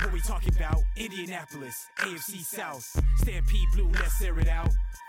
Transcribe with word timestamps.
What 0.00 0.12
we 0.12 0.20
talking 0.20 0.54
about? 0.56 0.82
Indianapolis, 0.96 1.86
AFC 1.98 2.44
South. 2.44 2.84
Stampede 3.16 3.68
Blue, 3.74 3.90
let's 3.94 4.20
air 4.22 4.38
it 4.38 4.48
out. 4.48 4.68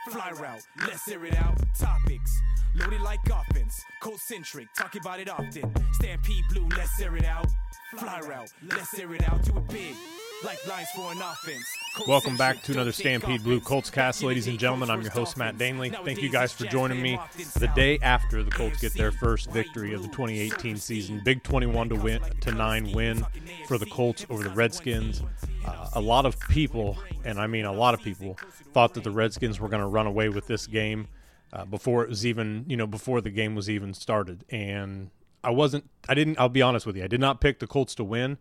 Fly 0.10 0.32
route, 0.40 0.62
let's 0.82 1.08
air 1.10 1.26
it 1.26 1.36
out. 1.36 1.58
Topics, 1.78 2.42
loaded 2.76 3.02
like 3.02 3.20
offense. 3.26 3.82
Colt 4.02 4.20
centric, 4.20 4.68
talking 4.78 5.02
about 5.02 5.20
it 5.20 5.30
often. 5.30 5.72
Stampede 5.94 6.46
Blue, 6.50 6.68
let's 6.78 7.00
air 7.02 7.16
it 7.16 7.26
out. 7.26 7.48
Fly 7.98 8.22
route, 8.22 8.52
let's 8.72 8.98
air 8.98 9.14
it 9.14 9.28
out. 9.30 9.44
Do 9.44 9.58
it 9.58 9.68
big. 9.68 9.96
Lifelines 10.44 10.90
for 10.96 11.12
an 11.12 11.18
offense. 11.20 11.66
Welcome 12.08 12.38
back 12.38 12.62
to 12.64 12.72
another 12.72 12.92
Stampede 12.92 13.44
Blue. 13.44 13.60
Colts 13.60 13.90
cast, 13.90 14.22
ladies 14.22 14.46
and 14.46 14.60
gentlemen. 14.60 14.92
I'm 14.92 15.02
your 15.02 15.10
host, 15.10 15.36
Matt. 15.36 15.58
Danley. 15.58 15.90
Thank 15.90 16.22
you 16.22 16.30
guys 16.30 16.54
for 16.54 16.66
joining 16.66 17.02
me 17.02 17.20
the 17.56 17.68
day 17.70 17.98
after 18.04 18.44
the 18.44 18.52
Colts 18.52 18.80
get 18.80 18.94
their 18.94 19.12
first 19.12 19.50
victory 19.50 19.96
of 19.96 20.04
the 20.04 20.10
2018 20.10 20.78
season. 20.78 21.22
Big 21.26 21.42
21 21.42 21.90
to 21.90 21.96
win 21.96 22.22
to 22.42 22.52
9 22.52 22.92
win 22.92 23.26
for 23.68 23.80
the 23.80 23.88
Colts 23.88 24.28
over 24.30 24.44
the 24.44 24.52
Redskins. 24.52 25.24
Uh, 25.66 25.90
a 25.94 26.02
lot 26.02 26.28
of 26.28 26.40
people, 26.42 27.00
and 27.26 27.40
I 27.40 27.48
mean 27.48 27.66
a 27.66 27.74
lot 27.74 27.96
of 27.96 28.02
people, 28.02 28.38
thought 28.74 28.94
that 28.94 29.04
the 29.04 29.12
Redskins 29.12 29.60
were 29.60 29.70
going 29.70 29.82
to 29.82 29.88
run 29.88 30.06
away 30.06 30.30
with 30.30 30.46
this 30.46 30.68
game 30.68 31.08
uh, 31.52 31.66
before 31.66 32.04
it 32.04 32.10
was 32.10 32.28
even, 32.28 32.64
you 32.68 32.78
know, 32.78 32.86
before 32.86 33.22
the 33.22 33.32
game 33.32 33.56
was 33.56 33.72
even 33.72 33.92
started. 33.92 34.46
And 34.52 35.10
I 35.44 35.50
wasn't, 35.50 35.90
I 36.08 36.14
didn't, 36.14 36.40
I'll 36.40 36.48
be 36.48 36.62
honest 36.62 36.86
with 36.86 36.96
you, 36.96 37.04
I 37.04 37.08
did 37.08 37.22
not 37.22 37.42
pick 37.42 37.58
the 37.58 37.68
Colts 37.68 37.96
to 37.96 38.04
win 38.04 38.38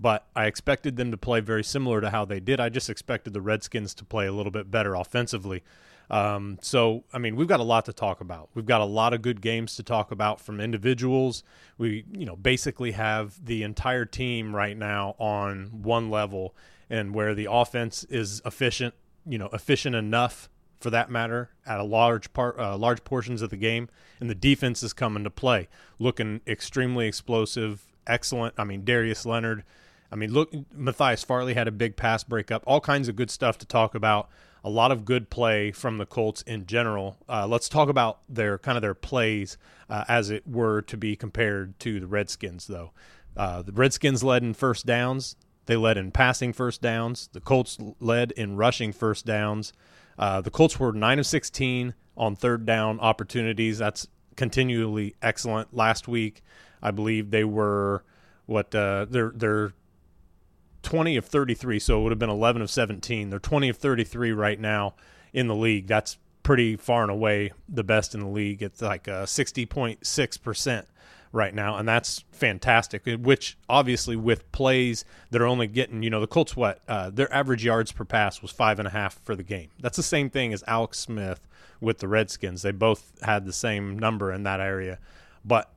but 0.00 0.26
I 0.34 0.46
expected 0.46 0.96
them 0.96 1.10
to 1.10 1.16
play 1.16 1.40
very 1.40 1.62
similar 1.62 2.00
to 2.00 2.10
how 2.10 2.24
they 2.24 2.40
did. 2.40 2.58
I 2.58 2.70
just 2.70 2.88
expected 2.88 3.34
the 3.34 3.40
Redskins 3.40 3.94
to 3.94 4.04
play 4.04 4.26
a 4.26 4.32
little 4.32 4.52
bit 4.52 4.70
better 4.70 4.94
offensively. 4.94 5.62
Um, 6.08 6.58
so, 6.60 7.04
I 7.12 7.18
mean, 7.18 7.36
we've 7.36 7.46
got 7.46 7.60
a 7.60 7.64
lot 7.64 7.84
to 7.84 7.92
talk 7.92 8.20
about. 8.20 8.48
We've 8.54 8.66
got 8.66 8.80
a 8.80 8.86
lot 8.86 9.12
of 9.14 9.22
good 9.22 9.40
games 9.40 9.76
to 9.76 9.82
talk 9.82 10.10
about 10.10 10.40
from 10.40 10.60
individuals. 10.60 11.44
We, 11.78 12.04
you 12.10 12.26
know, 12.26 12.34
basically 12.34 12.92
have 12.92 13.44
the 13.44 13.62
entire 13.62 14.06
team 14.06 14.56
right 14.56 14.76
now 14.76 15.14
on 15.18 15.82
one 15.82 16.10
level, 16.10 16.56
and 16.88 17.14
where 17.14 17.34
the 17.34 17.46
offense 17.48 18.02
is 18.04 18.42
efficient, 18.44 18.94
you 19.24 19.38
know, 19.38 19.50
efficient 19.52 19.94
enough 19.94 20.48
for 20.80 20.90
that 20.90 21.10
matter 21.10 21.50
at 21.66 21.78
a 21.78 21.84
large 21.84 22.32
part 22.32 22.58
uh, 22.58 22.74
large 22.76 23.04
portions 23.04 23.42
of 23.42 23.50
the 23.50 23.56
game 23.56 23.86
and 24.18 24.30
the 24.30 24.34
defense 24.34 24.82
is 24.82 24.94
coming 24.94 25.22
to 25.22 25.28
play 25.28 25.68
looking 25.98 26.40
extremely 26.46 27.06
explosive 27.06 27.86
excellent 28.06 28.54
i 28.56 28.64
mean 28.64 28.82
darius 28.82 29.26
leonard 29.26 29.62
i 30.10 30.16
mean 30.16 30.32
look 30.32 30.52
matthias 30.72 31.24
farley 31.24 31.54
had 31.54 31.68
a 31.68 31.72
big 31.72 31.96
pass 31.96 32.24
breakup 32.24 32.62
all 32.66 32.80
kinds 32.80 33.08
of 33.08 33.16
good 33.16 33.30
stuff 33.30 33.58
to 33.58 33.66
talk 33.66 33.94
about 33.94 34.28
a 34.62 34.70
lot 34.70 34.92
of 34.92 35.04
good 35.04 35.30
play 35.30 35.72
from 35.72 35.96
the 35.96 36.04
colts 36.04 36.42
in 36.42 36.66
general. 36.66 37.16
Uh, 37.26 37.46
let's 37.46 37.66
talk 37.66 37.88
about 37.88 38.20
their 38.28 38.58
kind 38.58 38.76
of 38.76 38.82
their 38.82 38.92
plays 38.92 39.56
uh, 39.88 40.04
as 40.06 40.28
it 40.28 40.46
were 40.46 40.82
to 40.82 40.98
be 40.98 41.16
compared 41.16 41.78
to 41.80 41.98
the 41.98 42.06
redskins 42.06 42.66
though. 42.66 42.92
Uh, 43.34 43.62
the 43.62 43.72
redskins 43.72 44.22
led 44.22 44.42
in 44.42 44.52
first 44.52 44.84
downs. 44.84 45.34
They 45.64 45.76
led 45.76 45.96
in 45.96 46.10
passing 46.10 46.52
first 46.52 46.82
downs. 46.82 47.30
The 47.32 47.40
colts 47.40 47.78
led 48.00 48.32
in 48.32 48.56
rushing 48.56 48.92
first 48.92 49.24
downs. 49.24 49.72
Uh, 50.20 50.42
the 50.42 50.50
Colts 50.50 50.78
were 50.78 50.92
9 50.92 51.18
of 51.18 51.26
16 51.26 51.94
on 52.14 52.36
third 52.36 52.66
down 52.66 53.00
opportunities. 53.00 53.78
That's 53.78 54.06
continually 54.36 55.14
excellent. 55.22 55.74
Last 55.74 56.08
week, 56.08 56.42
I 56.82 56.90
believe 56.90 57.30
they 57.30 57.44
were 57.44 58.04
what 58.44 58.74
uh, 58.74 59.06
they're 59.08 59.32
they're 59.34 59.72
20 60.82 61.16
of 61.16 61.24
33, 61.24 61.78
so 61.78 62.00
it 62.00 62.02
would 62.02 62.12
have 62.12 62.18
been 62.18 62.30
11 62.30 62.62
of 62.62 62.70
17. 62.70 63.30
They're 63.30 63.38
20 63.38 63.68
of 63.68 63.76
33 63.76 64.32
right 64.32 64.58
now 64.58 64.94
in 65.32 65.46
the 65.46 65.54
league. 65.54 65.86
That's 65.86 66.18
pretty 66.42 66.76
far 66.76 67.02
and 67.02 67.10
away 67.10 67.52
the 67.68 67.84
best 67.84 68.14
in 68.14 68.20
the 68.20 68.28
league. 68.28 68.62
It's 68.62 68.82
like 68.82 69.08
uh, 69.08 69.24
60.6 69.24 70.42
percent 70.42 70.86
right 71.32 71.54
now, 71.54 71.76
and 71.76 71.88
that's 71.88 72.24
fantastic. 72.32 73.06
Which 73.06 73.56
obviously 73.68 74.16
with 74.16 74.50
plays 74.52 75.04
that 75.30 75.40
are 75.40 75.46
only 75.46 75.66
getting, 75.66 76.02
you 76.02 76.10
know, 76.10 76.20
the 76.20 76.26
Colts 76.26 76.56
what 76.56 76.80
uh, 76.88 77.10
their 77.10 77.32
average 77.32 77.64
yards 77.64 77.92
per 77.92 78.04
pass 78.04 78.42
was 78.42 78.50
five 78.50 78.78
and 78.78 78.88
a 78.88 78.90
half 78.90 79.20
for 79.24 79.36
the 79.36 79.42
game. 79.42 79.68
That's 79.80 79.96
the 79.96 80.02
same 80.02 80.30
thing 80.30 80.52
as 80.52 80.64
Alex 80.66 80.98
Smith 80.98 81.46
with 81.80 81.98
the 81.98 82.08
Redskins. 82.08 82.62
They 82.62 82.72
both 82.72 83.20
had 83.22 83.46
the 83.46 83.52
same 83.52 83.98
number 83.98 84.32
in 84.32 84.42
that 84.44 84.60
area, 84.60 84.98
but 85.44 85.70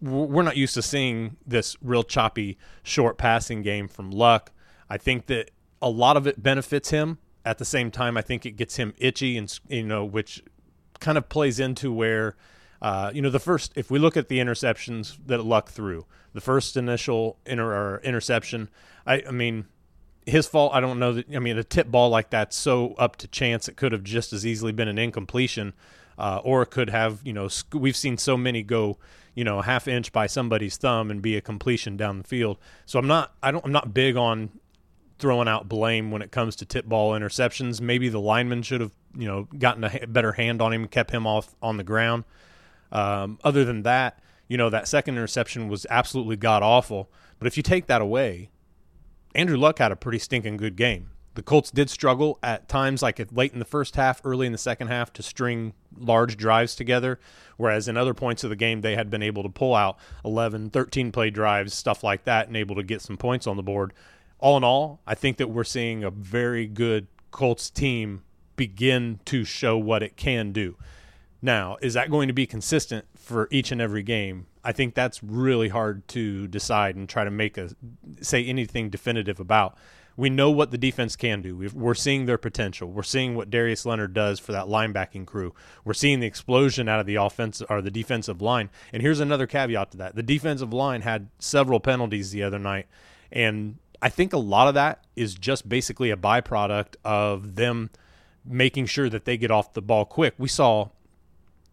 we're 0.00 0.42
not 0.42 0.56
used 0.56 0.74
to 0.74 0.82
seeing 0.82 1.36
this 1.46 1.76
real 1.82 2.02
choppy 2.02 2.58
short 2.82 3.18
passing 3.18 3.62
game 3.62 3.88
from 3.88 4.10
Luck. 4.10 4.52
I 4.88 4.98
think 4.98 5.26
that 5.26 5.50
a 5.80 5.90
lot 5.90 6.16
of 6.16 6.26
it 6.26 6.42
benefits 6.42 6.90
him. 6.90 7.18
At 7.44 7.58
the 7.58 7.64
same 7.64 7.92
time, 7.92 8.16
I 8.16 8.22
think 8.22 8.44
it 8.44 8.52
gets 8.52 8.76
him 8.76 8.92
itchy, 8.98 9.36
and 9.38 9.58
you 9.68 9.84
know, 9.84 10.04
which 10.04 10.42
kind 10.98 11.16
of 11.16 11.28
plays 11.28 11.60
into 11.60 11.92
where 11.92 12.36
uh, 12.80 13.10
you 13.14 13.22
know, 13.22 13.30
the 13.30 13.40
first, 13.40 13.72
if 13.74 13.90
we 13.90 13.98
look 13.98 14.16
at 14.16 14.28
the 14.28 14.38
interceptions 14.38 15.16
that 15.26 15.44
Luck 15.44 15.70
threw, 15.70 16.06
the 16.34 16.40
first 16.40 16.76
initial 16.76 17.38
inter, 17.46 17.98
interception, 18.04 18.68
I, 19.06 19.22
I 19.26 19.30
mean, 19.30 19.66
his 20.26 20.46
fault. 20.46 20.74
I 20.74 20.80
don't 20.80 20.98
know 20.98 21.14
that. 21.14 21.34
I 21.34 21.38
mean, 21.38 21.56
a 21.56 21.64
tip 21.64 21.88
ball 21.88 22.10
like 22.10 22.30
that's 22.30 22.56
so 22.56 22.94
up 22.94 23.16
to 23.16 23.28
chance. 23.28 23.68
It 23.68 23.76
could 23.76 23.92
have 23.92 24.02
just 24.02 24.32
as 24.32 24.44
easily 24.44 24.72
been 24.72 24.88
an 24.88 24.98
incompletion, 24.98 25.72
uh, 26.18 26.40
or 26.44 26.64
could 26.64 26.90
have. 26.90 27.20
You 27.24 27.32
know, 27.32 27.48
sc- 27.48 27.74
we've 27.74 27.96
seen 27.96 28.18
so 28.18 28.36
many 28.36 28.62
go, 28.62 28.98
you 29.34 29.44
know, 29.44 29.60
half 29.62 29.88
inch 29.88 30.12
by 30.12 30.26
somebody's 30.26 30.76
thumb 30.76 31.10
and 31.10 31.20
be 31.22 31.36
a 31.36 31.40
completion 31.40 31.96
down 31.96 32.18
the 32.18 32.24
field. 32.24 32.58
So 32.84 32.98
I'm 32.98 33.06
not. 33.06 33.34
I 33.42 33.50
don't. 33.50 33.64
I'm 33.64 33.72
not 33.72 33.94
big 33.94 34.16
on 34.16 34.50
throwing 35.18 35.48
out 35.48 35.68
blame 35.68 36.10
when 36.10 36.22
it 36.22 36.30
comes 36.30 36.56
to 36.56 36.64
tip 36.64 36.86
ball 36.86 37.12
interceptions. 37.12 37.80
Maybe 37.80 38.08
the 38.08 38.20
lineman 38.20 38.62
should 38.62 38.80
have, 38.80 38.92
you 39.16 39.26
know, 39.26 39.48
gotten 39.58 39.84
a 39.84 39.88
ha- 39.88 40.06
better 40.06 40.32
hand 40.32 40.60
on 40.60 40.72
him, 40.72 40.88
kept 40.88 41.10
him 41.10 41.26
off 41.26 41.54
on 41.62 41.76
the 41.76 41.84
ground. 41.84 42.24
Um, 42.92 43.38
other 43.42 43.64
than 43.64 43.82
that, 43.82 44.20
you 44.48 44.56
know, 44.56 44.70
that 44.70 44.86
second 44.88 45.14
interception 45.14 45.68
was 45.68 45.86
absolutely 45.90 46.36
god 46.36 46.62
awful. 46.62 47.10
But 47.38 47.46
if 47.46 47.56
you 47.56 47.62
take 47.62 47.86
that 47.86 48.00
away, 48.00 48.50
Andrew 49.34 49.56
Luck 49.56 49.78
had 49.78 49.92
a 49.92 49.96
pretty 49.96 50.18
stinking 50.18 50.56
good 50.56 50.76
game. 50.76 51.10
The 51.36 51.42
Colts 51.42 51.70
did 51.70 51.90
struggle 51.90 52.38
at 52.42 52.66
times, 52.66 53.02
like 53.02 53.20
late 53.30 53.52
in 53.52 53.58
the 53.58 53.66
first 53.66 53.96
half, 53.96 54.22
early 54.24 54.46
in 54.46 54.52
the 54.52 54.58
second 54.58 54.88
half, 54.88 55.12
to 55.12 55.22
string 55.22 55.74
large 55.94 56.38
drives 56.38 56.74
together. 56.74 57.20
Whereas 57.58 57.88
in 57.88 57.98
other 57.98 58.14
points 58.14 58.42
of 58.42 58.48
the 58.48 58.56
game, 58.56 58.80
they 58.80 58.96
had 58.96 59.10
been 59.10 59.22
able 59.22 59.42
to 59.42 59.50
pull 59.50 59.74
out 59.74 59.98
11, 60.24 60.70
13 60.70 61.12
play 61.12 61.28
drives, 61.28 61.74
stuff 61.74 62.02
like 62.02 62.24
that, 62.24 62.48
and 62.48 62.56
able 62.56 62.74
to 62.76 62.82
get 62.82 63.02
some 63.02 63.18
points 63.18 63.46
on 63.46 63.58
the 63.58 63.62
board. 63.62 63.92
All 64.38 64.56
in 64.56 64.64
all, 64.64 65.00
I 65.06 65.14
think 65.14 65.36
that 65.36 65.50
we're 65.50 65.62
seeing 65.62 66.02
a 66.02 66.10
very 66.10 66.66
good 66.66 67.06
Colts 67.32 67.68
team 67.68 68.22
begin 68.56 69.20
to 69.26 69.44
show 69.44 69.76
what 69.76 70.02
it 70.02 70.16
can 70.16 70.52
do. 70.52 70.76
Now, 71.42 71.76
is 71.82 71.92
that 71.92 72.10
going 72.10 72.28
to 72.28 72.34
be 72.34 72.46
consistent 72.46 73.04
for 73.14 73.46
each 73.50 73.70
and 73.70 73.80
every 73.80 74.02
game? 74.02 74.46
I 74.64 74.72
think 74.72 74.94
that's 74.94 75.22
really 75.22 75.68
hard 75.68 76.08
to 76.08 76.46
decide 76.48 76.96
and 76.96 77.06
try 77.06 77.24
to 77.24 77.30
make 77.30 77.58
a 77.58 77.70
say 78.22 78.42
anything 78.42 78.88
definitive 78.88 79.38
about. 79.38 79.76
We 80.16 80.30
know 80.30 80.50
what 80.50 80.70
the 80.70 80.78
defense 80.78 81.14
can 81.14 81.42
do. 81.42 81.56
We've, 81.56 81.74
we're 81.74 81.94
seeing 81.94 82.26
their 82.26 82.38
potential. 82.38 82.90
We're 82.90 83.02
seeing 83.02 83.34
what 83.34 83.50
Darius 83.50 83.84
Leonard 83.84 84.14
does 84.14 84.38
for 84.38 84.52
that 84.52 84.66
linebacking 84.66 85.26
crew. 85.26 85.54
We're 85.84 85.94
seeing 85.94 86.20
the 86.20 86.26
explosion 86.26 86.88
out 86.88 87.00
of 87.00 87.06
the 87.06 87.16
offense 87.16 87.62
or 87.68 87.82
the 87.82 87.90
defensive 87.90 88.40
line. 88.40 88.70
And 88.92 89.02
here's 89.02 89.20
another 89.20 89.46
caveat 89.46 89.90
to 89.90 89.96
that: 89.98 90.14
the 90.14 90.22
defensive 90.22 90.72
line 90.72 91.02
had 91.02 91.28
several 91.38 91.80
penalties 91.80 92.30
the 92.30 92.42
other 92.42 92.58
night, 92.58 92.86
and 93.30 93.76
I 94.00 94.08
think 94.08 94.32
a 94.32 94.38
lot 94.38 94.68
of 94.68 94.74
that 94.74 95.04
is 95.16 95.34
just 95.34 95.68
basically 95.68 96.10
a 96.10 96.16
byproduct 96.16 96.96
of 97.04 97.56
them 97.56 97.90
making 98.44 98.86
sure 98.86 99.08
that 99.08 99.24
they 99.24 99.36
get 99.36 99.50
off 99.50 99.72
the 99.72 99.82
ball 99.82 100.04
quick. 100.04 100.34
We 100.38 100.48
saw 100.48 100.90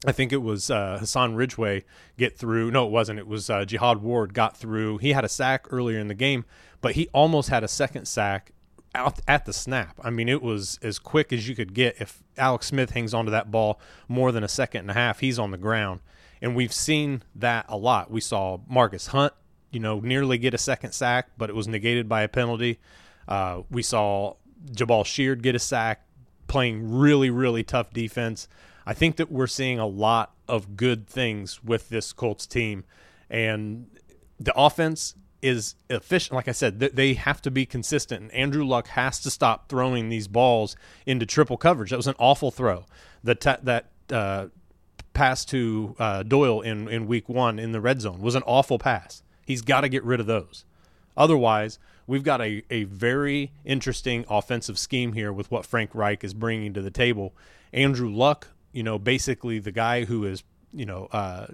I 0.05 0.11
think 0.11 0.33
it 0.33 0.41
was 0.41 0.69
uh, 0.69 0.97
Hassan 0.99 1.35
Ridgeway 1.35 1.85
get 2.17 2.37
through. 2.37 2.71
No, 2.71 2.85
it 2.85 2.91
wasn't. 2.91 3.19
It 3.19 3.27
was 3.27 3.49
uh, 3.49 3.65
Jihad 3.65 4.01
Ward 4.01 4.33
got 4.33 4.57
through. 4.57 4.97
He 4.97 5.13
had 5.13 5.23
a 5.23 5.29
sack 5.29 5.67
earlier 5.69 5.99
in 5.99 6.07
the 6.07 6.13
game, 6.13 6.45
but 6.81 6.95
he 6.95 7.07
almost 7.13 7.49
had 7.49 7.63
a 7.63 7.67
second 7.67 8.05
sack 8.05 8.51
out 8.95 9.19
at 9.27 9.45
the 9.45 9.53
snap. 9.53 9.99
I 10.03 10.09
mean, 10.09 10.29
it 10.29 10.41
was 10.41 10.77
as 10.81 10.99
quick 10.99 11.31
as 11.33 11.47
you 11.47 11.55
could 11.55 11.73
get. 11.73 11.95
If 11.99 12.21
Alex 12.37 12.67
Smith 12.67 12.91
hangs 12.91 13.13
onto 13.13 13.31
that 13.31 13.49
ball 13.49 13.79
more 14.07 14.31
than 14.31 14.43
a 14.43 14.47
second 14.47 14.81
and 14.81 14.91
a 14.91 14.93
half, 14.93 15.19
he's 15.19 15.39
on 15.39 15.51
the 15.51 15.57
ground. 15.57 16.01
And 16.41 16.55
we've 16.55 16.73
seen 16.73 17.23
that 17.35 17.65
a 17.69 17.77
lot. 17.77 18.11
We 18.11 18.19
saw 18.19 18.59
Margus 18.69 19.07
Hunt, 19.07 19.33
you 19.71 19.79
know, 19.79 19.99
nearly 19.99 20.37
get 20.37 20.53
a 20.53 20.57
second 20.57 20.91
sack, 20.91 21.29
but 21.37 21.49
it 21.49 21.55
was 21.55 21.67
negated 21.67 22.09
by 22.09 22.23
a 22.23 22.27
penalty. 22.27 22.79
Uh, 23.27 23.61
we 23.71 23.81
saw 23.81 24.35
Jabaal 24.71 25.05
Sheard 25.05 25.41
get 25.41 25.55
a 25.55 25.59
sack, 25.59 26.05
playing 26.47 26.91
really, 26.97 27.29
really 27.29 27.63
tough 27.63 27.91
defense. 27.93 28.47
I 28.85 28.93
think 28.93 29.15
that 29.17 29.31
we're 29.31 29.47
seeing 29.47 29.79
a 29.79 29.87
lot 29.87 30.33
of 30.47 30.75
good 30.75 31.07
things 31.07 31.63
with 31.63 31.89
this 31.89 32.13
Colts 32.13 32.45
team. 32.45 32.83
And 33.29 33.87
the 34.39 34.53
offense 34.55 35.15
is 35.41 35.75
efficient. 35.89 36.35
Like 36.35 36.47
I 36.47 36.53
said, 36.53 36.79
they 36.79 37.13
have 37.13 37.41
to 37.43 37.51
be 37.51 37.65
consistent. 37.65 38.21
And 38.21 38.31
Andrew 38.31 38.65
Luck 38.65 38.87
has 38.89 39.19
to 39.21 39.29
stop 39.29 39.69
throwing 39.69 40.09
these 40.09 40.27
balls 40.27 40.75
into 41.05 41.25
triple 41.25 41.57
coverage. 41.57 41.89
That 41.89 41.97
was 41.97 42.07
an 42.07 42.15
awful 42.17 42.51
throw. 42.51 42.85
The 43.23 43.35
that 43.63 43.85
uh, 44.09 44.47
pass 45.13 45.45
to 45.45 45.95
uh, 45.99 46.23
Doyle 46.23 46.61
in, 46.61 46.87
in 46.87 47.07
week 47.07 47.29
one 47.29 47.59
in 47.59 47.71
the 47.71 47.81
red 47.81 48.01
zone 48.01 48.21
was 48.21 48.35
an 48.35 48.43
awful 48.45 48.79
pass. 48.79 49.23
He's 49.45 49.61
got 49.61 49.81
to 49.81 49.89
get 49.89 50.03
rid 50.03 50.19
of 50.19 50.25
those. 50.25 50.65
Otherwise, 51.15 51.77
we've 52.07 52.23
got 52.23 52.41
a, 52.41 52.63
a 52.69 52.85
very 52.85 53.51
interesting 53.65 54.25
offensive 54.29 54.79
scheme 54.79 55.13
here 55.13 55.31
with 55.31 55.51
what 55.51 55.65
Frank 55.65 55.91
Reich 55.93 56.23
is 56.23 56.33
bringing 56.33 56.73
to 56.73 56.81
the 56.81 56.89
table. 56.89 57.35
Andrew 57.71 58.09
Luck, 58.09 58.49
you 58.73 58.83
know, 58.83 58.99
basically 58.99 59.59
the 59.59 59.71
guy 59.71 60.03
who 60.03 60.25
is, 60.25 60.43
you 60.73 60.85
know, 60.85 61.07
uh, 61.11 61.47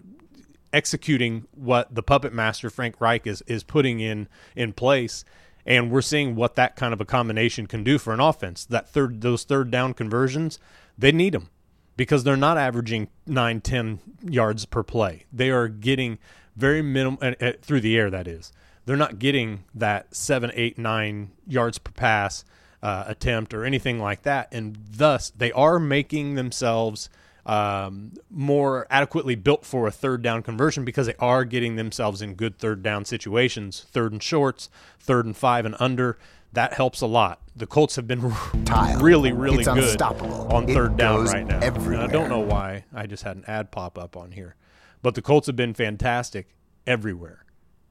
executing 0.73 1.45
what 1.51 1.93
the 1.93 2.03
puppet 2.03 2.33
master 2.33 2.69
Frank 2.69 2.99
Reich 2.99 3.27
is 3.27 3.43
is 3.47 3.63
putting 3.63 3.99
in 3.99 4.27
in 4.55 4.73
place 4.73 5.23
and 5.65 5.91
we're 5.91 6.01
seeing 6.01 6.35
what 6.35 6.55
that 6.55 6.75
kind 6.75 6.93
of 6.93 7.01
a 7.01 7.05
combination 7.05 7.67
can 7.67 7.83
do 7.83 7.97
for 7.97 8.13
an 8.13 8.19
offense. 8.19 8.65
That 8.65 8.89
third 8.89 9.21
those 9.21 9.43
third 9.43 9.69
down 9.71 9.93
conversions, 9.93 10.59
they 10.97 11.11
need 11.11 11.33
them 11.33 11.49
because 11.95 12.23
they're 12.23 12.37
not 12.37 12.57
averaging 12.57 13.09
9 13.27 13.61
10 13.61 13.99
yards 14.23 14.65
per 14.65 14.83
play. 14.83 15.25
They 15.31 15.49
are 15.49 15.67
getting 15.67 16.17
very 16.55 16.81
minimal 16.81 17.19
uh, 17.21 17.33
uh, 17.41 17.51
through 17.61 17.81
the 17.81 17.97
air 17.97 18.09
that 18.09 18.27
is. 18.27 18.51
They're 18.85 18.97
not 18.97 19.19
getting 19.19 19.65
that 19.75 20.15
seven, 20.15 20.51
eight, 20.55 20.77
nine 20.77 21.31
yards 21.45 21.77
per 21.77 21.91
pass 21.91 22.43
uh, 22.81 23.03
attempt 23.07 23.53
or 23.53 23.65
anything 23.65 23.99
like 23.99 24.21
that 24.23 24.47
and 24.53 24.77
thus 24.91 25.31
they 25.31 25.51
are 25.51 25.79
making 25.79 26.35
themselves 26.35 27.09
um, 27.49 28.13
more 28.29 28.85
adequately 28.91 29.33
built 29.33 29.65
for 29.65 29.87
a 29.87 29.91
third 29.91 30.21
down 30.21 30.43
conversion 30.43 30.85
because 30.85 31.07
they 31.07 31.15
are 31.15 31.43
getting 31.43 31.77
themselves 31.77 32.21
in 32.21 32.35
good 32.35 32.59
third 32.59 32.83
down 32.83 33.05
situations, 33.05 33.87
third 33.91 34.11
and 34.11 34.21
shorts, 34.21 34.69
third 34.99 35.25
and 35.25 35.35
five 35.35 35.65
and 35.65 35.75
under. 35.79 36.19
That 36.53 36.73
helps 36.73 37.01
a 37.01 37.07
lot. 37.07 37.41
The 37.55 37.65
Colts 37.65 37.95
have 37.95 38.07
been 38.07 38.31
Tile. 38.65 38.99
really, 38.99 39.31
really 39.31 39.59
it's 39.59 39.67
good 39.67 40.01
on 40.01 40.67
third 40.67 40.91
it 40.91 40.97
down 40.97 41.25
right 41.25 41.45
now. 41.45 41.59
I 41.59 42.07
don't 42.07 42.29
know 42.29 42.39
why. 42.39 42.85
I 42.93 43.07
just 43.07 43.23
had 43.23 43.37
an 43.37 43.45
ad 43.47 43.71
pop 43.71 43.97
up 43.97 44.15
on 44.15 44.31
here, 44.31 44.55
but 45.01 45.15
the 45.15 45.21
Colts 45.21 45.47
have 45.47 45.55
been 45.55 45.73
fantastic 45.73 46.55
everywhere, 46.85 47.45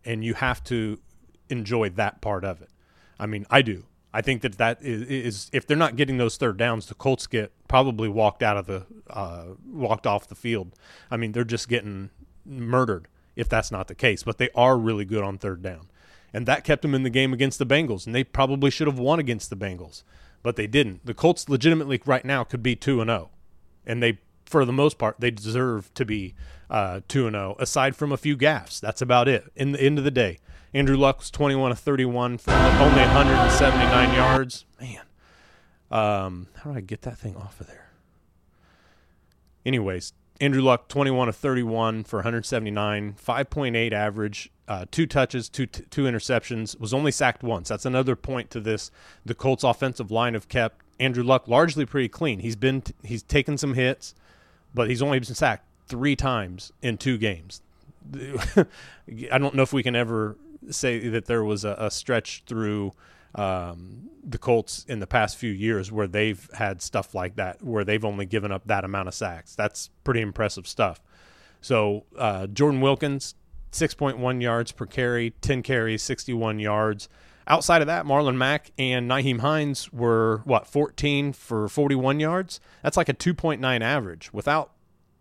and 0.05 0.25
you 0.25 0.35
have 0.35 0.63
to 0.65 1.01
enjoy 1.49 1.89
that 1.91 2.21
part 2.21 2.45
of 2.45 2.63
it. 2.63 2.71
I 3.19 3.27
mean, 3.27 3.45
I 3.51 3.63
do. 3.63 3.85
I 4.19 4.21
think 4.21 4.43
that 4.43 4.59
that 4.59 4.79
is, 4.83 5.49
if 5.53 5.65
they're 5.65 5.77
not 5.77 5.95
getting 5.95 6.19
those 6.19 6.37
third 6.37 6.57
downs, 6.57 6.87
the 6.87 6.97
Colts 6.97 7.29
get 7.29 7.53
probably 7.69 8.09
walked 8.09 8.43
out 8.43 8.57
of 8.57 8.67
the 8.67 8.85
uh, 9.09 9.45
walked 9.65 10.09
off 10.09 10.27
the 10.27 10.35
field. 10.35 10.73
I 11.09 11.17
mean, 11.17 11.31
they're 11.31 11.45
just 11.45 11.69
getting 11.69 12.11
murdered 12.45 13.07
if 13.37 13.49
that's 13.49 13.71
not 13.71 13.87
the 13.87 13.95
case. 13.95 14.25
But 14.25 14.39
they 14.39 14.49
are 14.57 14.77
really 14.77 15.05
good 15.05 15.23
on 15.23 15.39
third 15.39 15.63
down, 15.63 15.87
and 16.35 16.47
that 16.47 16.65
kept 16.65 16.83
them 16.83 16.97
in 16.97 17.05
the 17.05 17.11
game 17.11 17.33
against 17.33 17.61
the 17.61 17.65
Bengals. 17.65 18.07
And 18.07 18.15
they 18.15 18.25
probably 18.25 18.71
should 18.71 18.89
have 18.89 18.99
won 18.99 19.21
against 19.21 19.51
the 19.51 19.57
Bengals, 19.57 20.03
but 20.43 20.57
they 20.57 20.67
didn't. 20.67 21.07
The 21.07 21.15
Colts 21.15 21.49
legitimately 21.49 22.03
right 22.05 22.25
now 22.25 22.43
could 22.43 22.61
be 22.61 22.75
two 22.75 23.01
and 23.01 23.09
zero, 23.09 23.31
oh, 23.31 23.37
and 23.87 24.03
they 24.03 24.19
for 24.47 24.65
the 24.65 24.73
most 24.73 24.99
part 24.99 25.21
they 25.21 25.31
deserve 25.31 25.95
to 25.95 26.05
be 26.05 26.35
uh, 26.69 27.03
two 27.07 27.29
and 27.29 27.35
zero. 27.37 27.55
Oh, 27.57 27.63
aside 27.63 27.95
from 27.95 28.11
a 28.11 28.17
few 28.17 28.37
gaffes, 28.37 28.81
that's 28.81 29.01
about 29.01 29.29
it. 29.29 29.45
In 29.55 29.71
the 29.71 29.81
end 29.81 29.97
of 29.97 30.03
the 30.03 30.11
day, 30.11 30.41
Andrew 30.75 30.97
Luck 30.97 31.19
was 31.19 31.31
21 31.31 31.73
of 31.73 31.79
31 31.79 32.39
for 32.39 32.53
only 32.53 33.01
179 33.01 34.15
yards. 34.15 34.67
Man, 34.81 35.01
um, 35.91 36.49
how 36.57 36.71
do 36.71 36.77
I 36.77 36.81
get 36.81 37.03
that 37.03 37.19
thing 37.19 37.37
off 37.37 37.61
of 37.61 37.67
there? 37.67 37.91
Anyways, 39.65 40.13
Andrew 40.41 40.63
Luck 40.63 40.89
21 40.89 41.29
of 41.29 41.37
31 41.37 42.05
for 42.05 42.19
179, 42.19 43.15
5.8 43.15 43.93
average, 43.93 44.51
uh, 44.69 44.85
two 44.91 45.07
touches, 45.07 45.49
two 45.49 45.67
t- 45.67 45.85
two 45.91 46.05
interceptions. 46.05 46.79
Was 46.79 46.93
only 46.95 47.11
sacked 47.11 47.43
once. 47.43 47.69
That's 47.69 47.87
another 47.87 48.15
point 48.15 48.51
to 48.51 48.61
this. 48.61 48.91
The 49.25 49.35
Colts' 49.35 49.65
offensive 49.65 50.11
line 50.11 50.35
have 50.35 50.49
kept 50.49 50.83
Andrew 51.01 51.25
Luck 51.25 51.49
largely 51.49 51.87
pretty 51.87 52.09
clean. 52.09 52.41
He's 52.41 52.57
been 52.57 52.83
t- 52.83 52.95
he's 53.03 53.23
taken 53.23 53.57
some 53.57 53.75
hits, 53.75 54.15
but 54.75 54.89
he's 54.89 55.03
only 55.03 55.19
been 55.19 55.35
sacked 55.35 55.65
three 55.87 56.15
times 56.15 56.73
in 56.83 56.99
two 56.99 57.17
games. 57.17 57.63
I 58.15 59.39
don't 59.39 59.55
know 59.55 59.63
if 59.63 59.73
we 59.73 59.83
can 59.83 59.97
ever 59.97 60.37
say 60.71 61.09
that 61.09 61.27
there 61.27 61.45
was 61.45 61.65
a, 61.65 61.75
a 61.79 61.91
stretch 61.91 62.45
through 62.47 62.93
um, 63.35 64.11
the 64.25 64.39
Colts 64.39 64.85
in 64.89 65.01
the 65.01 65.07
past 65.07 65.37
few 65.37 65.51
years 65.51 65.93
where 65.93 66.07
they've 66.07 66.49
had 66.55 66.83
stuff 66.83 67.15
like 67.15 67.37
that, 67.37 67.63
where 67.63 67.85
they've 67.85 68.05
only 68.05 68.27
given 68.27 68.53
up 68.53 68.67
that 68.67 68.85
amount 68.85 69.09
of 69.09 69.15
sacks. 69.15 69.55
That's 69.55 69.91
pretty 70.05 70.21
impressive 70.21 70.67
stuff. 70.67 71.01
So 71.61 72.05
uh, 72.17 72.47
Jordan 72.47 72.81
Wilkins, 72.81 73.35
6.1 73.73 74.43
yards 74.43 74.73
per 74.73 74.87
carry, 74.87 75.31
10 75.41 75.63
carries, 75.63 76.03
61 76.03 76.59
yards. 76.59 77.09
Outside 77.47 77.81
of 77.81 77.87
that, 77.87 78.05
Marlon 78.05 78.37
Mack 78.37 78.73
and 78.79 79.11
Nyheim 79.11 79.41
Hines 79.41 79.91
were 79.93 80.43
what 80.45 80.67
14 80.67 81.33
for 81.33 81.69
41 81.69 82.21
yards. 82.21 82.61
That's 82.83 82.97
like 82.97 83.09
a 83.09 83.15
2.9 83.15 83.81
average. 83.81 84.33
Without 84.33 84.73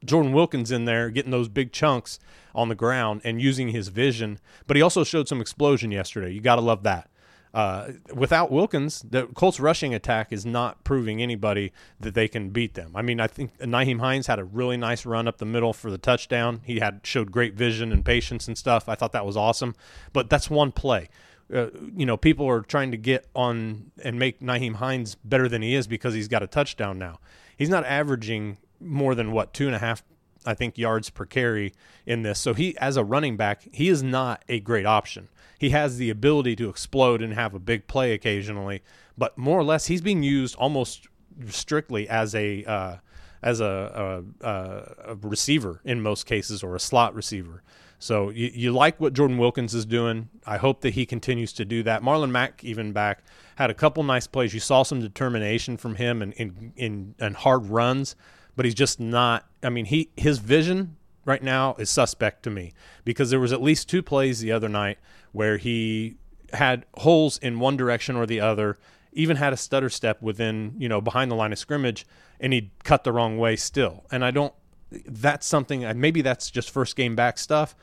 Jordan 0.05 0.33
Wilkins 0.33 0.71
in 0.71 0.85
there 0.85 1.09
getting 1.09 1.31
those 1.31 1.49
big 1.49 1.71
chunks 1.71 2.19
on 2.53 2.69
the 2.69 2.75
ground 2.75 3.21
and 3.23 3.41
using 3.41 3.69
his 3.69 3.87
vision. 3.89 4.39
But 4.65 4.77
he 4.77 4.81
also 4.81 5.03
showed 5.03 5.27
some 5.27 5.41
explosion 5.41 5.91
yesterday. 5.91 6.31
You 6.31 6.41
got 6.41 6.55
to 6.55 6.61
love 6.61 6.83
that. 6.83 7.09
Uh, 7.53 7.93
without 8.13 8.51
Wilkins, 8.51 9.03
the 9.09 9.25
Colts 9.27 9.59
rushing 9.59 9.93
attack 9.93 10.31
is 10.31 10.45
not 10.45 10.83
proving 10.83 11.21
anybody 11.21 11.71
that 11.99 12.13
they 12.13 12.27
can 12.27 12.49
beat 12.49 12.75
them. 12.75 12.91
I 12.93 13.01
mean, 13.01 13.19
I 13.19 13.27
think 13.27 13.57
Nyheim 13.57 13.99
Hines 13.99 14.27
had 14.27 14.37
a 14.37 14.43
really 14.43 14.77
nice 14.77 15.05
run 15.05 15.27
up 15.27 15.37
the 15.37 15.45
middle 15.45 15.73
for 15.73 15.89
the 15.89 15.97
touchdown. 15.97 16.61
He 16.65 16.79
had 16.79 17.01
showed 17.03 17.31
great 17.31 17.55
vision 17.55 17.91
and 17.91 18.05
patience 18.05 18.47
and 18.47 18.57
stuff. 18.57 18.87
I 18.87 18.95
thought 18.95 19.13
that 19.13 19.25
was 19.25 19.37
awesome. 19.37 19.75
But 20.13 20.29
that's 20.29 20.49
one 20.49 20.71
play. 20.71 21.09
Uh, 21.51 21.67
you 21.95 22.05
know, 22.05 22.17
people 22.17 22.47
are 22.47 22.61
trying 22.61 22.91
to 22.91 22.97
get 22.97 23.25
on 23.33 23.91
and 24.03 24.19
make 24.19 24.41
Nyheim 24.41 24.75
Hines 24.75 25.15
better 25.15 25.47
than 25.47 25.61
he 25.61 25.73
is 25.73 25.87
because 25.87 26.13
he's 26.13 26.27
got 26.27 26.43
a 26.43 26.47
touchdown 26.47 26.99
now. 26.99 27.19
He's 27.57 27.69
not 27.69 27.85
averaging 27.85 28.57
more 28.79 29.15
than 29.15 29.31
what 29.31 29.53
two 29.53 29.67
and 29.67 29.75
a 29.75 29.79
half 29.79 30.03
I 30.45 30.53
think 30.53 30.77
yards 30.77 31.09
per 31.09 31.25
carry 31.25 31.73
in 32.05 32.21
this. 32.21 32.39
So 32.39 32.53
he 32.53 32.77
as 32.77 32.97
a 32.97 33.03
running 33.03 33.37
back, 33.37 33.67
he 33.71 33.89
is 33.89 34.01
not 34.01 34.43
a 34.47 34.59
great 34.59 34.85
option. 34.85 35.29
He 35.59 35.71
has 35.71 35.97
the 35.97 36.09
ability 36.09 36.55
to 36.57 36.69
explode 36.69 37.21
and 37.21 37.33
have 37.33 37.53
a 37.53 37.59
big 37.59 37.87
play 37.87 38.13
occasionally, 38.13 38.81
but 39.17 39.37
more 39.37 39.59
or 39.59 39.63
less 39.63 39.87
he's 39.87 40.01
being 40.01 40.23
used 40.23 40.55
almost 40.55 41.07
strictly 41.47 42.07
as 42.07 42.33
a 42.35 42.63
uh, 42.65 42.95
as 43.43 43.59
a, 43.59 44.23
a, 44.41 45.11
a, 45.11 45.15
receiver 45.15 45.79
in 45.83 46.01
most 46.01 46.25
cases 46.25 46.63
or 46.63 46.75
a 46.75 46.79
slot 46.79 47.13
receiver. 47.13 47.61
So 47.99 48.29
you, 48.29 48.51
you 48.53 48.71
like 48.71 48.99
what 48.99 49.13
Jordan 49.13 49.37
Wilkins 49.37 49.73
is 49.75 49.85
doing. 49.85 50.29
I 50.45 50.57
hope 50.57 50.81
that 50.81 50.93
he 50.93 51.05
continues 51.05 51.53
to 51.53 51.65
do 51.65 51.83
that. 51.83 52.01
Marlon 52.01 52.31
Mack 52.31 52.63
even 52.63 52.93
back 52.93 53.23
had 53.55 53.69
a 53.69 53.73
couple 53.73 54.03
nice 54.03 54.27
plays. 54.27 54.53
You 54.53 54.59
saw 54.59 54.83
some 54.83 55.01
determination 55.01 55.77
from 55.77 55.95
him 55.95 56.21
and 56.21 56.33
in, 56.33 56.73
in, 56.75 57.15
in 57.19 57.33
hard 57.35 57.67
runs 57.67 58.15
but 58.57 58.65
he's 58.65 58.75
just 58.75 58.99
not. 58.99 59.45
I 59.63 59.69
mean, 59.69 59.85
he 59.85 60.09
his 60.17 60.39
vision 60.39 60.97
right 61.23 61.41
now 61.41 61.75
is 61.75 61.89
suspect 61.89 62.43
to 62.43 62.49
me 62.49 62.73
because 63.05 63.29
there 63.29 63.39
was 63.39 63.53
at 63.53 63.61
least 63.61 63.87
two 63.87 64.01
plays 64.01 64.39
the 64.41 64.51
other 64.51 64.67
night 64.67 64.97
where 65.31 65.57
he 65.57 66.17
had 66.53 66.85
holes 66.95 67.37
in 67.37 67.59
one 67.59 67.77
direction 67.77 68.15
or 68.15 68.25
the 68.25 68.41
other, 68.41 68.77
even 69.13 69.37
had 69.37 69.53
a 69.53 69.57
stutter 69.57 69.89
step 69.89 70.21
within, 70.21 70.73
you 70.77 70.89
know, 70.89 70.99
behind 70.99 71.29
the 71.29 71.35
line 71.35 71.53
of 71.53 71.59
scrimmage, 71.59 72.05
and 72.39 72.51
he 72.51 72.71
cut 72.83 73.03
the 73.03 73.11
wrong 73.13 73.37
way 73.37 73.55
still. 73.55 74.03
And 74.11 74.25
I 74.25 74.31
don't. 74.31 74.53
That's 74.89 75.45
something. 75.45 75.85
Maybe 75.99 76.21
that's 76.21 76.49
just 76.49 76.71
first 76.71 76.95
game 76.95 77.15
back 77.15 77.37
stuff, 77.37 77.75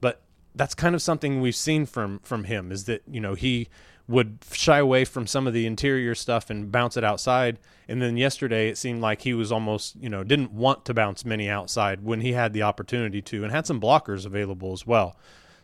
but 0.00 0.20
that's 0.54 0.74
kind 0.74 0.94
of 0.94 1.00
something 1.00 1.40
we've 1.40 1.56
seen 1.56 1.86
from 1.86 2.18
from 2.20 2.44
him 2.44 2.70
is 2.70 2.84
that 2.84 3.02
you 3.06 3.20
know 3.20 3.34
he 3.34 3.68
would 4.08 4.38
shy 4.52 4.78
away 4.78 5.04
from 5.04 5.26
some 5.26 5.46
of 5.46 5.52
the 5.52 5.66
interior 5.66 6.14
stuff 6.14 6.48
and 6.48 6.72
bounce 6.72 6.96
it 6.96 7.04
outside. 7.04 7.58
And 7.86 8.00
then 8.00 8.16
yesterday, 8.16 8.68
it 8.68 8.78
seemed 8.78 9.02
like 9.02 9.22
he 9.22 9.34
was 9.34 9.52
almost, 9.52 9.96
you 9.96 10.08
know, 10.08 10.24
didn't 10.24 10.52
want 10.52 10.86
to 10.86 10.94
bounce 10.94 11.24
many 11.24 11.48
outside 11.48 12.02
when 12.02 12.22
he 12.22 12.32
had 12.32 12.54
the 12.54 12.62
opportunity 12.62 13.20
to, 13.22 13.44
and 13.44 13.52
had 13.52 13.66
some 13.66 13.80
blockers 13.80 14.24
available 14.24 14.72
as 14.72 14.86
well. 14.86 15.16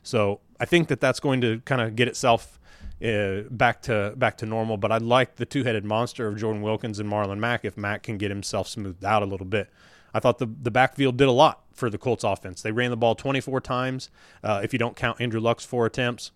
So 0.03 0.41
I 0.61 0.67
think 0.67 0.89
that 0.89 1.01
that's 1.01 1.21
going 1.21 1.41
to 1.41 1.61
kind 1.61 1.81
of 1.81 1.97
get 1.97 2.07
itself 2.07 2.61
uh, 3.03 3.43
back 3.51 3.83
to 3.83 4.13
back 4.17 4.37
to 4.39 4.47
normal. 4.47 4.77
But 4.77 4.93
I 4.93 4.99
like 4.99 5.37
the 5.37 5.47
two-headed 5.47 5.85
monster 5.85 6.29
of 6.29 6.37
Jordan 6.37 6.63
Wilkins 6.63 7.01
and 7.01 7.11
Marlon 7.11 7.39
Mack 7.39 7.65
if 7.65 7.77
Mack 7.79 8.03
can 8.03 8.19
get 8.19 8.31
himself 8.31 8.69
smoothed 8.69 9.05
out 9.05 9.23
a 9.23 9.27
little 9.27 9.47
bit. 9.47 9.71
I 10.13 10.21
thought 10.21 10.39
the 10.39 10.47
the 10.47 10.71
backfield 10.71 11.17
did 11.17 11.29
a 11.29 11.33
lot 11.33 11.63
for 11.73 11.89
the 11.89 11.99
Colts 11.99 12.25
offense. 12.25 12.63
They 12.63 12.73
ran 12.73 12.91
the 12.91 12.97
ball 12.97 13.15
24 13.15 13.61
times. 13.63 14.11
Uh, 14.43 14.61
if 14.63 14.73
you 14.73 14.79
don't 14.79 14.97
count 14.97 15.21
Andrew 15.21 15.41
Luck's 15.41 15.65
four 15.65 15.87
attempts, 15.87 16.31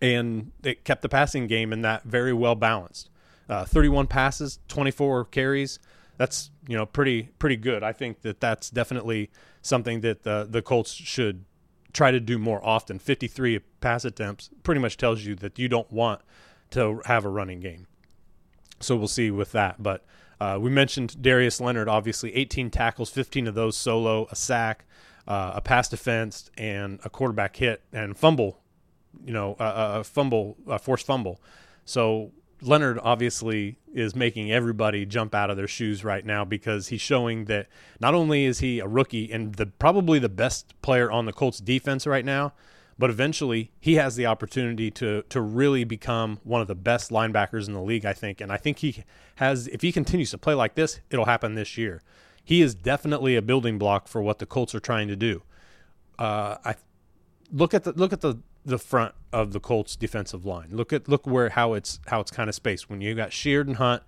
and 0.00 0.52
it 0.62 0.84
kept 0.84 1.02
the 1.02 1.08
passing 1.08 1.46
game 1.46 1.72
in 1.72 1.82
that 1.82 2.04
very 2.04 2.32
well 2.32 2.54
balanced. 2.54 3.10
Uh, 3.48 3.64
31 3.64 4.06
passes, 4.06 4.58
24 4.68 5.26
carries. 5.26 5.78
That's 6.16 6.50
you 6.68 6.76
know 6.76 6.86
pretty 6.86 7.30
pretty 7.38 7.56
good. 7.56 7.82
I 7.82 7.92
think 7.92 8.22
that 8.22 8.40
that's 8.40 8.70
definitely 8.70 9.30
something 9.62 10.00
that 10.00 10.24
the 10.24 10.46
the 10.48 10.62
Colts 10.62 10.92
should 10.92 11.44
try 11.92 12.10
to 12.10 12.20
do 12.20 12.38
more 12.38 12.64
often. 12.64 12.98
53 12.98 13.60
pass 13.80 14.04
attempts 14.04 14.50
pretty 14.62 14.80
much 14.80 14.96
tells 14.96 15.24
you 15.24 15.34
that 15.36 15.58
you 15.58 15.68
don't 15.68 15.90
want 15.90 16.20
to 16.70 17.00
have 17.06 17.24
a 17.24 17.28
running 17.28 17.60
game. 17.60 17.86
So 18.80 18.96
we'll 18.96 19.08
see 19.08 19.30
with 19.30 19.52
that. 19.52 19.82
But 19.82 20.04
uh, 20.40 20.58
we 20.60 20.70
mentioned 20.70 21.20
Darius 21.20 21.60
Leonard, 21.60 21.88
obviously 21.88 22.34
18 22.34 22.70
tackles, 22.70 23.10
15 23.10 23.46
of 23.46 23.54
those 23.54 23.76
solo, 23.76 24.28
a 24.30 24.36
sack, 24.36 24.84
uh, 25.26 25.52
a 25.54 25.60
pass 25.60 25.88
defense, 25.88 26.50
and 26.56 27.00
a 27.04 27.10
quarterback 27.10 27.56
hit 27.56 27.82
and 27.92 28.16
fumble. 28.16 28.60
You 29.24 29.32
know, 29.32 29.56
a, 29.58 30.00
a 30.00 30.04
fumble, 30.04 30.56
a 30.66 30.78
forced 30.78 31.06
fumble. 31.06 31.40
So 31.84 32.32
Leonard 32.60 32.98
obviously 33.02 33.78
is 33.92 34.14
making 34.14 34.50
everybody 34.50 35.06
jump 35.06 35.34
out 35.34 35.50
of 35.50 35.56
their 35.56 35.68
shoes 35.68 36.04
right 36.04 36.24
now 36.24 36.44
because 36.44 36.88
he's 36.88 37.00
showing 37.00 37.44
that 37.46 37.68
not 38.00 38.14
only 38.14 38.44
is 38.44 38.58
he 38.58 38.80
a 38.80 38.86
rookie 38.86 39.30
and 39.32 39.54
the 39.54 39.66
probably 39.66 40.18
the 40.18 40.28
best 40.28 40.80
player 40.82 41.10
on 41.10 41.26
the 41.26 41.32
Colts 41.32 41.58
defense 41.58 42.06
right 42.06 42.24
now, 42.24 42.52
but 42.98 43.10
eventually 43.10 43.70
he 43.78 43.94
has 43.94 44.16
the 44.16 44.26
opportunity 44.26 44.90
to 44.90 45.22
to 45.28 45.40
really 45.40 45.84
become 45.84 46.40
one 46.42 46.60
of 46.60 46.66
the 46.66 46.74
best 46.74 47.10
linebackers 47.10 47.68
in 47.68 47.74
the 47.74 47.82
league, 47.82 48.04
I 48.04 48.12
think. 48.12 48.40
And 48.40 48.50
I 48.50 48.56
think 48.56 48.78
he 48.78 49.04
has 49.36 49.68
if 49.68 49.82
he 49.82 49.92
continues 49.92 50.30
to 50.32 50.38
play 50.38 50.54
like 50.54 50.74
this, 50.74 51.00
it'll 51.10 51.26
happen 51.26 51.54
this 51.54 51.78
year. 51.78 52.02
He 52.44 52.60
is 52.60 52.74
definitely 52.74 53.36
a 53.36 53.42
building 53.42 53.78
block 53.78 54.08
for 54.08 54.20
what 54.20 54.38
the 54.40 54.46
Colts 54.46 54.74
are 54.74 54.80
trying 54.80 55.06
to 55.08 55.16
do. 55.16 55.42
Uh, 56.18 56.56
I 56.64 56.74
look 57.52 57.72
at 57.72 57.84
the 57.84 57.92
look 57.92 58.12
at 58.12 58.20
the 58.20 58.38
the 58.68 58.78
front 58.78 59.14
of 59.32 59.52
the 59.52 59.60
Colts 59.60 59.96
defensive 59.96 60.44
line. 60.44 60.68
Look 60.70 60.92
at 60.92 61.08
look 61.08 61.26
where 61.26 61.48
how 61.48 61.74
it's 61.74 62.00
how 62.06 62.20
it's 62.20 62.30
kind 62.30 62.48
of 62.48 62.54
spaced. 62.54 62.88
When 62.88 63.00
you 63.00 63.14
got 63.14 63.32
Sheard 63.32 63.66
and 63.66 63.76
Hunt, 63.76 64.02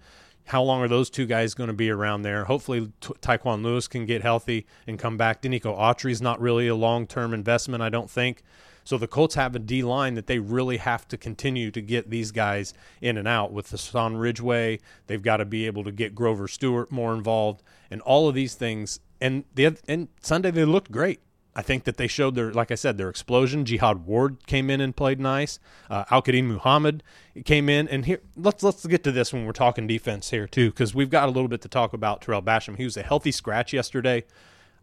how 0.47 0.63
long 0.63 0.83
are 0.83 0.89
those 0.89 1.11
two 1.11 1.27
guys 1.27 1.55
going 1.55 1.69
to 1.69 1.75
be 1.75 1.91
around 1.91 2.23
there? 2.23 2.45
Hopefully, 2.45 2.93
T- 3.01 3.15
Tyquan 3.21 3.63
Lewis 3.63 3.89
can 3.89 4.07
get 4.07 4.23
healthy 4.23 4.67
and 4.87 4.99
come 4.99 5.17
back. 5.17 5.43
Denico 5.43 5.77
Autry's 5.77 6.23
not 6.23 6.41
really 6.41 6.69
a 6.69 6.75
long 6.75 7.07
term 7.07 7.33
investment, 7.35 7.83
I 7.83 7.89
don't 7.89 8.11
think. 8.11 8.43
So 8.85 8.97
the 8.99 9.07
Colts 9.07 9.35
have 9.35 9.55
a 9.55 9.59
D 9.59 9.83
line 9.83 10.15
that 10.15 10.27
they 10.27 10.39
really 10.39 10.79
have 10.79 11.07
to 11.09 11.17
continue 11.17 11.71
to 11.71 11.81
get 11.81 12.11
these 12.11 12.33
guys 12.33 12.75
in 13.01 13.17
and 13.17 13.29
out. 13.29 13.53
With 13.53 13.67
the 13.67 13.77
Hassan 13.77 14.17
Ridgeway, 14.17 14.81
they've 15.07 15.23
got 15.23 15.39
to 15.39 15.45
be 15.45 15.67
able 15.67 15.85
to 15.85 15.93
get 15.93 16.15
Grover 16.15 16.49
Stewart 16.49 16.91
more 16.91 17.15
involved, 17.15 17.63
and 17.91 18.01
all 18.03 18.29
of 18.29 18.35
these 18.35 18.55
things. 18.55 19.01
And 19.21 19.45
the 19.55 19.77
and 19.89 20.09
Sunday 20.21 20.51
they 20.51 20.65
looked 20.65 20.91
great. 20.91 21.21
I 21.55 21.63
think 21.63 21.85
that 21.85 21.97
they 21.97 22.07
showed 22.07 22.37
their, 22.37 22.53
like 22.53 22.71
I 22.71 22.77
said, 22.77 22.97
their 22.97 23.09
explosion. 23.09 23.65
Jihad 23.65 24.07
Ward 24.07 24.47
came 24.47 24.71
in 24.71 24.81
and 24.81 24.95
played 24.95 25.19
nice. 25.19 25.59
Uh, 25.89 26.05
Al 26.11 26.23
Quadin 26.23 26.45
Muhammad 26.45 27.03
came 27.45 27.69
in, 27.69 27.89
and 27.89 28.07
here 28.07 28.21
let's 28.37 28.63
let's 28.63 28.87
get 28.87 29.03
to 29.05 29.13
this 29.13 29.33
when 29.33 29.45
we're 29.45 29.53
talking 29.53 29.87
defense 29.87 30.31
here 30.31 30.47
too, 30.47 30.71
because 30.71 30.95
we've 30.95 31.11
got 31.11 31.29
a 31.29 31.33
little 31.33 31.49
bit 31.49 31.61
to 31.63 31.69
talk 31.69 31.93
about. 31.93 32.21
Tarell 32.23 32.43
Basham, 32.43 32.77
he 32.77 32.85
was 32.85 32.97
a 32.97 33.03
healthy 33.03 33.33
scratch 33.33 33.73
yesterday. 33.73 34.25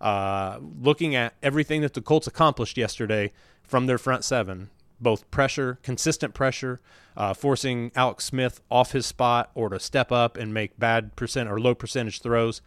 Uh, 0.01 0.59
looking 0.79 1.15
at 1.15 1.33
everything 1.41 1.81
that 1.81 1.93
the 1.93 2.01
Colts 2.01 2.27
accomplished 2.27 2.77
yesterday 2.77 3.31
from 3.63 3.87
their 3.87 3.97
front 3.97 4.23
seven, 4.23 4.69
both 4.99 5.29
pressure, 5.31 5.79
consistent 5.83 6.33
pressure, 6.33 6.79
uh, 7.15 7.33
forcing 7.33 7.91
Alex 7.95 8.25
Smith 8.25 8.61
off 8.69 8.91
his 8.91 9.05
spot 9.05 9.51
or 9.55 9.69
to 9.69 9.79
step 9.79 10.11
up 10.11 10.37
and 10.37 10.53
make 10.53 10.77
bad 10.77 11.15
percent 11.15 11.49
or 11.49 11.59
low 11.59 11.73
percentage 11.73 12.21
throws. 12.21 12.61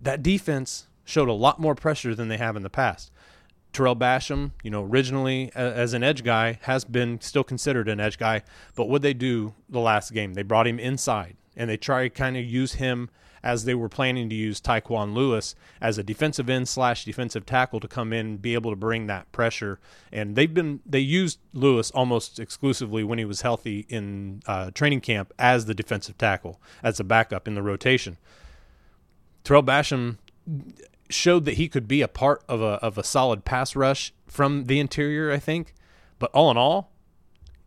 That 0.00 0.22
defense 0.22 0.88
showed 1.04 1.28
a 1.28 1.32
lot 1.32 1.60
more 1.60 1.74
pressure 1.74 2.14
than 2.14 2.28
they 2.28 2.36
have 2.36 2.56
in 2.56 2.62
the 2.62 2.70
past. 2.70 3.10
Tarell 3.72 3.96
Basham, 3.96 4.50
you 4.62 4.70
know, 4.70 4.84
originally 4.84 5.50
as 5.54 5.94
an 5.94 6.02
edge 6.02 6.24
guy, 6.24 6.58
has 6.62 6.84
been 6.84 7.20
still 7.20 7.44
considered 7.44 7.88
an 7.88 8.00
edge 8.00 8.18
guy. 8.18 8.42
But 8.74 8.88
what 8.88 9.02
they 9.02 9.14
do 9.14 9.54
the 9.68 9.80
last 9.80 10.12
game, 10.12 10.34
they 10.34 10.42
brought 10.42 10.66
him 10.66 10.78
inside 10.78 11.36
and 11.56 11.70
they 11.70 11.76
try 11.76 12.04
to 12.04 12.10
kind 12.10 12.36
of 12.36 12.44
use 12.44 12.74
him 12.74 13.10
as 13.42 13.64
they 13.64 13.74
were 13.74 13.88
planning 13.88 14.28
to 14.28 14.34
use 14.34 14.60
Tyquan 14.60 15.14
Lewis 15.14 15.54
as 15.80 15.96
a 15.96 16.02
defensive 16.02 16.50
end 16.50 16.68
slash 16.68 17.04
defensive 17.04 17.46
tackle 17.46 17.80
to 17.80 17.88
come 17.88 18.12
in 18.12 18.26
and 18.26 18.42
be 18.42 18.54
able 18.54 18.70
to 18.70 18.76
bring 18.76 19.06
that 19.06 19.30
pressure. 19.32 19.78
And 20.12 20.36
they've 20.36 20.52
been 20.52 20.80
they 20.84 21.00
used 21.00 21.38
Lewis 21.54 21.90
almost 21.92 22.38
exclusively 22.38 23.02
when 23.02 23.18
he 23.18 23.24
was 23.24 23.40
healthy 23.40 23.86
in 23.88 24.42
uh, 24.46 24.70
training 24.72 25.00
camp 25.00 25.32
as 25.38 25.66
the 25.66 25.74
defensive 25.74 26.18
tackle 26.18 26.60
as 26.82 27.00
a 27.00 27.04
backup 27.04 27.48
in 27.48 27.54
the 27.54 27.62
rotation. 27.62 28.18
Tarell 29.42 29.62
Basham 29.62 30.18
showed 31.12 31.44
that 31.44 31.54
he 31.54 31.68
could 31.68 31.86
be 31.88 32.02
a 32.02 32.08
part 32.08 32.42
of 32.48 32.60
a 32.60 32.78
of 32.82 32.98
a 32.98 33.04
solid 33.04 33.44
pass 33.44 33.76
rush 33.76 34.12
from 34.26 34.64
the 34.64 34.80
interior, 34.80 35.32
I 35.32 35.38
think. 35.38 35.74
But 36.18 36.30
all 36.32 36.50
in 36.50 36.56
all, 36.56 36.92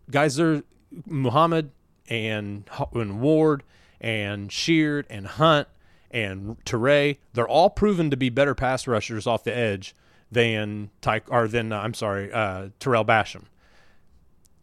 guys, 0.09 0.39
are 0.39 0.63
Muhammad 1.05 1.71
and, 2.07 2.69
and 2.93 3.19
Ward 3.19 3.63
and 3.99 4.51
Sheard 4.51 5.07
and 5.09 5.25
Hunt 5.27 5.67
and 6.11 6.63
Turay, 6.65 7.17
they're 7.33 7.47
all 7.47 7.69
proven 7.69 8.11
to 8.11 8.17
be 8.17 8.29
better 8.29 8.53
pass 8.53 8.85
rushers 8.85 9.25
off 9.25 9.43
the 9.43 9.55
edge 9.55 9.95
than 10.31 10.89
Ty 11.01 11.21
or 11.27 11.47
than 11.47 11.71
uh, 11.71 11.79
I'm 11.79 11.93
sorry, 11.93 12.31
uh, 12.31 12.69
Tarell 12.79 13.05
Basham. 13.05 13.45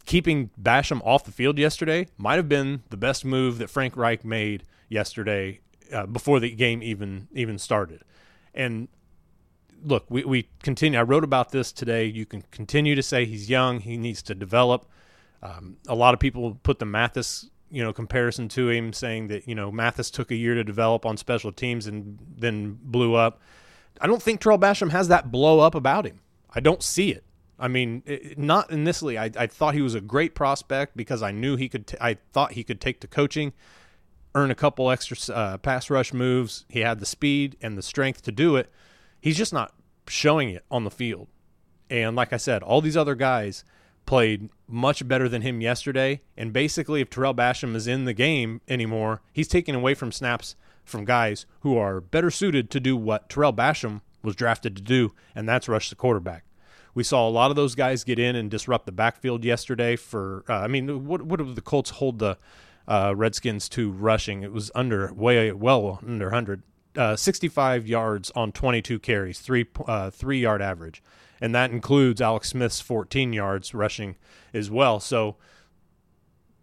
Keeping 0.05 0.49
Basham 0.61 1.01
off 1.05 1.25
the 1.25 1.31
field 1.31 1.57
yesterday 1.57 2.07
might 2.17 2.35
have 2.35 2.49
been 2.49 2.83
the 2.89 2.97
best 2.97 3.23
move 3.25 3.57
that 3.57 3.69
Frank 3.69 3.95
Reich 3.95 4.23
made 4.25 4.63
yesterday 4.89 5.59
uh, 5.93 6.05
before 6.05 6.39
the 6.39 6.51
game 6.51 6.81
even 6.81 7.27
even 7.33 7.57
started. 7.57 8.01
And 8.53 8.87
look, 9.83 10.05
we, 10.09 10.23
we 10.23 10.49
continue. 10.63 10.99
I 10.99 11.03
wrote 11.03 11.23
about 11.23 11.51
this 11.51 11.71
today. 11.71 12.05
You 12.05 12.25
can 12.25 12.43
continue 12.51 12.95
to 12.95 13.03
say 13.03 13.25
he's 13.25 13.49
young. 13.49 13.79
He 13.79 13.97
needs 13.97 14.21
to 14.23 14.35
develop. 14.35 14.85
Um, 15.41 15.77
a 15.87 15.95
lot 15.95 16.13
of 16.13 16.19
people 16.19 16.57
put 16.63 16.79
the 16.79 16.85
Mathis, 16.85 17.49
you 17.69 17.83
know, 17.83 17.93
comparison 17.93 18.47
to 18.49 18.69
him, 18.69 18.93
saying 18.93 19.27
that 19.29 19.47
you 19.47 19.55
know 19.55 19.71
Mathis 19.71 20.11
took 20.11 20.31
a 20.31 20.35
year 20.35 20.53
to 20.55 20.63
develop 20.63 21.05
on 21.05 21.17
special 21.17 21.51
teams 21.51 21.87
and 21.87 22.19
then 22.37 22.77
blew 22.81 23.15
up. 23.15 23.39
I 23.99 24.07
don't 24.07 24.21
think 24.21 24.41
Tarell 24.41 24.59
Basham 24.59 24.91
has 24.91 25.07
that 25.07 25.31
blow 25.31 25.59
up 25.59 25.75
about 25.75 26.05
him. 26.05 26.19
I 26.53 26.59
don't 26.59 26.83
see 26.83 27.11
it. 27.11 27.23
I 27.59 27.67
mean, 27.67 28.01
not 28.37 28.71
in 28.71 28.85
this 28.85 29.03
league. 29.03 29.17
I, 29.17 29.29
I, 29.37 29.45
thought 29.45 29.75
he 29.75 29.83
was 29.83 29.93
a 29.93 30.01
great 30.01 30.33
prospect 30.33 30.97
because 30.97 31.21
I 31.21 31.31
knew 31.31 31.55
he 31.55 31.69
could. 31.69 31.85
T- 31.85 31.97
I 32.01 32.17
thought 32.33 32.53
he 32.53 32.63
could 32.63 32.81
take 32.81 32.99
to 33.01 33.07
coaching 33.07 33.53
earn 34.35 34.51
a 34.51 34.55
couple 34.55 34.89
extra 34.89 35.17
uh, 35.33 35.57
pass 35.57 35.89
rush 35.89 36.13
moves. 36.13 36.65
He 36.69 36.79
had 36.79 36.99
the 36.99 37.05
speed 37.05 37.57
and 37.61 37.77
the 37.77 37.81
strength 37.81 38.21
to 38.23 38.31
do 38.31 38.55
it. 38.55 38.71
He's 39.19 39.37
just 39.37 39.53
not 39.53 39.73
showing 40.07 40.49
it 40.49 40.65
on 40.71 40.83
the 40.83 40.91
field. 40.91 41.27
And 41.89 42.15
like 42.15 42.31
I 42.31 42.37
said, 42.37 42.63
all 42.63 42.81
these 42.81 42.97
other 42.97 43.15
guys 43.15 43.63
played 44.05 44.49
much 44.67 45.07
better 45.07 45.27
than 45.27 45.41
him 45.41 45.61
yesterday. 45.61 46.21
And 46.37 46.53
basically, 46.53 47.01
if 47.01 47.09
Tarell 47.09 47.35
Basham 47.35 47.75
is 47.75 47.87
in 47.87 48.05
the 48.05 48.13
game 48.13 48.61
anymore, 48.67 49.21
he's 49.33 49.47
taking 49.47 49.75
away 49.75 49.93
from 49.93 50.11
snaps 50.11 50.55
from 50.83 51.05
guys 51.05 51.45
who 51.61 51.77
are 51.77 52.01
better 52.01 52.31
suited 52.31 52.69
to 52.71 52.79
do 52.79 52.97
what 52.97 53.29
Tarell 53.29 53.53
Basham 53.53 54.01
was 54.23 54.35
drafted 54.35 54.75
to 54.75 54.81
do, 54.81 55.13
and 55.35 55.47
that's 55.47 55.67
rush 55.67 55.89
the 55.89 55.95
quarterback. 55.95 56.45
We 56.93 57.03
saw 57.03 57.27
a 57.27 57.31
lot 57.31 57.51
of 57.51 57.55
those 57.55 57.75
guys 57.75 58.03
get 58.03 58.19
in 58.19 58.35
and 58.35 58.51
disrupt 58.51 58.85
the 58.85 58.91
backfield 58.91 59.45
yesterday. 59.45 59.95
For 59.95 60.43
uh, 60.49 60.55
I 60.55 60.67
mean, 60.67 61.05
what 61.05 61.21
what 61.21 61.37
did 61.37 61.55
the 61.55 61.61
Colts 61.61 61.91
hold 61.91 62.19
the 62.19 62.37
uh, 62.91 63.13
Redskins 63.15 63.69
to 63.69 63.89
rushing. 63.89 64.43
It 64.43 64.51
was 64.51 64.69
under 64.75 65.13
way 65.13 65.49
well 65.53 65.99
under 66.05 66.25
100, 66.25 66.63
uh, 66.97 67.15
65 67.15 67.87
yards 67.87 68.31
on 68.31 68.51
22 68.51 68.99
carries, 68.99 69.39
three 69.39 69.65
uh, 69.87 70.09
three 70.09 70.41
yard 70.41 70.61
average, 70.61 71.01
and 71.39 71.55
that 71.55 71.71
includes 71.71 72.19
Alex 72.19 72.49
Smith's 72.49 72.81
14 72.81 73.31
yards 73.31 73.73
rushing 73.73 74.17
as 74.53 74.69
well. 74.69 74.99
So 74.99 75.37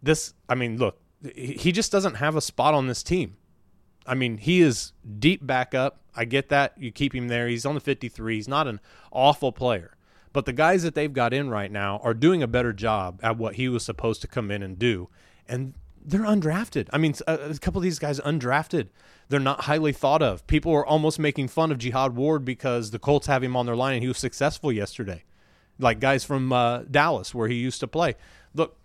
this, 0.02 0.35
I 0.50 0.54
mean, 0.54 0.76
look, 0.76 1.00
he 1.35 1.73
just 1.73 1.90
doesn't 1.90 2.16
have 2.16 2.37
a 2.37 2.42
spot 2.42 2.75
on 2.75 2.88
this 2.88 3.02
team. 3.02 3.38
I 4.06 4.14
mean, 4.14 4.37
he 4.37 4.61
is 4.61 4.92
deep 5.18 5.47
backup. 5.47 6.02
I 6.14 6.26
get 6.26 6.50
that. 6.50 6.75
You 6.76 6.92
keep 6.92 7.14
him 7.14 7.28
there. 7.28 7.49
He's 7.49 7.64
on 7.64 7.75
the 7.75 7.80
53. 7.80 8.35
He's 8.35 8.49
not 8.49 8.68
an 8.68 8.80
awful 9.11 9.50
player. 9.50 9.97
But 10.35 10.44
the 10.44 10.52
guys 10.52 10.82
that 10.82 10.94
they've 10.94 11.12
got 11.12 11.32
in 11.32 11.49
right 11.49 11.73
now 11.73 12.00
are 12.02 12.12
doing 12.12 12.42
a 12.42 12.47
better 12.47 12.75
job 12.75 13.18
at 13.23 13.38
what 13.38 13.54
he 13.54 13.66
was 13.70 13.82
supposed 13.82 14.20
to 14.20 14.28
come 14.28 14.50
in 14.50 14.62
and 14.62 14.78
do. 14.78 15.08
And 15.49 15.73
they're 16.05 16.21
undrafted. 16.21 16.88
I 16.93 16.99
mean, 16.99 17.14
a, 17.26 17.35
a, 17.35 17.59
couple 17.59 17.78
of 17.78 17.83
these 17.83 17.99
guys 17.99 18.21
undrafted. 18.21 18.88
They're 19.28 19.40
not 19.40 19.62
highly 19.62 19.93
thought 19.93 20.23
of. 20.23 20.47
People 20.47 20.73
are 20.73 20.87
almost 20.87 21.19
making 21.19 21.49
fun 21.49 21.71
of 21.71 21.78
Jihad 21.78 22.17
Ward 22.17 22.45
because 22.45 22.90
the 22.90 22.99
Colts 22.99 23.26
have 23.26 23.43
him 23.43 23.57
on 23.57 23.67
their 23.67 23.76
line 23.76 23.95
and 23.95 24.02
he 24.02 24.09
was 24.09 24.19
successful 24.19 24.73
yesterday. 24.73 25.25
Like 25.78 26.00
guys 26.00 26.25
from 26.25 26.52
uh, 26.52 26.83
Dallas 26.90 27.35
where 27.35 27.49
he 27.49 27.57
used 27.57 27.81
to 27.81 27.87
play. 27.87 28.17
Look, 28.55 28.76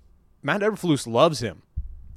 Matt 0.41 0.61
Eberflus 0.61 1.07
loves 1.07 1.39
him. 1.39 1.63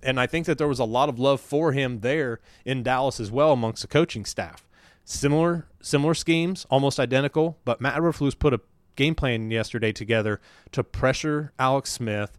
And 0.02 0.20
I 0.20 0.26
think 0.26 0.46
that 0.46 0.58
there 0.58 0.68
was 0.68 0.78
a 0.78 0.84
lot 0.84 1.08
of 1.08 1.18
love 1.18 1.40
for 1.40 1.72
him 1.72 2.00
there 2.00 2.40
in 2.64 2.82
Dallas 2.82 3.18
as 3.18 3.30
well 3.30 3.52
amongst 3.52 3.82
the 3.82 3.88
coaching 3.88 4.24
staff. 4.24 4.68
Similar 5.04 5.66
similar 5.80 6.14
schemes, 6.14 6.66
almost 6.68 6.98
identical, 6.98 7.58
but 7.64 7.80
Matt 7.80 7.94
Eberflus 7.94 8.36
put 8.38 8.52
a 8.52 8.60
game 8.96 9.14
plan 9.14 9.50
yesterday 9.50 9.92
together 9.92 10.40
to 10.72 10.82
pressure 10.82 11.52
Alex 11.58 11.92
Smith, 11.92 12.36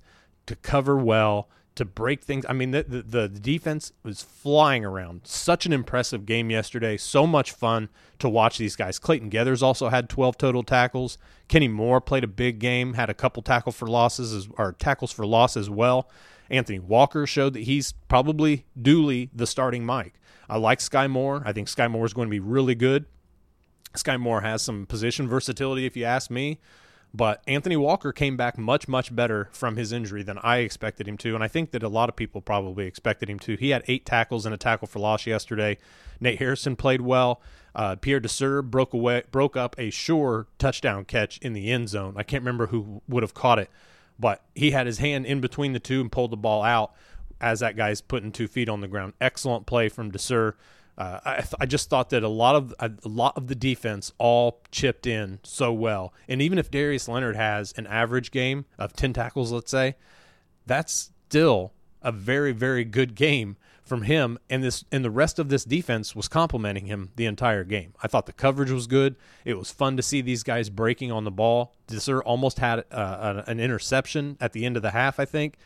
to 0.48 0.56
cover 0.56 0.98
well, 0.98 1.48
to 1.78 1.86
break 1.86 2.24
things. 2.24 2.46
I 2.48 2.54
mean, 2.54 2.72
the, 2.72 2.84
the, 2.84 3.02
the 3.02 3.30
defense 3.30 3.92
was 4.04 4.22
flying 4.22 4.84
around. 4.84 5.22
Such 5.24 5.66
an 5.66 5.74
impressive 5.74 6.26
game 6.26 6.50
yesterday. 6.50 6.98
So 6.98 7.26
much 7.26 7.52
fun 7.52 7.90
to 8.20 8.30
watch 8.30 8.58
these 8.58 8.76
guys. 8.76 9.00
Clayton 9.00 9.30
Geathers 9.30 9.64
also 9.64 9.90
had 9.90 10.10
12 10.10 10.38
total 10.38 10.64
tackles. 10.64 11.18
Kenny 11.48 11.68
Moore 11.68 12.02
played 12.02 12.24
a 12.24 12.28
big 12.28 12.60
game, 12.60 12.94
had 12.94 13.10
a 13.10 13.14
couple 13.14 13.42
tackle 13.42 13.72
for 13.72 13.88
losses 13.88 14.34
as, 14.34 14.50
or 14.58 14.74
tackles 14.74 15.12
for 15.12 15.26
loss 15.26 15.56
as 15.56 15.70
well. 15.70 16.10
Anthony 16.50 16.80
Walker 16.80 17.26
showed 17.26 17.54
that 17.54 17.64
he's 17.64 17.94
probably 18.08 18.66
duly 18.80 19.30
the 19.34 19.48
starting 19.48 19.86
Mike. 19.86 20.14
I 20.50 20.58
like 20.58 20.80
Skai 20.80 21.10
Moore. 21.10 21.42
I 21.46 21.54
think 21.54 21.68
Skai 21.68 21.90
Moore 21.90 22.06
is 22.06 22.14
going 22.14 22.28
to 22.28 22.32
be 22.32 22.40
really 22.40 22.76
good. 22.76 23.06
Skai 23.94 24.20
Moore 24.20 24.42
has 24.42 24.62
some 24.62 24.86
position 24.86 25.28
versatility, 25.28 25.86
if 25.86 25.98
you 25.98 26.06
ask 26.06 26.30
me. 26.30 26.60
But 27.14 27.42
Anthony 27.48 27.78
Walker 27.78 28.12
came 28.12 28.38
back 28.38 28.58
much, 28.58 28.88
much 28.88 29.16
better 29.16 29.50
from 29.52 29.76
his 29.76 29.92
injury 29.92 30.24
than 30.24 30.38
I 30.40 30.58
expected 30.58 31.08
him 31.08 31.18
to. 31.20 31.34
And 31.34 31.44
I 31.44 31.48
think 31.48 31.72
that 31.72 31.82
a 31.82 31.90
lot 31.90 32.10
of 32.10 32.16
people 32.16 32.42
probably 32.42 32.86
expected 32.86 33.30
him 33.30 33.40
to. 33.40 33.56
He 33.56 33.70
had 33.70 33.84
eight 33.88 34.06
tackles 34.06 34.46
and 34.46 34.54
a 34.54 34.58
tackle 34.58 34.88
for 34.88 35.00
loss 35.00 35.26
yesterday. 35.26 35.78
Nate 36.20 36.40
Hairston 36.40 36.76
played 36.76 37.02
well. 37.02 37.42
Uh, 37.74 37.96
Pierre 37.96 38.20
Desir 38.20 38.62
broke 38.62 38.94
away, 38.94 39.24
broke 39.32 39.56
up 39.56 39.76
a 39.78 39.90
sure 39.90 40.48
touchdown 40.58 41.06
catch 41.06 41.38
in 41.40 41.54
the 41.54 41.72
end 41.72 41.90
zone. 41.90 42.16
I 42.18 42.24
can't 42.24 42.42
remember 42.42 42.68
who 42.68 43.02
would 43.08 43.24
have 43.24 43.34
caught 43.34 43.60
it, 43.60 43.70
but 44.20 44.44
he 44.56 44.72
had 44.72 44.88
his 44.88 44.98
hand 44.98 45.26
in 45.26 45.42
between 45.42 45.74
the 45.74 45.80
two 45.80 46.02
and 46.02 46.12
pulled 46.12 46.32
the 46.32 46.38
ball 46.38 46.64
out 46.64 46.94
as 47.40 47.60
that 47.60 47.76
guy's 47.76 48.02
putting 48.02 48.32
two 48.32 48.48
feet 48.48 48.68
on 48.68 48.82
the 48.82 48.88
ground. 48.88 49.14
Excellent 49.22 49.66
play 49.66 49.90
from 49.90 50.12
Desir. 50.12 50.56
Uh, 50.98 51.20
I, 51.24 51.36
th- 51.36 51.54
I 51.60 51.66
just 51.68 51.89
thought 51.89 52.10
that 52.10 52.24
a 52.24 52.27
lot 52.27 52.56
of 52.56 52.74
a 52.80 52.92
lot 53.04 53.38
of 53.38 53.48
the 53.48 53.56
defense 53.56 54.12
all 54.18 54.62
chipped 54.72 55.06
in 55.06 55.39
so 55.44 55.72
well, 55.72 56.12
and 56.27 56.42
even 56.42 56.58
if 56.58 56.72
Darius 56.72 57.08
Leonard 57.08 57.36
has 57.36 57.72
an 57.77 57.86
average 57.86 58.32
game 58.32 58.66
of 58.80 58.94
ten 58.94 59.13
tackles, 59.13 59.51
let's 59.51 59.70
say, 59.70 59.96
that's 60.66 61.12
still 61.30 61.74
a 62.01 62.12
very 62.12 62.51
very 62.51 62.84
good 62.84 63.13
game 63.13 63.58
from 63.84 64.04
him. 64.04 64.39
And 64.50 64.63
this 64.63 64.84
and 64.92 65.06
the 65.06 65.12
rest 65.12 65.38
of 65.38 65.50
this 65.50 65.63
defense 65.63 66.16
was 66.16 66.27
complimenting 66.27 66.88
him 66.88 67.12
the 67.16 67.25
entire 67.25 67.63
game. 67.63 67.94
I 68.01 68.08
thought 68.08 68.25
the 68.25 68.34
coverage 68.34 68.72
was 68.72 68.88
good. 68.88 69.16
It 69.46 69.58
was 69.58 69.70
fun 69.70 69.98
to 69.98 70.04
see 70.04 70.22
these 70.22 70.42
guys 70.42 70.70
breaking 70.70 71.12
on 71.12 71.25
the 71.25 71.32
ball. 71.32 71.75
Desir 71.86 72.22
almost 72.22 72.58
had 72.58 72.86
uh, 72.92 73.44
an 73.46 73.60
interception 73.60 74.36
at 74.42 74.54
the 74.54 74.66
end 74.66 74.75
of 74.75 74.82
the 74.82 74.92
half, 74.92 75.20
I 75.20 75.25
think, 75.25 75.58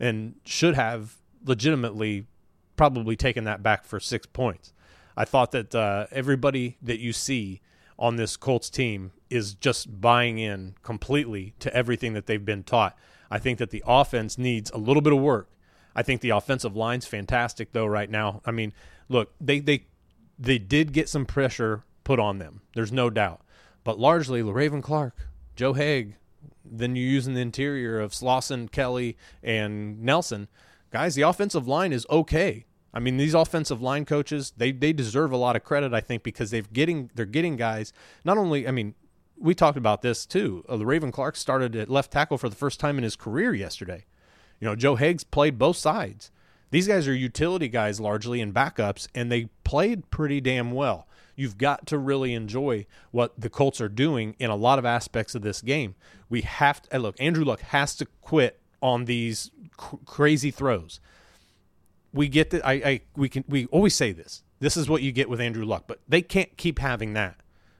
and 0.00 0.34
should 0.44 0.74
have 0.74 1.14
legitimately 1.44 2.26
probably 2.76 3.14
taken 3.14 3.44
that 3.44 3.62
back 3.62 3.84
for 3.84 4.00
six 4.00 4.26
points. 4.26 4.72
I 5.20 5.26
thought 5.26 5.50
that 5.50 5.74
uh, 5.74 6.06
everybody 6.10 6.78
that 6.80 6.98
you 6.98 7.12
see 7.12 7.60
on 7.98 8.16
this 8.16 8.38
Colts 8.38 8.70
team 8.70 9.12
is 9.28 9.52
just 9.52 10.00
buying 10.00 10.38
in 10.38 10.76
completely 10.82 11.52
to 11.58 11.70
everything 11.74 12.14
that 12.14 12.24
they've 12.24 12.42
been 12.42 12.62
taught. 12.62 12.96
I 13.30 13.38
think 13.38 13.58
that 13.58 13.68
the 13.68 13.84
offense 13.86 14.38
needs 14.38 14.70
a 14.70 14.78
little 14.78 15.02
bit 15.02 15.12
of 15.12 15.18
work. 15.18 15.50
I 15.94 16.02
think 16.02 16.22
the 16.22 16.30
offensive 16.30 16.74
line's 16.74 17.04
fantastic 17.04 17.72
though 17.72 17.84
right 17.84 18.08
now. 18.08 18.40
I 18.46 18.50
mean, 18.50 18.72
look, 19.10 19.34
they 19.38 19.60
they 19.60 19.84
they 20.38 20.58
did 20.58 20.94
get 20.94 21.06
some 21.06 21.26
pressure 21.26 21.84
put 22.02 22.18
on 22.18 22.38
them. 22.38 22.62
There's 22.74 22.90
no 22.90 23.10
doubt. 23.10 23.42
But 23.84 23.98
largely 23.98 24.42
Le'Raven 24.42 24.82
Clark, 24.82 25.28
Joe 25.54 25.74
Haeg, 25.74 26.14
then 26.64 26.96
you're 26.96 27.04
using 27.04 27.34
the 27.34 27.42
interior 27.42 28.00
of 28.00 28.12
Slauson, 28.12 28.72
Kelly, 28.72 29.18
and 29.42 30.00
Nelson. 30.00 30.48
Guys, 30.90 31.14
the 31.14 31.22
offensive 31.28 31.68
line 31.68 31.92
is 31.92 32.06
okay. 32.08 32.64
I 32.92 32.98
mean, 32.98 33.16
these 33.16 33.34
offensive 33.34 33.80
line 33.80 34.04
coaches, 34.04 34.52
they 34.56 34.72
they 34.72 34.92
deserve 34.92 35.32
a 35.32 35.36
lot 35.36 35.56
of 35.56 35.64
credit, 35.64 35.94
I 35.94 36.00
think, 36.00 36.22
because 36.22 36.50
they've 36.50 36.70
getting 36.72 37.10
they're 37.14 37.26
getting 37.26 37.56
guys. 37.56 37.92
Not 38.24 38.36
only, 38.36 38.66
I 38.66 38.72
mean, 38.72 38.94
we 39.38 39.54
talked 39.54 39.78
about 39.78 40.02
this 40.02 40.26
too. 40.26 40.64
Uh, 40.68 40.84
Raven 40.84 41.12
Clark 41.12 41.36
started 41.36 41.76
at 41.76 41.88
left 41.88 42.10
tackle 42.12 42.38
for 42.38 42.48
the 42.48 42.56
first 42.56 42.80
time 42.80 42.98
in 42.98 43.04
his 43.04 43.16
career 43.16 43.54
yesterday. 43.54 44.04
You 44.60 44.66
know, 44.66 44.76
Joe 44.76 44.96
Haeg's 44.96 45.24
played 45.24 45.58
both 45.58 45.76
sides. 45.76 46.30
These 46.70 46.86
guys 46.86 47.08
are 47.08 47.14
utility 47.14 47.68
guys 47.68 48.00
largely 48.00 48.40
and 48.40 48.54
backups, 48.54 49.08
and 49.14 49.30
they 49.30 49.46
played 49.64 50.10
pretty 50.10 50.40
damn 50.40 50.70
well. 50.70 51.08
You've 51.34 51.58
got 51.58 51.86
to 51.86 51.98
really 51.98 52.34
enjoy 52.34 52.86
what 53.12 53.40
the 53.40 53.48
Colts 53.48 53.80
are 53.80 53.88
doing 53.88 54.36
in 54.38 54.50
a 54.50 54.56
lot 54.56 54.78
of 54.78 54.84
aspects 54.84 55.34
of 55.34 55.42
this 55.42 55.62
game. 55.62 55.94
We 56.28 56.42
have 56.42 56.82
to 56.82 56.98
look. 56.98 57.16
Andrew 57.18 57.44
Luck 57.44 57.60
has 57.60 57.96
to 57.96 58.06
quit 58.20 58.60
on 58.82 59.06
these 59.06 59.50
cr- 59.76 59.96
crazy 60.04 60.50
throws 60.50 61.00
we 62.12 62.28
get 62.28 62.50
that 62.50 62.66
I, 62.66 62.72
I 62.72 63.00
we 63.16 63.28
can 63.28 63.44
we 63.48 63.66
always 63.66 63.94
say 63.94 64.12
this. 64.12 64.42
This 64.58 64.76
is 64.76 64.88
what 64.88 65.02
you 65.02 65.12
get 65.12 65.28
with 65.28 65.40
Andrew 65.40 65.64
Luck, 65.64 65.84
but 65.86 66.00
they 66.08 66.22
can't 66.22 66.56
keep 66.56 66.78
having 66.78 67.14
that. 67.14 67.36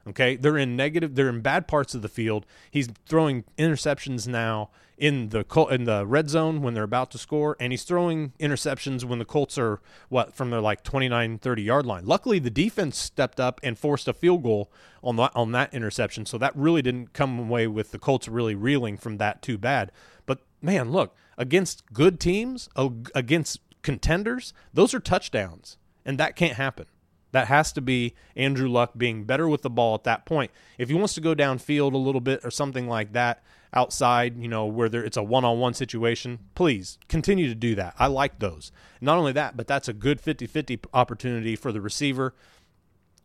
Okay, 0.09 0.37
they're 0.37 0.57
in 0.57 0.77
negative. 0.77 1.15
They're 1.15 1.29
in 1.29 1.41
bad 1.41 1.69
parts 1.69 1.95
of 1.95 2.03
the 2.03 2.09
field. 2.09 2.47
He's 2.71 2.89
throwing 3.07 3.45
interceptions 3.59 4.27
now 4.27 4.71
in 4.97 5.31
the 5.31 5.45
in 5.71 5.85
the 5.85 6.07
red 6.07 6.31
zone 6.31 6.63
when 6.63 6.75
they're 6.75 6.83
about 6.85 7.11
to 7.11 7.19
score, 7.19 7.57
and 7.61 7.73
he's 7.73 7.85
throwing 7.85 8.33
interceptions 8.39 9.05
when 9.05 9.19
the 9.19 9.25
Colts 9.25 9.59
are 9.59 9.81
what 10.09 10.35
from 10.35 10.51
their 10.51 10.61
like 10.61 10.83
29, 10.85 11.39
30 11.39 11.63
yard 11.63 11.87
line. 11.87 12.07
Luckily, 12.07 12.39
the 12.39 12.51
defense 12.51 12.99
stepped 12.99 13.41
up 13.41 13.61
and 13.63 13.79
forced 13.79 14.09
a 14.09 14.13
field 14.13 14.43
goal 14.43 14.71
on 15.03 15.17
that 15.17 15.33
on 15.35 15.53
that 15.53 15.73
interception, 15.75 16.27
so 16.27 16.39
that 16.39 16.57
really 16.57 16.83
didn't 16.83 17.13
come 17.13 17.39
away 17.39 17.67
with 17.67 17.91
the 17.91 17.99
Colts 17.99 18.29
really 18.29 18.55
reeling 18.55 18.97
from 18.97 19.19
that 19.19 19.43
too 19.43 19.59
bad. 19.59 19.93
But 20.25 20.41
man, 20.63 20.93
look 20.93 21.15
against 21.37 21.83
good 21.93 22.21
teams, 22.21 22.69
against 23.15 23.61
contenders, 23.83 24.53
those 24.73 24.95
are 24.95 25.01
touchdowns, 25.01 25.77
and 26.05 26.19
that 26.19 26.37
can't 26.37 26.55
happen. 26.55 26.87
That 27.33 27.47
has 27.47 27.73
to 27.73 27.81
be 27.81 28.15
Andrew 28.35 28.69
Luck 28.69 28.93
being 28.97 29.25
better 29.25 29.49
with 29.49 29.63
the 29.63 29.71
ball 29.71 29.95
at 29.95 30.05
that 30.05 30.27
point. 30.27 30.51
If 30.79 30.89
he 30.89 30.95
wants 30.95 31.15
to 31.15 31.21
go 31.21 31.35
downfield 31.35 31.93
a 31.93 31.99
little 31.99 32.21
bit 32.21 32.41
or 32.45 32.51
something 32.51 32.89
like 32.89 33.13
that 33.13 33.43
outside, 33.73 34.37
you 34.43 34.49
know, 34.49 34.67
where 34.67 34.89
there, 34.89 35.05
it's 35.05 35.17
a 35.17 35.23
one 35.23 35.45
on 35.45 35.61
one 35.61 35.75
situation, 35.75 36.41
please 36.55 36.99
continue 37.09 37.49
to 37.49 37.55
do 37.55 37.75
that. 37.77 37.95
I 37.99 38.09
like 38.09 38.41
those. 38.41 38.73
Not 39.01 39.17
only 39.17 39.33
that, 39.33 39.57
but 39.57 39.69
that's 39.69 39.89
a 39.89 39.93
good 39.93 40.21
50 40.21 40.47
50 40.47 40.81
opportunity 40.93 41.55
for 41.55 41.71
the 41.71 41.81
receiver. 41.81 42.35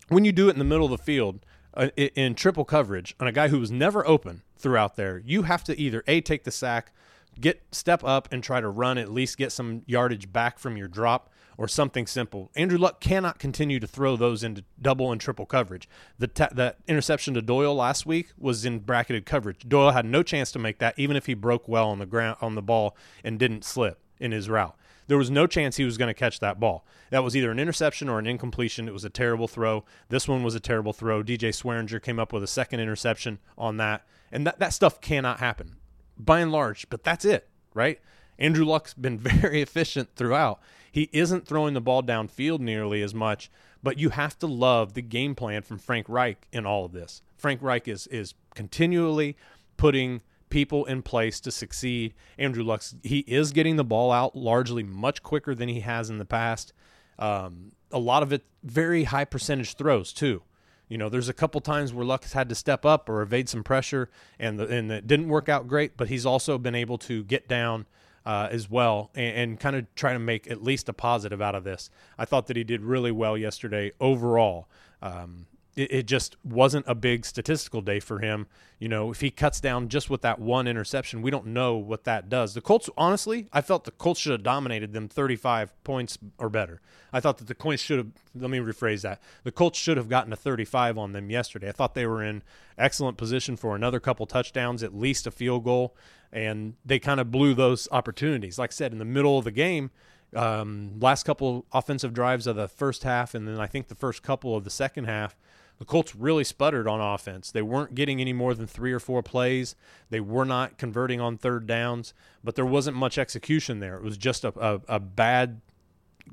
When 0.09 0.23
you 0.23 0.31
do 0.31 0.49
it 0.49 0.53
in 0.53 0.59
the 0.59 0.65
middle 0.65 0.85
of 0.85 0.91
the 0.91 1.03
field, 1.03 1.43
uh, 1.73 1.89
in 1.97 2.35
triple 2.35 2.63
coverage 2.63 3.15
on 3.19 3.27
a 3.27 3.31
guy 3.31 3.49
who 3.49 3.59
was 3.59 3.71
never 3.71 4.07
open 4.07 4.43
throughout 4.55 4.95
there, 4.95 5.17
you 5.25 5.43
have 5.43 5.63
to 5.65 5.77
either 5.79 6.03
A, 6.07 6.21
take 6.21 6.43
the 6.43 6.51
sack 6.51 6.93
get 7.39 7.63
step 7.71 8.03
up 8.03 8.27
and 8.31 8.43
try 8.43 8.61
to 8.61 8.69
run 8.69 8.97
at 8.97 9.11
least 9.11 9.37
get 9.37 9.51
some 9.51 9.83
yardage 9.85 10.31
back 10.31 10.59
from 10.59 10.77
your 10.77 10.87
drop 10.87 11.29
or 11.57 11.67
something 11.67 12.05
simple. 12.05 12.51
Andrew 12.55 12.77
Luck 12.77 12.99
cannot 12.99 13.39
continue 13.39 13.79
to 13.79 13.87
throw 13.87 14.15
those 14.15 14.43
into 14.43 14.63
double 14.81 15.11
and 15.11 15.21
triple 15.21 15.45
coverage. 15.45 15.87
The 16.17 16.27
ta- 16.27 16.49
that 16.53 16.77
interception 16.87 17.33
to 17.35 17.41
Doyle 17.41 17.75
last 17.75 18.05
week 18.05 18.31
was 18.37 18.65
in 18.65 18.79
bracketed 18.79 19.25
coverage. 19.25 19.67
Doyle 19.67 19.91
had 19.91 20.05
no 20.05 20.23
chance 20.23 20.51
to 20.53 20.59
make 20.59 20.79
that 20.79 20.97
even 20.97 21.15
if 21.15 21.25
he 21.25 21.33
broke 21.33 21.67
well 21.67 21.89
on 21.89 21.99
the 21.99 22.05
ground 22.05 22.37
on 22.41 22.55
the 22.55 22.61
ball 22.61 22.95
and 23.23 23.39
didn't 23.39 23.63
slip 23.63 23.99
in 24.19 24.31
his 24.31 24.49
route. 24.49 24.75
There 25.07 25.17
was 25.17 25.29
no 25.29 25.45
chance 25.45 25.77
he 25.77 25.83
was 25.83 25.97
going 25.97 26.07
to 26.07 26.19
catch 26.19 26.39
that 26.39 26.59
ball. 26.59 26.83
That 27.11 27.23
was 27.23 27.37
either 27.37 27.51
an 27.51 27.59
interception 27.59 28.09
or 28.09 28.17
an 28.17 28.25
incompletion. 28.25 28.87
It 28.87 28.93
was 28.93 29.05
a 29.05 29.09
terrible 29.09 29.47
throw. 29.47 29.85
This 30.09 30.27
one 30.27 30.41
was 30.41 30.55
a 30.55 30.59
terrible 30.59 30.93
throw. 30.93 31.21
DJ 31.21 31.49
Swearinger 31.49 32.01
came 32.01 32.19
up 32.19 32.33
with 32.33 32.43
a 32.43 32.47
second 32.47 32.79
interception 32.79 33.37
on 33.55 33.77
that. 33.77 34.03
And 34.31 34.47
that, 34.47 34.59
that 34.59 34.73
stuff 34.73 34.99
cannot 35.01 35.39
happen 35.39 35.75
by 36.17 36.39
and 36.39 36.51
large, 36.51 36.89
but 36.89 37.03
that's 37.03 37.25
it, 37.25 37.47
right? 37.73 37.99
Andrew 38.37 38.65
Luck's 38.65 38.93
been 38.93 39.17
very 39.19 39.61
efficient 39.61 40.09
throughout. 40.15 40.59
He 40.91 41.09
isn't 41.11 41.47
throwing 41.47 41.73
the 41.73 41.81
ball 41.81 42.03
downfield 42.03 42.59
nearly 42.59 43.01
as 43.01 43.13
much, 43.13 43.51
but 43.83 43.99
you 43.99 44.09
have 44.09 44.39
to 44.39 44.47
love 44.47 44.93
the 44.93 45.01
game 45.01 45.35
plan 45.35 45.61
from 45.61 45.77
Frank 45.77 46.07
Reich 46.07 46.47
in 46.51 46.65
all 46.65 46.85
of 46.85 46.93
this. 46.93 47.21
Frank 47.37 47.61
Reich 47.61 47.87
is 47.87 48.07
is 48.07 48.33
continually 48.55 49.35
putting 49.77 50.21
people 50.49 50.85
in 50.85 51.01
place 51.01 51.39
to 51.41 51.51
succeed. 51.51 52.13
Andrew 52.37 52.63
Luck's 52.63 52.95
he 53.03 53.19
is 53.27 53.51
getting 53.51 53.75
the 53.75 53.83
ball 53.83 54.11
out 54.11 54.35
largely 54.35 54.83
much 54.83 55.21
quicker 55.21 55.53
than 55.53 55.67
he 55.69 55.81
has 55.81 56.09
in 56.09 56.17
the 56.17 56.25
past. 56.25 56.73
Um, 57.19 57.73
a 57.91 57.99
lot 57.99 58.23
of 58.23 58.31
it 58.33 58.43
very 58.63 59.03
high 59.03 59.25
percentage 59.25 59.75
throws 59.75 60.13
too. 60.13 60.43
You 60.87 60.97
know, 60.97 61.09
there's 61.09 61.29
a 61.29 61.33
couple 61.33 61.61
times 61.61 61.93
where 61.93 62.05
Luck 62.05 62.23
has 62.23 62.33
had 62.33 62.49
to 62.49 62.55
step 62.55 62.85
up 62.85 63.09
or 63.09 63.21
evade 63.21 63.49
some 63.49 63.63
pressure, 63.63 64.09
and 64.39 64.59
the, 64.59 64.67
and 64.67 64.91
it 64.91 65.07
didn't 65.07 65.29
work 65.29 65.49
out 65.49 65.67
great. 65.67 65.97
But 65.97 66.09
he's 66.09 66.25
also 66.25 66.57
been 66.57 66.75
able 66.75 66.97
to 66.99 67.23
get 67.23 67.47
down 67.47 67.85
uh, 68.25 68.47
as 68.51 68.69
well 68.69 69.11
and, 69.15 69.35
and 69.37 69.59
kind 69.59 69.75
of 69.75 69.93
try 69.95 70.13
to 70.13 70.19
make 70.19 70.49
at 70.49 70.63
least 70.63 70.89
a 70.89 70.93
positive 70.93 71.41
out 71.41 71.55
of 71.55 71.63
this. 71.63 71.89
I 72.17 72.25
thought 72.25 72.47
that 72.47 72.57
he 72.57 72.63
did 72.63 72.81
really 72.81 73.11
well 73.11 73.37
yesterday 73.37 73.91
overall. 73.99 74.67
Um, 75.01 75.47
it, 75.75 75.91
it 75.91 76.03
just 76.03 76.35
wasn't 76.43 76.85
a 76.87 76.95
big 76.95 77.25
statistical 77.25 77.81
day 77.81 77.99
for 77.99 78.19
him. 78.19 78.47
You 78.79 78.89
know, 78.89 79.11
if 79.11 79.21
he 79.21 79.31
cuts 79.31 79.59
down 79.59 79.87
just 79.87 80.09
with 80.09 80.21
that 80.21 80.39
one 80.39 80.67
interception, 80.67 81.21
we 81.21 81.31
don't 81.31 81.47
know 81.47 81.75
what 81.75 82.03
that 82.03 82.29
does. 82.29 82.53
The 82.53 82.61
Colts, 82.61 82.89
honestly, 82.97 83.47
I 83.53 83.61
felt 83.61 83.85
the 83.85 83.91
Colts 83.91 84.19
should 84.19 84.33
have 84.33 84.43
dominated 84.43 84.93
them 84.93 85.07
35 85.07 85.83
points 85.83 86.17
or 86.37 86.49
better. 86.49 86.81
I 87.13 87.19
thought 87.19 87.37
that 87.37 87.47
the 87.47 87.55
Colts 87.55 87.81
should 87.81 87.97
have, 87.97 88.07
let 88.35 88.49
me 88.49 88.59
rephrase 88.59 89.01
that. 89.03 89.21
The 89.43 89.51
Colts 89.51 89.79
should 89.79 89.97
have 89.97 90.09
gotten 90.09 90.33
a 90.33 90.37
35 90.37 90.97
on 90.97 91.13
them 91.13 91.29
yesterday. 91.29 91.69
I 91.69 91.71
thought 91.71 91.93
they 91.93 92.05
were 92.05 92.23
in 92.23 92.43
excellent 92.77 93.17
position 93.17 93.55
for 93.55 93.75
another 93.75 93.99
couple 93.99 94.25
touchdowns, 94.25 94.83
at 94.83 94.95
least 94.95 95.25
a 95.25 95.31
field 95.31 95.63
goal, 95.63 95.95
and 96.31 96.73
they 96.85 96.99
kind 96.99 97.19
of 97.19 97.31
blew 97.31 97.53
those 97.53 97.87
opportunities. 97.91 98.59
Like 98.59 98.71
I 98.71 98.73
said, 98.73 98.91
in 98.91 98.99
the 98.99 99.05
middle 99.05 99.37
of 99.37 99.45
the 99.45 99.51
game, 99.51 99.91
um, 100.35 100.99
last 100.99 101.23
couple 101.23 101.65
offensive 101.71 102.13
drives 102.13 102.45
of 102.47 102.55
the 102.55 102.67
first 102.67 103.03
half, 103.03 103.33
and 103.33 103.47
then 103.47 103.59
I 103.59 103.67
think 103.67 103.87
the 103.87 103.95
first 103.95 104.21
couple 104.21 104.55
of 104.55 104.63
the 104.63 104.69
second 104.69 105.05
half, 105.05 105.35
The 105.77 105.85
Colts 105.85 106.15
really 106.15 106.43
sputtered 106.43 106.87
on 106.87 107.01
offense. 107.01 107.51
They 107.51 107.61
weren't 107.61 107.95
getting 107.95 108.21
any 108.21 108.33
more 108.33 108.53
than 108.53 108.65
three 108.67 108.93
or 108.93 108.99
four 108.99 109.21
plays. 109.21 109.75
They 110.09 110.21
were 110.21 110.45
not 110.45 110.77
converting 110.77 111.19
on 111.19 111.37
third 111.37 111.67
downs, 111.67 112.13
but 112.43 112.55
there 112.55 112.65
wasn't 112.65 112.95
much 112.95 113.17
execution 113.17 113.79
there. 113.79 113.95
It 113.95 114.03
was 114.03 114.17
just 114.17 114.45
a, 114.45 114.53
a, 114.59 114.81
a 114.87 114.99
bad 114.99 115.61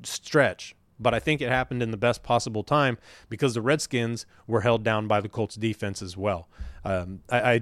stretch. 0.03 0.75
But 0.99 1.13
I 1.13 1.19
think 1.19 1.41
it 1.41 1.49
happened 1.49 1.83
in 1.83 1.91
the 1.91 1.97
best 1.97 2.23
possible 2.23 2.63
time 2.63 2.97
because 3.27 3.53
the 3.53 3.61
Redskins 3.61 4.25
were 4.47 4.61
held 4.61 4.83
down 4.83 5.07
by 5.07 5.19
the 5.19 5.27
Colts 5.27 5.55
defense 5.55 6.01
as 6.01 6.15
well. 6.15 6.47
Um, 6.85 7.21
I, 7.29 7.53
I, 7.53 7.61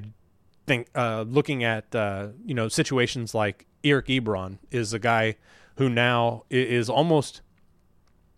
think 0.67 0.88
uh, 0.94 1.26
looking 1.28 1.63
at 1.63 1.94
uh, 1.96 2.28
you 2.46 2.54
know 2.54 2.67
situations 2.67 3.34
like 3.34 3.65
Eric 3.84 4.08
Ebron 4.08 4.60
is 4.70 4.94
a 4.94 5.00
guy 5.00 5.36
who 5.78 5.89
now 5.89 6.44
is 6.50 6.89
almost 6.89 7.41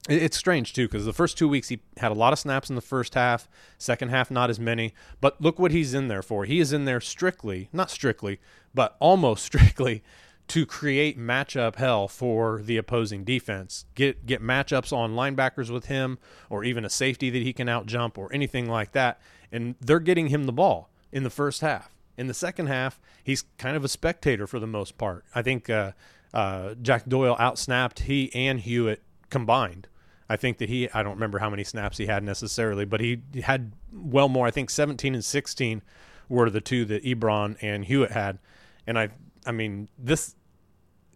it's 0.10 0.38
strange 0.38 0.74
too 0.74 0.88
because 0.88 1.06
the 1.06 1.13
first 1.13 1.38
two 1.38 1.48
weeks 1.48 1.70
he 1.70 1.80
had 1.98 2.12
a 2.12 2.16
lot 2.16 2.34
of 2.34 2.39
snaps 2.39 2.70
in 2.70 2.76
the 2.76 2.82
first 2.82 3.13
half, 3.16 3.48
second 3.78 4.10
half 4.10 4.30
not 4.30 4.50
as 4.50 4.60
many. 4.60 4.94
But 5.22 5.39
look 5.42 5.60
what 5.60 5.72
he's 5.72 5.94
in 5.94 6.10
there 6.10 6.22
for. 6.22 6.46
He 6.46 6.60
is 6.60 6.74
in 6.74 6.86
there 6.86 7.00
strictly, 7.00 7.70
not 7.72 7.89
strictly, 7.89 8.39
but 8.74 8.98
almost 9.00 9.46
strictly 9.46 10.04
to 10.50 10.66
create 10.66 11.18
matchup 11.18 11.76
hell 11.76 12.10
for 12.10 12.62
the 12.62 12.76
opposing 12.76 13.24
defense. 13.24 13.86
Get 13.96 14.26
get 14.26 14.42
matchups 14.42 14.92
on 14.92 15.16
linebackers 15.16 15.70
with 15.70 15.86
him, 15.86 16.20
or 16.50 16.66
even 16.66 16.84
a 16.84 16.89
safety 16.89 17.30
that 17.30 17.42
he 17.42 17.54
can 17.54 17.70
out 17.70 17.86
jump, 17.86 18.18
or 18.18 18.32
anything 18.34 18.68
like 18.68 18.92
that. 18.92 19.22
And 19.52 19.76
they're 19.80 20.00
getting 20.00 20.28
him 20.28 20.46
the 20.46 20.52
ball 20.54 20.89
in 21.12 21.24
the 21.24 21.30
first 21.30 21.62
half. 21.62 21.96
In 22.18 22.28
the 22.28 22.34
second 22.34 22.68
half, 22.68 23.00
he's 23.24 23.46
kind 23.58 23.78
of 23.78 23.84
a 23.86 23.88
spectator 23.88 24.48
for 24.48 24.60
the 24.60 24.68
most 24.68 24.98
part. 24.98 25.24
I 25.34 25.42
think 25.42 25.70
uh, 25.70 25.94
uh, 26.34 26.76
Jack 26.82 27.08
Doyle 27.08 27.38
outsnapped 27.38 28.00
he 28.00 28.34
and 28.36 28.60
Hewitt 28.60 29.02
combined 29.30 29.88
I 30.29 30.38
think 30.38 30.57
that 30.59 30.69
he, 30.69 30.89
I 30.93 31.03
don't 31.03 31.13
remember 31.13 31.39
how 31.39 31.49
many 31.49 31.63
snaps 31.63 31.97
he 31.97 32.05
had 32.05 32.23
necessarily, 32.23 32.86
but 32.86 33.01
he 33.01 33.21
had 33.43 33.73
well 33.91 34.29
more. 34.29 34.47
I 34.47 34.51
think 34.51 34.69
17 34.69 35.13
and 35.13 35.23
16 35.23 35.81
were 36.29 36.49
the 36.49 36.62
two 36.62 36.86
that 36.86 37.03
Ebron 37.03 37.57
and 37.62 37.86
Hewitt 37.86 38.12
had. 38.12 38.39
And 38.88 38.97
I, 38.97 39.09
I 39.45 39.51
mean, 39.51 39.89
this, 39.97 40.36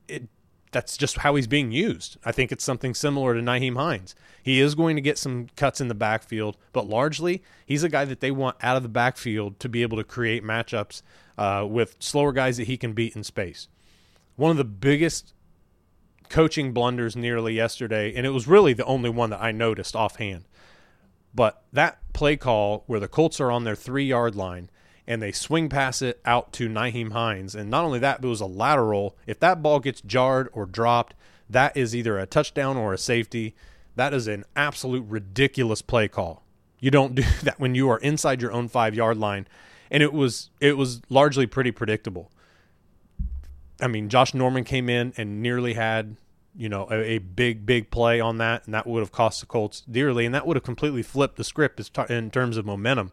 it, 0.08 0.28
that's 0.72 0.98
just 0.98 1.20
how 1.20 1.36
he's 1.36 1.48
being 1.48 1.72
used. 1.72 2.18
I 2.26 2.32
think 2.32 2.52
it's 2.52 2.64
something 2.64 2.94
similar 2.94 3.34
to 3.34 3.42
Nyheim 3.42 3.76
Hines. 3.78 4.16
He 4.44 4.60
is 4.60 4.76
going 4.76 4.96
to 4.96 5.02
get 5.02 5.18
some 5.18 5.48
cuts 5.56 5.82
in 5.82 5.88
the 5.88 5.96
backfield, 5.96 6.58
but 6.74 6.88
largely 6.88 7.44
he's 7.66 7.84
a 7.84 7.90
guy 7.90 8.06
that 8.06 8.20
they 8.20 8.32
want 8.32 8.58
out 8.62 8.78
of 8.78 8.84
the 8.84 8.90
backfield 8.90 9.60
to 9.62 9.70
be 9.70 9.82
able 9.82 9.98
to 9.98 10.04
create 10.04 10.44
matchups 10.44 11.02
uh, 11.38 11.66
with 11.68 11.96
slower 12.00 12.32
guys 12.32 12.58
that 12.58 12.68
he 12.68 12.78
can 12.78 12.94
beat 12.94 13.16
in 13.16 13.24
space. 13.24 13.68
One 14.36 14.52
of 14.52 14.58
the 14.58 14.64
biggest 14.64 15.34
coaching 16.30 16.74
blunders 16.74 17.16
nearly 17.16 17.54
yesterday, 17.54 18.14
and 18.16 18.26
it 18.26 18.32
was 18.32 18.48
really 18.48 18.74
the 18.74 18.86
only 18.86 19.10
one 19.10 19.30
that 19.30 19.42
I 19.42 19.52
noticed 19.52 19.96
offhand. 19.96 20.46
But 21.34 21.64
that 21.74 22.00
play 22.14 22.36
call 22.36 22.84
where 22.88 23.00
the 23.00 23.08
Colts 23.08 23.40
are 23.40 23.52
on 23.52 23.64
their 23.64 23.76
three 23.76 24.06
yard 24.06 24.36
line 24.36 24.70
and 25.08 25.22
they 25.22 25.32
swing 25.32 25.70
pass 25.70 26.02
it 26.02 26.20
out 26.26 26.52
to 26.52 26.68
Nyheim 26.68 27.14
Hines, 27.14 27.56
and 27.56 27.70
not 27.70 27.86
only 27.86 28.00
that, 28.00 28.22
but 28.22 28.28
it 28.28 28.30
was 28.30 28.42
a 28.42 28.46
lateral. 28.46 29.16
If 29.26 29.40
that 29.40 29.64
ball 29.64 29.80
gets 29.80 30.02
jarred 30.02 30.50
or 30.52 30.66
dropped, 30.66 31.16
that 31.50 31.78
is 31.78 31.96
either 31.96 32.20
a 32.20 32.26
touchdown 32.26 32.76
or 32.76 32.94
a 32.94 32.98
safety. 32.98 33.56
That 33.96 34.14
is 34.14 34.28
an 34.28 34.44
absolute 34.56 35.06
ridiculous 35.08 35.82
play 35.82 36.10
call. 36.10 36.44
You 36.80 36.92
don't 36.92 37.16
do 37.16 37.24
that 37.44 37.60
when 37.60 37.74
you 37.74 37.90
are 37.90 38.00
inside 38.00 38.42
your 38.42 38.52
own 38.52 38.68
five 38.68 38.94
yard 38.94 39.18
line, 39.18 39.48
and 39.90 40.04
it 40.04 40.12
was 40.12 40.50
it 40.60 40.76
was 40.76 41.02
largely 41.10 41.48
pretty 41.48 41.72
predictable. 41.72 42.30
I 43.82 43.88
mean, 43.88 44.10
Josh 44.10 44.34
Norman 44.34 44.64
came 44.64 44.90
in 44.90 45.14
and 45.18 45.42
nearly 45.42 45.74
had, 45.74 46.18
you 46.56 46.70
know, 46.70 46.88
a, 46.90 46.96
a, 46.96 47.18
big, 47.20 47.66
big 47.66 47.92
play 47.92 48.20
on 48.20 48.38
that, 48.38 48.66
and 48.66 48.74
that 48.74 48.88
would 48.88 49.00
have 49.00 49.12
cost 49.12 49.40
the 49.40 49.46
Colts 49.46 49.82
dearly, 49.82 50.26
and 50.26 50.34
that 50.34 50.48
would 50.48 50.58
have 50.58 50.64
completely 50.64 51.04
flipped 51.04 51.36
the 51.36 51.44
script 51.44 51.80
in 52.10 52.32
terms 52.32 52.58
of 52.58 52.66
momentum. 52.66 53.12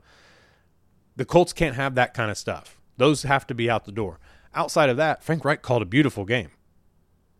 The 1.16 1.24
Colts 1.24 1.52
can't 1.52 1.76
have 1.76 1.94
that 1.96 2.14
kind 2.14 2.30
of 2.30 2.38
stuff. 2.38 2.78
Those 2.96 3.24
have 3.24 3.46
to 3.48 3.54
be 3.54 3.68
out 3.68 3.84
the 3.84 3.92
door. 3.92 4.18
Outside 4.54 4.88
of 4.88 4.96
that, 4.96 5.22
Frank 5.22 5.44
Reich 5.44 5.62
called 5.62 5.82
a 5.82 5.86
beautiful 5.86 6.24
game. 6.24 6.50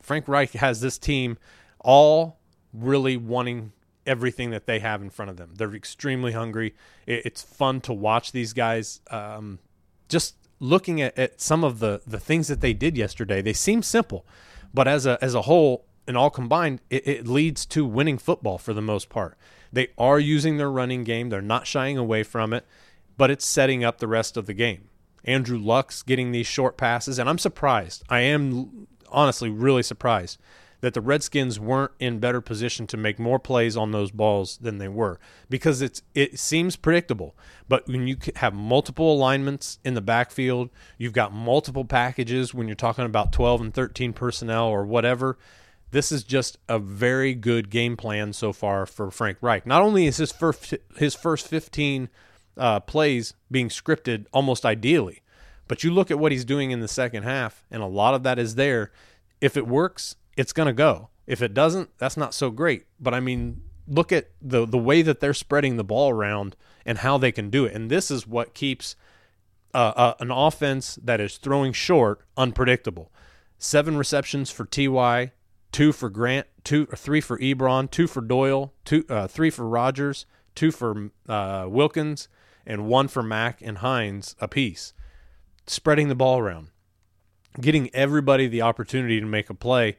Frank 0.03 0.29
Reich 0.29 0.53
has 0.53 0.81
this 0.81 0.99
team 0.99 1.39
all 1.81 2.39
really 2.73 3.17
wanting 3.17 3.73
everything 4.07 4.51
that 4.51 4.67
they 4.67 4.81
have 4.81 5.01
in 5.01 5.11
front 5.11 5.31
of 5.31 5.37
them. 5.37 5.55
They're 5.57 5.75
extremely 5.75 6.33
hungry. 6.33 6.75
It's 7.07 7.43
fun 7.43 7.81
to 7.83 7.93
watch 7.93 8.33
these 8.33 8.53
guys. 8.53 9.01
Um, 9.11 9.61
just 10.09 10.37
looking 10.65 11.01
at, 11.01 11.17
at 11.19 11.41
some 11.41 11.63
of 11.63 11.79
the 11.79 12.01
the 12.07 12.19
things 12.19 12.49
that 12.49 12.61
they 12.61 12.73
did 12.73 12.97
yesterday, 12.97 13.43
they 13.43 13.53
seem 13.53 13.83
simple, 13.83 14.25
but 14.73 14.89
as 14.89 15.07
a 15.07 15.19
as 15.23 15.35
a 15.35 15.43
whole 15.43 15.85
and 16.07 16.17
all 16.17 16.31
combined, 16.31 16.81
it, 16.91 17.07
it 17.07 17.29
leads 17.29 17.65
to 17.67 17.85
winning 17.87 18.19
football 18.19 18.59
for 18.59 18.73
the 18.73 18.83
most 18.83 19.09
part. 19.09 19.37
They 19.73 19.89
are 19.99 20.19
using 20.19 20.57
their 20.57 20.71
running 20.71 21.05
game; 21.05 21.29
they're 21.29 21.43
not 21.43 21.67
shying 21.67 21.99
away 21.99 22.23
from 22.23 22.53
it, 22.53 22.65
but 23.17 23.31
it's 23.31 23.47
setting 23.47 23.85
up 23.85 23.99
the 23.99 24.09
rest 24.09 24.37
of 24.37 24.47
the 24.47 24.55
game. 24.55 24.89
Andrew 25.25 25.59
Luck's 25.59 26.03
getting 26.03 26.33
these 26.33 26.47
short 26.47 26.77
passes, 26.77 27.19
and 27.19 27.29
I'm 27.29 27.39
surprised. 27.39 28.03
I 28.09 28.21
am 28.21 28.87
honestly 29.09 29.49
really 29.49 29.83
surprised 29.83 30.39
that 30.85 30.93
the 30.93 31.01
Redskins 31.01 31.59
weren't 31.59 31.93
in 31.99 32.19
better 32.19 32.43
position 32.43 32.87
to 32.89 32.99
make 32.99 33.19
more 33.19 33.39
plays 33.39 33.75
on 33.75 33.93
those 33.93 34.11
balls 34.11 34.59
than 34.59 34.77
they 34.77 34.87
were 34.87 35.19
because 35.49 35.81
it's 35.81 36.03
it 36.15 36.39
seems 36.39 36.77
predictable. 36.77 37.35
But 37.67 37.87
when 37.89 38.07
you 38.07 38.19
have 38.37 38.53
multiple 38.53 39.11
alignments 39.11 39.79
in 39.83 39.95
the 39.95 40.03
backfield, 40.03 40.69
you've 40.99 41.15
got 41.15 41.33
multiple 41.33 41.87
packages 41.87 42.53
when 42.53 42.69
you're 42.69 42.75
talking 42.75 43.07
about 43.07 43.33
12 43.33 43.63
and 43.63 43.73
13 43.73 44.13
personnel 44.13 44.67
or 44.67 44.85
whatever. 44.85 45.39
This 45.91 46.13
is 46.13 46.23
just 46.23 46.59
a 46.69 46.79
very 46.79 47.33
good 47.33 47.71
game 47.71 47.97
plan 47.97 48.35
so 48.35 48.53
far 48.53 48.85
for 48.85 49.11
Frank 49.11 49.39
Reich. 49.41 49.65
Not 49.67 49.81
only 49.81 50.07
is 50.07 50.19
his 50.19 50.33
first 50.33 50.75
his 50.99 51.15
first 51.15 51.49
15 51.49 52.11
uh, 52.59 52.81
plays 52.81 53.33
being 53.51 53.71
scripted 53.71 54.27
almost 54.35 54.67
ideally, 54.67 55.23
but 55.67 55.83
you 55.83 55.91
look 55.91 56.11
at 56.11 56.19
what 56.19 56.31
he's 56.31 56.45
doing 56.45 56.73
in 56.73 56.81
the 56.81 56.89
second 56.89 57.23
half, 57.23 57.65
and 57.71 57.83
a 57.83 57.87
lot 57.87 58.13
of 58.13 58.23
that 58.25 58.39
is 58.39 58.57
there. 58.57 58.93
If 59.41 59.57
it 59.57 59.67
works, 59.67 60.17
it's 60.37 60.53
going 60.53 60.67
to 60.67 60.73
go. 60.73 61.09
If 61.27 61.41
it 61.41 61.55
doesn't, 61.55 61.97
that's 61.99 62.17
not 62.17 62.35
so 62.35 62.51
great. 62.51 62.87
But 63.01 63.15
I 63.15 63.21
mean, 63.21 63.63
look 63.87 64.13
at 64.13 64.31
the 64.41 64.67
the 64.67 64.79
way 64.79 65.03
that 65.03 65.21
they're 65.21 65.35
spreading 65.35 65.77
the 65.77 65.85
ball 65.85 66.11
around 66.11 66.57
and 66.85 66.99
how 66.99 67.19
they 67.19 67.33
can 67.33 67.51
do 67.51 67.65
it. 67.65 67.75
And 67.75 67.91
this 67.91 68.11
is 68.11 68.27
what 68.27 68.55
keeps 68.55 68.97
uh, 69.73 69.93
uh, 69.97 70.15
an 70.21 70.31
offense 70.31 70.97
that 71.03 71.21
is 71.21 71.37
throwing 71.37 71.73
short 71.73 72.23
unpredictable. 72.37 73.11
Seven 73.59 73.97
receptions 73.97 74.51
for 74.51 74.65
Ty, 74.65 75.33
two 75.73 75.93
for 75.93 76.11
Grant, 76.11 76.47
two 76.63 76.87
or 76.91 76.97
three 76.97 77.21
for 77.21 77.39
Ebron, 77.39 77.91
two 77.91 78.07
for 78.07 78.21
Doyle, 78.21 78.73
two 78.85 79.05
uh, 79.09 79.27
three 79.27 79.51
for 79.51 79.67
Rogers, 79.67 80.27
two 80.55 80.71
for 80.71 81.11
uh, 81.29 81.67
Wilkins, 81.69 82.29
and 82.67 82.87
one 82.87 83.09
for 83.09 83.23
Mack 83.23 83.61
and 83.63 83.79
Hines 83.79 84.37
apiece. 84.41 84.93
Spreading 85.67 86.09
the 86.09 86.15
ball 86.15 86.39
around, 86.39 86.69
getting 87.59 87.89
everybody 87.95 88.47
the 88.47 88.63
opportunity 88.63 89.19
to 89.19 89.27
make 89.27 89.49
a 89.49 89.55
play 89.55 89.97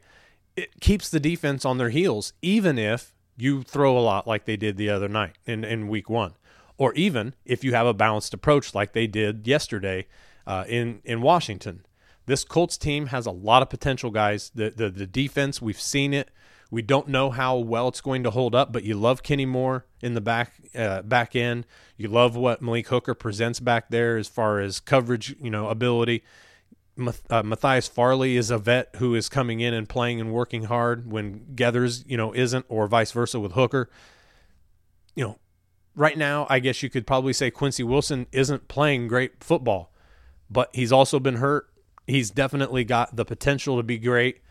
it 0.55 0.79
keeps 0.79 1.09
the 1.09 1.19
defense 1.19 1.65
on 1.65 1.77
their 1.77 1.89
heels, 1.89 2.33
even 2.41 2.77
if 2.77 3.13
you 3.37 3.63
throw 3.63 3.97
a 3.97 3.99
lot 3.99 4.27
like 4.27 4.45
they 4.45 4.57
did 4.57 4.77
the 4.77 4.89
other 4.89 5.09
night 5.09 5.35
in, 5.45 5.63
in 5.63 5.87
week 5.87 6.09
one, 6.09 6.33
or 6.77 6.93
even 6.93 7.33
if 7.45 7.63
you 7.63 7.73
have 7.73 7.87
a 7.87 7.93
balanced 7.93 8.33
approach 8.33 8.73
like 8.73 8.93
they 8.93 9.07
did 9.07 9.47
yesterday 9.47 10.07
uh, 10.47 10.63
in, 10.67 11.01
in 11.03 11.21
Washington. 11.21 11.85
This 12.25 12.43
Colts 12.43 12.77
team 12.77 13.07
has 13.07 13.25
a 13.25 13.31
lot 13.31 13.61
of 13.61 13.69
potential, 13.69 14.09
guys. 14.09 14.51
The, 14.55 14.71
the, 14.71 14.89
the 14.89 15.05
defense, 15.05 15.61
we've 15.61 15.79
seen 15.79 16.13
it. 16.13 16.29
We 16.71 16.81
don't 16.81 17.07
know 17.07 17.29
how 17.29 17.57
well 17.57 17.89
it's 17.89 18.01
going 18.01 18.23
to 18.23 18.31
hold 18.31 18.55
up, 18.55 18.73
but 18.73 18.83
you 18.83 18.95
love 18.95 19.21
Kenny 19.21 19.45
Moore 19.45 19.85
in 20.01 20.15
the 20.15 20.21
back 20.21 20.53
uh, 20.73 21.03
back 21.03 21.35
end. 21.35 21.67
You 21.95 22.07
love 22.07 22.35
what 22.35 22.61
Malik 22.61 22.87
Hooker 22.87 23.13
presents 23.13 23.59
back 23.59 23.89
there 23.89 24.17
as 24.17 24.27
far 24.27 24.59
as 24.59 24.79
coverage, 24.79 25.35
you 25.39 25.51
know, 25.51 25.69
ability 25.69 26.23
uh, 27.29 27.43
Matthias 27.43 27.87
Farley 27.87 28.37
is 28.37 28.49
a 28.49 28.57
vet 28.57 28.89
who 28.97 29.15
is 29.15 29.29
coming 29.29 29.59
in 29.59 29.73
and 29.73 29.87
playing 29.87 30.21
and 30.21 30.31
working 30.31 30.63
hard 30.63 31.11
when 31.11 31.41
Geathers, 31.55 32.03
you 32.07 32.17
know, 32.17 32.33
isn't, 32.33 32.65
or 32.69 32.87
vice 32.87 33.11
versa 33.11 33.39
with 33.39 33.53
Hooker. 33.53 33.89
You 35.15 35.23
know, 35.25 35.39
right 35.95 36.17
now, 36.17 36.47
I 36.49 36.59
guess 36.59 36.81
you 36.83 36.89
could 36.89 37.05
probably 37.05 37.33
say 37.33 37.51
Quincy 37.51 37.83
Wilson 37.83 38.27
isn't 38.31 38.67
playing 38.67 39.07
great 39.07 39.43
football, 39.43 39.91
but 40.49 40.69
he's 40.73 40.91
also 40.91 41.19
been 41.19 41.37
hurt. 41.37 41.67
He's 42.07 42.29
definitely 42.29 42.83
got 42.83 43.15
the 43.15 43.25
potential 43.25 43.77
to 43.77 43.83
be 43.83 43.97
great, 43.97 44.41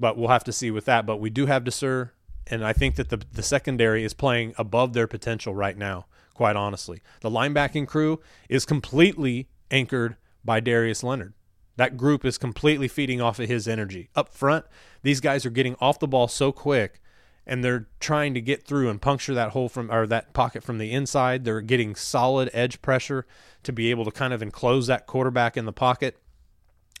but 0.00 0.16
we'll 0.16 0.28
have 0.28 0.44
to 0.44 0.52
see 0.52 0.70
with 0.70 0.86
that. 0.86 1.06
But 1.06 1.18
we 1.18 1.30
do 1.30 1.46
have 1.46 1.64
Desir, 1.64 2.12
and 2.46 2.64
I 2.64 2.72
think 2.72 2.96
that 2.96 3.10
the 3.10 3.20
the 3.32 3.42
secondary 3.42 4.02
is 4.04 4.14
playing 4.14 4.54
above 4.56 4.92
their 4.92 5.06
potential 5.06 5.54
right 5.54 5.76
now. 5.76 6.06
Quite 6.34 6.56
honestly, 6.56 7.02
the 7.20 7.30
linebacking 7.30 7.86
crew 7.86 8.20
is 8.48 8.64
completely 8.64 9.48
anchored 9.70 10.16
by 10.42 10.60
Darius 10.60 11.04
Leonard. 11.04 11.34
That 11.76 11.96
group 11.96 12.24
is 12.24 12.38
completely 12.38 12.88
feeding 12.88 13.20
off 13.20 13.38
of 13.38 13.48
his 13.48 13.66
energy. 13.66 14.10
Up 14.14 14.28
front, 14.28 14.66
these 15.02 15.20
guys 15.20 15.46
are 15.46 15.50
getting 15.50 15.76
off 15.80 15.98
the 15.98 16.08
ball 16.08 16.28
so 16.28 16.52
quick 16.52 17.00
and 17.46 17.64
they're 17.64 17.88
trying 17.98 18.34
to 18.34 18.40
get 18.40 18.64
through 18.64 18.88
and 18.88 19.02
puncture 19.02 19.34
that 19.34 19.50
hole 19.50 19.68
from 19.68 19.90
or 19.90 20.06
that 20.06 20.32
pocket 20.32 20.62
from 20.62 20.78
the 20.78 20.92
inside. 20.92 21.44
They're 21.44 21.60
getting 21.60 21.94
solid 21.94 22.50
edge 22.52 22.80
pressure 22.82 23.26
to 23.64 23.72
be 23.72 23.90
able 23.90 24.04
to 24.04 24.10
kind 24.10 24.32
of 24.32 24.42
enclose 24.42 24.86
that 24.86 25.06
quarterback 25.06 25.56
in 25.56 25.64
the 25.64 25.72
pocket. 25.72 26.18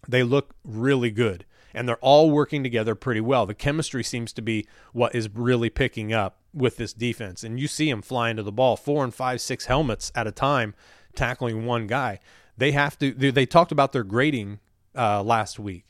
They 0.08 0.22
look 0.22 0.54
really 0.64 1.10
good 1.10 1.44
and 1.74 1.88
they're 1.88 1.96
all 1.96 2.30
working 2.30 2.62
together 2.62 2.94
pretty 2.94 3.20
well. 3.20 3.46
The 3.46 3.54
chemistry 3.54 4.02
seems 4.02 4.32
to 4.34 4.42
be 4.42 4.66
what 4.92 5.14
is 5.14 5.28
really 5.32 5.70
picking 5.70 6.12
up 6.12 6.38
with 6.52 6.76
this 6.76 6.92
defense. 6.92 7.44
And 7.44 7.58
you 7.58 7.68
see 7.68 7.90
them 7.90 8.02
flying 8.02 8.36
to 8.36 8.42
the 8.42 8.52
ball, 8.52 8.76
four 8.76 9.04
and 9.04 9.14
five, 9.14 9.40
six 9.40 9.66
helmets 9.66 10.12
at 10.14 10.26
a 10.26 10.32
time, 10.32 10.74
tackling 11.14 11.64
one 11.64 11.86
guy. 11.86 12.20
They 12.62 12.70
have 12.70 12.96
to. 13.00 13.12
They 13.12 13.44
talked 13.44 13.72
about 13.72 13.90
their 13.90 14.04
grading 14.04 14.60
uh, 14.96 15.20
last 15.24 15.58
week 15.58 15.84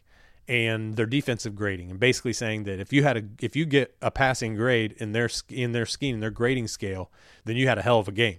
and 0.49 0.97
their 0.97 1.05
defensive 1.05 1.55
grading, 1.55 1.91
and 1.91 2.01
basically 2.01 2.33
saying 2.33 2.65
that 2.65 2.81
if 2.81 2.95
you 2.95 3.03
had 3.03 3.19
a 3.19 3.23
if 3.43 3.55
you 3.55 3.67
get 3.67 3.95
a 4.01 4.11
passing 4.11 4.57
grade 4.57 4.93
in 4.97 5.13
their 5.13 5.29
in 5.51 5.73
their 5.73 5.85
scheme, 5.85 6.15
in 6.15 6.21
their 6.21 6.31
grading 6.31 6.69
scale, 6.69 7.11
then 7.45 7.57
you 7.57 7.69
had 7.69 7.77
a 7.77 7.83
hell 7.83 7.99
of 7.99 8.09
a 8.09 8.13
game. 8.13 8.39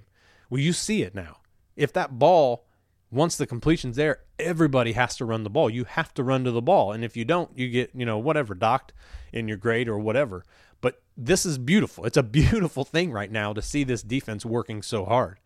Well, 0.50 0.60
you 0.60 0.74
see 0.74 1.04
it 1.04 1.14
now. 1.14 1.42
If 1.76 1.94
that 1.94 2.18
ball 2.18 2.66
once 3.12 3.38
the 3.38 3.46
completion's 3.46 3.98
there, 3.98 4.22
everybody 4.40 4.94
has 4.94 5.16
to 5.18 5.26
run 5.26 5.44
the 5.44 5.50
ball. 5.52 5.70
You 5.70 5.84
have 5.84 6.12
to 6.16 6.24
run 6.24 6.44
to 6.46 6.52
the 6.52 6.60
ball. 6.60 6.92
And 6.92 7.06
if 7.06 7.16
you 7.16 7.26
don't, 7.26 7.56
you 7.56 7.70
get, 7.70 7.92
you 7.94 8.08
know, 8.08 8.18
whatever 8.18 8.56
docked 8.56 8.94
in 9.32 9.48
your 9.48 9.58
grade 9.58 9.88
or 9.88 10.00
whatever. 10.00 10.44
But 10.82 11.04
this 11.16 11.46
is 11.46 11.60
beautiful. 11.60 12.06
It's 12.06 12.18
a 12.18 12.24
beautiful 12.42 12.84
thing 12.84 13.12
right 13.12 13.32
now 13.32 13.54
to 13.54 13.62
see 13.62 13.84
this 13.84 14.02
defense 14.02 14.44
working 14.44 14.82
so 14.82 15.06
hard. 15.06 15.40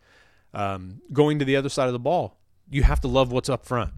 Um, 0.53 1.01
going 1.11 1.39
to 1.39 1.45
the 1.45 1.57
other 1.57 1.67
side 1.67 1.87
of 1.87 1.93
the 1.93 1.99
ball, 1.99 2.37
you 2.69 2.83
have 2.83 2.99
to 3.01 3.07
love 3.07 3.31
what's 3.31 3.49
up 3.49 3.65
front. 3.65 3.93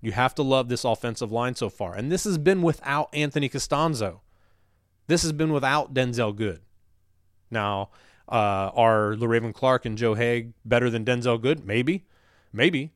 You 0.00 0.12
have 0.12 0.34
to 0.36 0.42
love 0.42 0.68
this 0.68 0.84
offensive 0.84 1.32
line 1.32 1.54
so 1.54 1.68
far. 1.68 1.94
And 1.94 2.10
this 2.10 2.24
has 2.24 2.38
been 2.38 2.62
without 2.62 3.08
Anthony 3.12 3.48
Castonzo. 3.48 4.20
This 5.06 5.22
has 5.22 5.32
been 5.32 5.52
without 5.52 5.94
Denzelle 5.94 6.36
Good. 6.36 6.60
Now, 7.50 7.90
uh, 8.28 8.70
are 8.74 9.14
Le'Raven 9.14 9.54
Clark 9.54 9.86
and 9.86 9.98
Joe 9.98 10.14
Haeg 10.14 10.52
better 10.64 10.90
than 10.90 11.04
Denzelle 11.04 11.40
Good? 11.40 11.64
Maybe. 11.64 12.06
Maybe. 12.52 12.92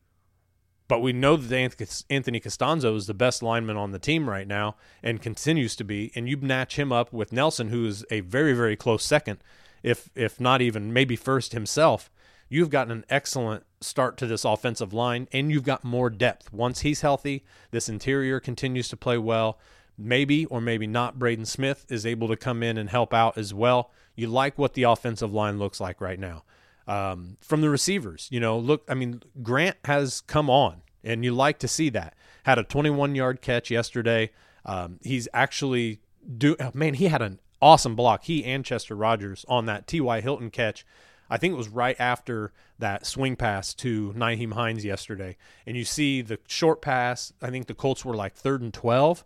But 0.88 1.00
we 1.00 1.12
know 1.12 1.36
that 1.36 2.04
Anthony 2.10 2.38
Castonzo 2.38 2.94
is 2.96 3.06
the 3.06 3.14
best 3.14 3.42
lineman 3.42 3.78
on 3.78 3.92
the 3.92 3.98
team 3.98 4.28
right 4.28 4.46
now 4.46 4.76
and 5.02 5.22
continues 5.22 5.74
to 5.76 5.84
be. 5.84 6.12
And 6.14 6.28
you 6.28 6.36
match 6.36 6.78
him 6.78 6.92
up 6.92 7.12
with 7.12 7.32
Nelson, 7.32 7.68
who 7.68 7.86
is 7.86 8.04
a 8.10 8.20
very, 8.20 8.52
very 8.52 8.76
close 8.76 9.02
second, 9.02 9.38
if 9.82 10.10
if 10.14 10.38
not 10.38 10.60
even 10.60 10.92
maybe 10.92 11.16
first 11.16 11.52
himself. 11.52 12.10
You've 12.52 12.68
gotten 12.68 12.92
an 12.92 13.06
excellent 13.08 13.64
start 13.80 14.18
to 14.18 14.26
this 14.26 14.44
offensive 14.44 14.92
line, 14.92 15.26
and 15.32 15.50
you've 15.50 15.62
got 15.62 15.84
more 15.84 16.10
depth. 16.10 16.52
Once 16.52 16.80
he's 16.80 17.00
healthy, 17.00 17.46
this 17.70 17.88
interior 17.88 18.40
continues 18.40 18.90
to 18.90 18.96
play 18.98 19.16
well. 19.16 19.58
Maybe 19.96 20.44
or 20.44 20.60
maybe 20.60 20.86
not, 20.86 21.18
Braden 21.18 21.46
Smith 21.46 21.86
is 21.88 22.04
able 22.04 22.28
to 22.28 22.36
come 22.36 22.62
in 22.62 22.76
and 22.76 22.90
help 22.90 23.14
out 23.14 23.38
as 23.38 23.54
well. 23.54 23.90
You 24.14 24.26
like 24.26 24.58
what 24.58 24.74
the 24.74 24.82
offensive 24.82 25.32
line 25.32 25.58
looks 25.58 25.80
like 25.80 25.98
right 26.02 26.18
now 26.18 26.44
um, 26.86 27.38
from 27.40 27.62
the 27.62 27.70
receivers. 27.70 28.28
You 28.30 28.40
know, 28.40 28.58
look, 28.58 28.84
I 28.86 28.92
mean, 28.92 29.22
Grant 29.42 29.78
has 29.86 30.20
come 30.20 30.50
on, 30.50 30.82
and 31.02 31.24
you 31.24 31.32
like 31.32 31.58
to 31.60 31.68
see 31.68 31.88
that. 31.88 32.14
Had 32.42 32.58
a 32.58 32.64
21 32.64 33.14
yard 33.14 33.40
catch 33.40 33.70
yesterday. 33.70 34.30
Um, 34.66 34.98
he's 35.00 35.26
actually 35.32 36.00
do 36.36 36.54
oh, 36.60 36.70
man. 36.74 36.92
He 36.92 37.06
had 37.06 37.22
an 37.22 37.40
awesome 37.62 37.96
block. 37.96 38.24
He 38.24 38.44
and 38.44 38.62
Chester 38.62 38.94
Rogers 38.94 39.46
on 39.48 39.64
that 39.64 39.86
T.Y. 39.86 40.20
Hilton 40.20 40.50
catch. 40.50 40.84
I 41.32 41.38
think 41.38 41.54
it 41.54 41.56
was 41.56 41.70
right 41.70 41.96
after 41.98 42.52
that 42.78 43.06
swing 43.06 43.36
pass 43.36 43.72
to 43.76 44.12
Nyheim 44.12 44.52
Hines 44.52 44.84
yesterday. 44.84 45.38
And 45.66 45.78
you 45.78 45.84
see 45.86 46.20
the 46.20 46.38
short 46.46 46.82
pass. 46.82 47.32
I 47.40 47.48
think 47.48 47.68
the 47.68 47.74
Colts 47.74 48.04
were 48.04 48.14
like 48.14 48.34
third 48.34 48.60
and 48.60 48.72
12. 48.72 49.24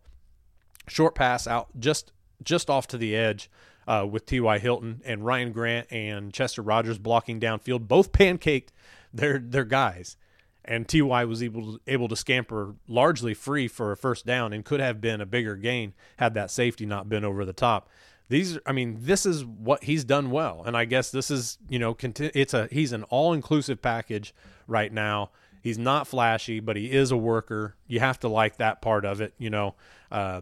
Short 0.87 1.17
pass 1.17 1.49
out 1.49 1.69
just 1.81 2.13
just 2.45 2.71
off 2.71 2.87
to 2.89 2.97
the 2.97 3.17
edge 3.17 3.51
uh, 3.89 4.07
with 4.09 4.25
T.Y. 4.25 4.59
Hilton 4.61 5.03
and 5.05 5.27
Ryan 5.27 5.51
Grant 5.51 5.91
and 5.91 6.33
Chester 6.33 6.63
Rogers 6.63 6.99
blocking 6.99 7.41
downfield, 7.41 7.89
both 7.89 8.13
pancaked 8.13 8.69
their 9.13 9.41
their 9.41 9.65
guys. 9.65 10.17
And 10.65 10.89
Ty 10.89 11.25
was 11.25 11.43
able 11.43 11.73
to, 11.73 11.81
able 11.89 12.07
to 12.07 12.15
scamper 12.15 12.77
largely 12.87 13.35
free 13.35 13.67
for 13.67 13.91
a 13.91 13.97
first 13.97 14.25
down 14.25 14.53
and 14.53 14.65
could 14.65 14.79
have 14.79 15.01
been 15.01 15.21
a 15.21 15.27
bigger 15.27 15.57
gain 15.57 15.93
had 16.19 16.35
that 16.35 16.53
safety 16.53 16.87
not 16.87 17.09
been 17.09 17.25
over 17.25 17.45
the 17.45 17.53
top. 17.53 17.89
These, 18.29 18.59
I 18.67 18.73
mean, 18.73 18.99
this 19.01 19.25
is 19.25 19.45
what 19.45 19.85
he's 19.85 20.05
done 20.05 20.31
well, 20.31 20.63
and 20.67 20.77
I 20.77 20.85
guess 20.85 21.11
this 21.11 21.31
is, 21.31 21.59
you 21.69 21.79
know, 21.79 21.97
it's 22.01 22.55
a 22.55 22.69
he's 22.73 22.93
an 22.93 23.05
all 23.05 23.33
inclusive 23.33 23.81
package 23.81 24.35
right 24.67 24.93
now. 24.93 25.31
He's 25.63 25.79
not 25.79 26.07
flashy, 26.07 26.61
but 26.61 26.77
he 26.77 26.91
is 26.91 27.11
a 27.11 27.17
worker. 27.17 27.77
You 27.87 28.01
have 28.01 28.21
to 28.21 28.29
like 28.29 28.57
that 28.57 28.83
part 28.83 29.05
of 29.05 29.21
it. 29.21 29.35
You 29.39 29.51
know, 29.51 29.75
uh, 30.11 30.41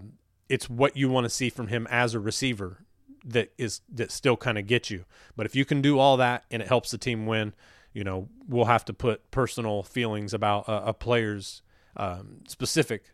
it's 0.48 0.68
what 0.68 0.96
you 0.96 1.10
want 1.10 1.24
to 1.24 1.30
see 1.30 1.50
from 1.50 1.68
him 1.68 1.86
as 1.90 2.14
a 2.14 2.20
receiver 2.20 2.84
that 3.24 3.52
is 3.58 3.80
that 3.92 4.10
still 4.10 4.36
kind 4.36 4.58
of 4.58 4.66
gets 4.66 4.90
you. 4.90 5.04
But 5.36 5.46
if 5.46 5.56
you 5.56 5.64
can 5.64 5.80
do 5.80 5.98
all 5.98 6.16
that 6.18 6.44
and 6.50 6.62
it 6.62 6.68
helps 6.68 6.90
the 6.90 6.98
team 6.98 7.26
win, 7.26 7.54
you 7.92 8.04
know, 8.04 8.28
we'll 8.48 8.66
have 8.66 8.84
to 8.86 8.92
put 8.92 9.30
personal 9.30 9.82
feelings 9.82 10.34
about 10.34 10.68
a, 10.68 10.88
a 10.88 10.92
player's 10.94 11.62
um, 11.96 12.40
specific 12.48 13.12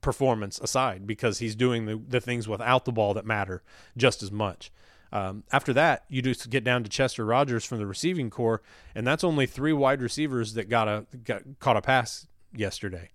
performance 0.00 0.58
aside 0.60 1.06
because 1.06 1.38
he's 1.38 1.54
doing 1.54 1.86
the, 1.86 2.00
the 2.08 2.20
things 2.20 2.48
without 2.48 2.84
the 2.84 2.92
ball 2.92 3.14
that 3.14 3.26
matter 3.26 3.62
just 3.96 4.22
as 4.22 4.32
much. 4.32 4.70
Um, 5.12 5.44
after 5.50 5.72
that, 5.72 6.04
you 6.08 6.22
just 6.22 6.50
get 6.50 6.62
down 6.62 6.84
to 6.84 6.90
Chester 6.90 7.24
Rogers 7.24 7.64
from 7.64 7.78
the 7.78 7.86
receiving 7.86 8.30
core, 8.30 8.62
and 8.94 9.06
that's 9.06 9.24
only 9.24 9.46
three 9.46 9.72
wide 9.72 10.02
receivers 10.02 10.54
that 10.54 10.68
got 10.68 10.88
a 10.88 11.06
got 11.24 11.42
caught 11.58 11.76
a 11.76 11.82
pass 11.82 12.26
yesterday. 12.54 13.10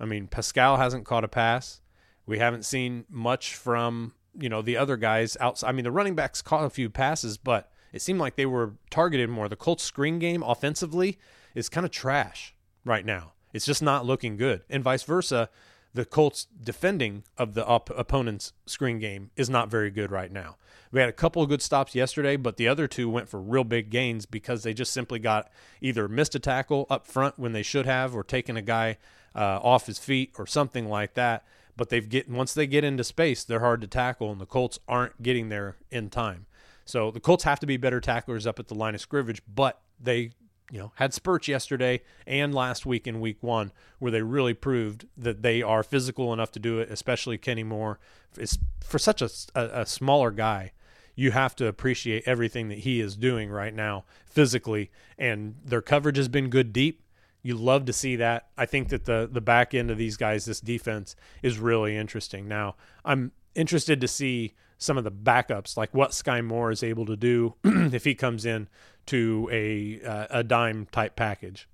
I 0.00 0.04
mean, 0.04 0.26
Pascal 0.26 0.76
hasn't 0.76 1.04
caught 1.04 1.24
a 1.24 1.28
pass. 1.28 1.80
We 2.26 2.38
haven't 2.38 2.64
seen 2.64 3.04
much 3.08 3.54
from 3.54 4.14
you 4.38 4.48
know 4.48 4.62
the 4.62 4.76
other 4.76 4.96
guys 4.96 5.36
outside. 5.40 5.68
I 5.68 5.72
mean, 5.72 5.84
the 5.84 5.92
running 5.92 6.16
backs 6.16 6.42
caught 6.42 6.64
a 6.64 6.70
few 6.70 6.90
passes, 6.90 7.38
but 7.38 7.70
it 7.92 8.02
seemed 8.02 8.18
like 8.18 8.34
they 8.34 8.46
were 8.46 8.74
targeted 8.90 9.30
more. 9.30 9.48
The 9.48 9.56
Colts 9.56 9.84
screen 9.84 10.18
game 10.18 10.42
offensively 10.42 11.18
is 11.54 11.68
kind 11.68 11.86
of 11.86 11.92
trash 11.92 12.54
right 12.84 13.06
now. 13.06 13.32
It's 13.52 13.64
just 13.64 13.82
not 13.82 14.04
looking 14.04 14.36
good, 14.36 14.62
and 14.68 14.82
vice 14.82 15.04
versa. 15.04 15.50
The 15.98 16.04
Colts 16.04 16.46
defending 16.62 17.24
of 17.36 17.54
the 17.54 17.66
op- 17.66 17.90
opponent's 17.90 18.52
screen 18.66 19.00
game 19.00 19.32
is 19.34 19.50
not 19.50 19.68
very 19.68 19.90
good 19.90 20.12
right 20.12 20.30
now. 20.30 20.54
We 20.92 21.00
had 21.00 21.08
a 21.08 21.12
couple 21.12 21.42
of 21.42 21.48
good 21.48 21.60
stops 21.60 21.92
yesterday, 21.92 22.36
but 22.36 22.56
the 22.56 22.68
other 22.68 22.86
two 22.86 23.10
went 23.10 23.28
for 23.28 23.40
real 23.40 23.64
big 23.64 23.90
gains 23.90 24.24
because 24.24 24.62
they 24.62 24.72
just 24.72 24.92
simply 24.92 25.18
got 25.18 25.50
either 25.80 26.06
missed 26.06 26.36
a 26.36 26.38
tackle 26.38 26.86
up 26.88 27.08
front 27.08 27.36
when 27.36 27.50
they 27.50 27.64
should 27.64 27.84
have, 27.84 28.14
or 28.14 28.22
taken 28.22 28.56
a 28.56 28.62
guy 28.62 28.96
uh, 29.34 29.58
off 29.60 29.86
his 29.86 29.98
feet, 29.98 30.34
or 30.38 30.46
something 30.46 30.88
like 30.88 31.14
that 31.14 31.44
but 31.76 31.88
they've 31.88 32.08
get 32.08 32.28
once 32.28 32.54
they 32.54 32.66
get 32.68 32.84
into 32.84 33.02
space, 33.02 33.42
they're 33.42 33.58
hard 33.58 33.80
to 33.80 33.88
tackle, 33.88 34.30
and 34.30 34.40
the 34.40 34.46
Colts 34.46 34.78
aren't 34.86 35.20
getting 35.20 35.48
there 35.48 35.76
in 35.90 36.10
time. 36.10 36.46
So 36.84 37.10
the 37.10 37.20
Colts 37.20 37.42
have 37.42 37.58
to 37.58 37.66
be 37.66 37.76
better 37.76 38.00
tacklers 38.00 38.46
up 38.46 38.60
at 38.60 38.68
the 38.68 38.74
line 38.74 38.94
of 38.94 39.00
scrimmage, 39.00 39.42
but 39.52 39.80
they 40.00 40.30
you 40.70 40.78
know 40.78 40.92
had 40.96 41.14
spurts 41.14 41.48
yesterday 41.48 42.00
and 42.26 42.54
last 42.54 42.84
week 42.84 43.06
in 43.06 43.20
week 43.20 43.38
one 43.40 43.72
where 43.98 44.12
they 44.12 44.22
really 44.22 44.54
proved 44.54 45.06
that 45.16 45.42
they 45.42 45.62
are 45.62 45.82
physical 45.82 46.32
enough 46.32 46.52
to 46.52 46.58
do 46.58 46.78
it 46.78 46.90
especially 46.90 47.38
kenny 47.38 47.62
moore 47.62 47.98
is 48.36 48.58
for 48.80 48.98
such 48.98 49.22
a, 49.22 49.30
a, 49.54 49.80
a, 49.80 49.86
smaller 49.86 50.30
guy 50.30 50.72
you 51.14 51.30
have 51.30 51.56
to 51.56 51.66
appreciate 51.66 52.22
everything 52.26 52.68
that 52.68 52.78
he 52.78 53.00
is 53.00 53.16
doing 53.16 53.50
right 53.50 53.74
now 53.74 54.04
physically 54.26 54.90
and 55.18 55.54
their 55.64 55.82
coverage 55.82 56.16
has 56.16 56.28
been 56.28 56.50
good 56.50 56.72
deep 56.72 57.02
you 57.42 57.54
love 57.54 57.84
to 57.86 57.92
see 57.92 58.16
that. 58.16 58.48
I 58.56 58.66
think 58.66 58.88
that 58.88 59.04
the 59.04 59.28
the 59.30 59.40
back 59.40 59.74
end 59.74 59.90
of 59.90 59.98
these 59.98 60.16
guys, 60.16 60.44
this 60.44 60.60
defense, 60.60 61.16
is 61.42 61.58
really 61.58 61.96
interesting. 61.96 62.48
Now, 62.48 62.76
I'm 63.04 63.32
interested 63.54 64.00
to 64.00 64.08
see 64.08 64.54
some 64.76 64.98
of 64.98 65.04
the 65.04 65.10
backups, 65.10 65.76
like 65.76 65.92
what 65.94 66.10
Skai 66.10 66.44
Moore 66.44 66.70
is 66.70 66.82
able 66.82 67.06
to 67.06 67.16
do 67.16 67.54
if 67.64 68.04
he 68.04 68.14
comes 68.14 68.44
in 68.44 68.68
to 69.08 69.48
a 69.50 70.00
uh, 70.06 70.26
a 70.30 70.44
dime 70.44 70.86
type 70.92 71.16
package. 71.16 71.68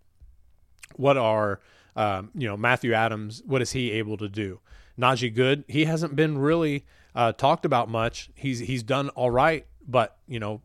What 0.96 1.16
are 1.16 1.60
um, 1.96 2.30
you 2.34 2.48
know 2.48 2.56
Matthew 2.56 2.92
Adams? 2.92 3.42
What 3.44 3.62
is 3.62 3.72
he 3.72 3.90
able 3.92 4.16
to 4.18 4.28
do? 4.28 4.60
Najee 4.98 5.34
Goode, 5.34 5.64
he 5.66 5.84
hasn't 5.84 6.14
been 6.14 6.38
really 6.38 6.86
uh, 7.14 7.32
talked 7.32 7.64
about 7.64 7.88
much. 7.88 8.30
He's 8.34 8.60
he's 8.60 8.82
done 8.82 9.08
all 9.10 9.30
right, 9.30 9.66
but 9.86 10.16
you 10.28 10.38
know 10.38 10.62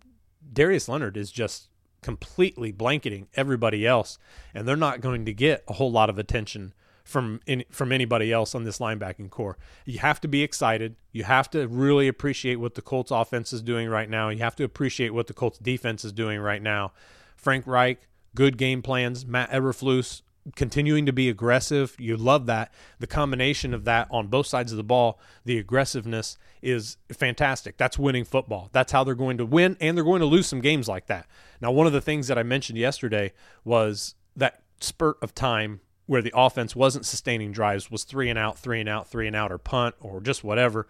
Darius 0.53 0.88
Leonard 0.88 1.17
is 1.17 1.32
just 1.32 1.69
completely 2.01 2.71
blanketing 2.71 3.27
everybody 3.34 3.86
else, 3.86 4.19
and 4.53 4.67
they're 4.67 4.75
not 4.75 5.01
going 5.01 5.25
to 5.25 5.34
get 5.34 5.63
a 5.67 5.73
whole 5.73 5.91
lot 5.91 6.10
of 6.10 6.19
attention 6.19 6.73
from 7.09 7.41
in, 7.47 7.63
from 7.71 7.91
anybody 7.91 8.31
else 8.31 8.53
on 8.53 8.63
this 8.63 8.77
linebacking 8.77 9.31
core. 9.31 9.57
You 9.83 9.97
have 9.99 10.21
to 10.21 10.27
be 10.27 10.43
excited. 10.43 10.95
You 11.11 11.23
have 11.23 11.49
to 11.51 11.67
really 11.67 12.07
appreciate 12.07 12.57
what 12.57 12.75
the 12.75 12.83
Colts 12.83 13.09
offense 13.09 13.51
is 13.51 13.63
doing 13.63 13.89
right 13.89 14.09
now. 14.09 14.29
You 14.29 14.39
have 14.39 14.55
to 14.57 14.63
appreciate 14.63 15.09
what 15.13 15.25
the 15.25 15.33
Colts 15.33 15.57
defense 15.57 16.05
is 16.05 16.13
doing 16.13 16.39
right 16.39 16.61
now. 16.61 16.93
Frank 17.35 17.65
Reich, 17.65 18.07
good 18.35 18.57
game 18.57 18.83
plans. 18.83 19.25
Matt 19.25 19.49
Eberflus, 19.49 20.21
continuing 20.55 21.07
to 21.07 21.11
be 21.11 21.29
aggressive. 21.29 21.95
You 21.99 22.15
love 22.15 22.45
that. 22.45 22.71
The 22.99 23.07
combination 23.07 23.73
of 23.73 23.85
that 23.85 24.07
on 24.11 24.27
both 24.27 24.45
sides 24.45 24.71
of 24.71 24.77
the 24.77 24.83
ball, 24.83 25.19
the 25.45 25.57
aggressiveness 25.57 26.37
is 26.61 26.97
fantastic. 27.11 27.77
That's 27.77 27.97
winning 27.97 28.23
football. 28.23 28.69
That's 28.71 28.91
how 28.91 29.03
they're 29.03 29.15
going 29.15 29.39
to 29.39 29.45
win, 29.47 29.77
and 29.81 29.97
they're 29.97 30.05
going 30.05 30.19
to 30.19 30.27
lose 30.27 30.45
some 30.45 30.61
games 30.61 30.87
like 30.87 31.07
that. 31.07 31.27
Now, 31.59 31.71
one 31.71 31.87
of 31.87 31.93
the 31.93 32.01
things 32.01 32.27
that 32.27 32.37
I 32.37 32.43
mentioned 32.43 32.77
yesterday 32.77 33.33
was 33.63 34.13
that 34.35 34.61
spurt 34.79 35.17
of 35.23 35.33
time 35.33 35.81
where 36.09 36.23
the 36.23 36.33
offense 36.35 36.75
wasn't 36.75 37.05
sustaining 37.05 37.51
drives 37.51 37.91
was 37.91 38.03
three 38.03 38.31
and 38.31 38.39
out, 38.39 38.57
three 38.57 38.79
and 38.79 38.89
out, 38.89 39.07
three 39.07 39.27
and 39.27 39.35
out, 39.35 39.51
or 39.51 39.59
punt, 39.59 39.93
or 39.99 40.19
just 40.19 40.43
whatever. 40.43 40.87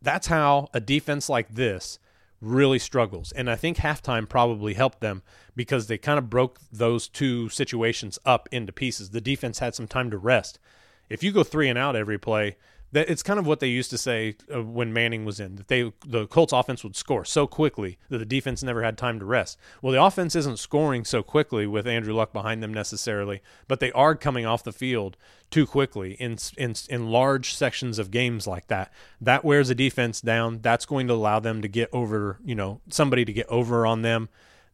That's 0.00 0.28
how 0.28 0.70
a 0.72 0.80
defense 0.80 1.28
like 1.28 1.50
this 1.50 1.98
really 2.40 2.78
struggles. 2.78 3.32
And 3.32 3.50
I 3.50 3.56
think 3.56 3.76
halftime 3.76 4.26
probably 4.26 4.72
helped 4.72 5.00
them 5.00 5.22
because 5.54 5.88
they 5.88 5.98
kind 5.98 6.18
of 6.18 6.30
broke 6.30 6.58
those 6.72 7.06
two 7.06 7.50
situations 7.50 8.18
up 8.24 8.48
into 8.50 8.72
pieces. 8.72 9.10
The 9.10 9.20
defense 9.20 9.58
had 9.58 9.74
some 9.74 9.86
time 9.86 10.10
to 10.10 10.16
rest. 10.16 10.58
If 11.10 11.22
you 11.22 11.30
go 11.30 11.44
three 11.44 11.68
and 11.68 11.78
out 11.78 11.94
every 11.94 12.18
play, 12.18 12.56
that 12.94 13.10
it's 13.10 13.24
kind 13.24 13.40
of 13.40 13.46
what 13.46 13.58
they 13.58 13.66
used 13.66 13.90
to 13.90 13.98
say 13.98 14.36
uh, 14.54 14.62
when 14.62 14.92
Manning 14.92 15.24
was 15.24 15.40
in 15.40 15.56
that 15.56 15.66
they 15.66 15.92
the 16.06 16.28
Colts 16.28 16.52
offense 16.52 16.84
would 16.84 16.94
score 16.94 17.24
so 17.24 17.46
quickly 17.46 17.98
that 18.08 18.18
the 18.18 18.24
defense 18.24 18.62
never 18.62 18.84
had 18.84 18.96
time 18.96 19.18
to 19.18 19.24
rest. 19.24 19.58
Well, 19.82 19.92
the 19.92 20.02
offense 20.02 20.36
isn't 20.36 20.60
scoring 20.60 21.04
so 21.04 21.22
quickly 21.22 21.66
with 21.66 21.88
Andrew 21.88 22.14
Luck 22.14 22.32
behind 22.32 22.62
them 22.62 22.72
necessarily, 22.72 23.42
but 23.66 23.80
they 23.80 23.90
are 23.92 24.14
coming 24.14 24.46
off 24.46 24.62
the 24.62 24.72
field 24.72 25.16
too 25.50 25.66
quickly 25.66 26.12
in 26.14 26.38
in 26.56 26.74
in 26.88 27.10
large 27.10 27.54
sections 27.54 27.98
of 27.98 28.12
games 28.12 28.46
like 28.46 28.68
that. 28.68 28.92
That 29.20 29.44
wears 29.44 29.70
a 29.70 29.74
defense 29.74 30.20
down. 30.20 30.60
That's 30.62 30.86
going 30.86 31.08
to 31.08 31.14
allow 31.14 31.40
them 31.40 31.62
to 31.62 31.68
get 31.68 31.90
over, 31.92 32.38
you 32.44 32.54
know, 32.54 32.80
somebody 32.88 33.24
to 33.24 33.32
get 33.32 33.48
over 33.48 33.84
on 33.84 34.02
them 34.02 34.28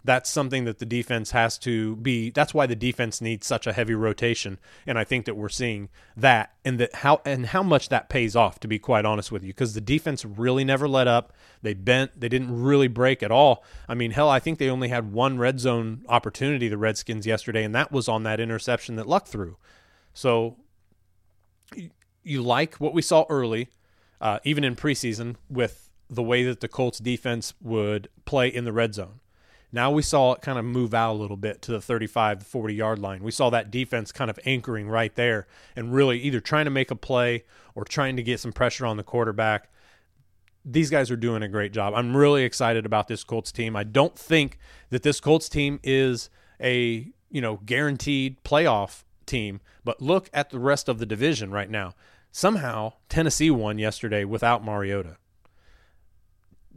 that's 0.04 0.30
something 0.30 0.64
that 0.64 0.78
the 0.78 0.86
defense 0.86 1.32
has 1.32 1.58
to 1.58 1.96
be 1.96 2.30
that's 2.30 2.54
why 2.54 2.66
the 2.66 2.76
defense 2.76 3.20
needs 3.20 3.46
such 3.46 3.66
a 3.66 3.72
heavy 3.72 3.94
rotation. 3.94 4.58
And 4.86 4.98
i 4.98 5.04
think 5.04 5.26
that 5.26 5.34
we're 5.34 5.48
seeing 5.48 5.88
that 6.16 6.52
and 6.64 6.78
that 6.78 6.94
how 6.96 7.20
and 7.24 7.46
how 7.46 7.62
much 7.62 7.88
that 7.88 8.08
pays 8.08 8.34
off 8.34 8.60
to 8.60 8.68
be 8.68 8.78
quite 8.78 9.04
honest 9.04 9.30
with 9.30 9.42
you 9.42 9.48
because 9.48 9.74
the 9.74 9.80
defense 9.80 10.24
really 10.24 10.64
never 10.64 10.88
let 10.88 11.08
up. 11.08 11.32
They 11.62 11.74
bent 11.74 12.18
they 12.18 12.28
didn't 12.28 12.62
really 12.62 12.88
break 12.88 13.22
at 13.22 13.30
all. 13.30 13.64
I 13.88 13.94
mean 13.94 14.12
hell 14.12 14.28
i 14.28 14.38
think 14.38 14.58
they 14.58 14.70
only 14.70 14.88
had 14.88 15.12
one 15.12 15.38
red 15.38 15.60
zone 15.60 16.04
opportunity 16.08 16.68
the 16.68 16.78
redskins 16.78 17.26
yesterday 17.26 17.64
and 17.64 17.74
that 17.74 17.92
was 17.92 18.08
on 18.08 18.22
that 18.24 18.40
interception 18.40 18.96
that 18.96 19.06
luck 19.06 19.26
threw. 19.26 19.56
So 20.12 20.56
you 22.22 22.42
like 22.42 22.76
what 22.76 22.92
we 22.92 23.02
saw 23.02 23.24
early 23.28 23.68
uh, 24.20 24.38
even 24.44 24.64
in 24.64 24.76
preseason 24.76 25.36
with 25.48 25.90
the 26.08 26.22
way 26.22 26.42
that 26.44 26.60
the 26.60 26.68
colts 26.68 26.98
defense 26.98 27.54
would 27.60 28.08
play 28.24 28.48
in 28.48 28.64
the 28.64 28.72
red 28.72 28.94
zone 28.94 29.19
now 29.72 29.90
we 29.90 30.02
saw 30.02 30.32
it 30.32 30.42
kind 30.42 30.58
of 30.58 30.64
move 30.64 30.94
out 30.94 31.12
a 31.12 31.18
little 31.18 31.36
bit 31.36 31.62
to 31.62 31.72
the 31.72 31.80
35 31.80 32.42
40 32.42 32.74
yard 32.74 32.98
line. 32.98 33.22
We 33.22 33.30
saw 33.30 33.50
that 33.50 33.70
defense 33.70 34.12
kind 34.12 34.30
of 34.30 34.38
anchoring 34.44 34.88
right 34.88 35.14
there 35.14 35.46
and 35.76 35.94
really 35.94 36.18
either 36.20 36.40
trying 36.40 36.64
to 36.64 36.70
make 36.70 36.90
a 36.90 36.96
play 36.96 37.44
or 37.74 37.84
trying 37.84 38.16
to 38.16 38.22
get 38.22 38.40
some 38.40 38.52
pressure 38.52 38.86
on 38.86 38.96
the 38.96 39.04
quarterback. 39.04 39.70
These 40.64 40.90
guys 40.90 41.10
are 41.10 41.16
doing 41.16 41.42
a 41.42 41.48
great 41.48 41.72
job. 41.72 41.94
I'm 41.94 42.16
really 42.16 42.44
excited 42.44 42.84
about 42.84 43.08
this 43.08 43.24
Colts 43.24 43.52
team. 43.52 43.76
I 43.76 43.84
don't 43.84 44.18
think 44.18 44.58
that 44.90 45.02
this 45.02 45.20
Colts 45.20 45.48
team 45.48 45.80
is 45.82 46.28
a, 46.60 47.08
you 47.30 47.40
know, 47.40 47.60
guaranteed 47.64 48.42
playoff 48.44 49.04
team, 49.24 49.60
but 49.84 50.02
look 50.02 50.28
at 50.34 50.50
the 50.50 50.58
rest 50.58 50.88
of 50.88 50.98
the 50.98 51.06
division 51.06 51.50
right 51.50 51.70
now. 51.70 51.94
Somehow 52.32 52.94
Tennessee 53.08 53.50
won 53.50 53.78
yesterday 53.78 54.24
without 54.24 54.64
Mariota. 54.64 55.16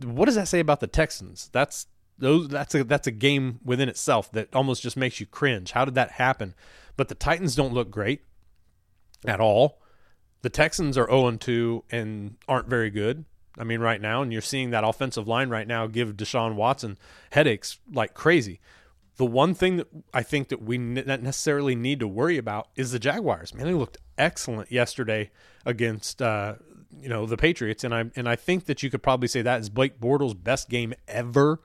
What 0.02 0.26
does 0.26 0.36
that 0.36 0.48
say 0.48 0.60
about 0.60 0.80
the 0.80 0.88
Texans? 0.88 1.50
That's 1.52 1.88
those 2.18 2.48
that's 2.48 2.76
a 2.76 2.84
that's 2.84 3.08
a 3.08 3.12
game 3.12 3.60
within 3.64 3.90
itself 3.90 4.32
that 4.32 4.54
almost 4.56 4.82
just 4.82 4.98
makes 4.98 5.20
you 5.20 5.26
cringe. 5.26 5.72
How 5.72 5.86
did 5.86 5.96
that 5.96 6.12
happen? 6.12 6.54
But 6.96 7.10
the 7.10 7.16
Titans 7.16 7.56
don't 7.56 7.74
look 7.74 7.90
great 7.90 8.22
at 9.26 9.40
all. 9.40 9.80
The 10.42 10.50
Texans 10.50 10.98
are 10.98 11.08
0 11.08 11.32
2 11.38 11.86
and 11.92 12.36
aren't 12.48 12.68
very 12.68 12.90
good. 12.90 13.26
I 13.58 13.64
mean, 13.64 13.82
right 13.82 14.02
now, 14.02 14.22
and 14.22 14.34
you're 14.34 14.42
seeing 14.42 14.72
that 14.72 14.84
offensive 14.84 15.28
line 15.28 15.50
right 15.50 15.68
now 15.68 15.88
give 15.88 16.18
Deshaun 16.18 16.56
Watson 16.56 16.98
headaches 17.32 17.80
like 17.92 18.14
crazy. 18.14 18.60
The 19.18 19.26
one 19.26 19.54
thing 19.54 19.78
that 19.78 19.88
I 20.12 20.24
think 20.24 20.50
that 20.50 20.62
we 20.62 20.78
necessarily 20.78 21.76
need 21.76 22.00
to 22.00 22.08
worry 22.08 22.38
about 22.38 22.70
is 22.76 22.92
the 22.92 23.00
Jaguars. 23.00 23.54
Man, 23.54 23.68
they 23.68 23.74
looked 23.74 24.00
excellent 24.18 24.72
yesterday 24.72 25.30
against 25.66 26.20
uh, 26.20 26.56
you 27.00 27.10
know 27.10 27.28
the 27.28 27.38
Patriots, 27.38 27.84
and 27.84 27.94
I 27.94 28.06
and 28.16 28.28
I 28.28 28.36
think 28.36 28.66
that 28.66 28.82
you 28.82 28.90
could 28.90 29.04
probably 29.04 29.28
say 29.28 29.44
that 29.44 29.62
is 29.62 29.70
Blake 29.70 30.00
Bortles' 30.00 30.42
best 30.42 30.68
game 30.68 30.94
ever 31.08 31.62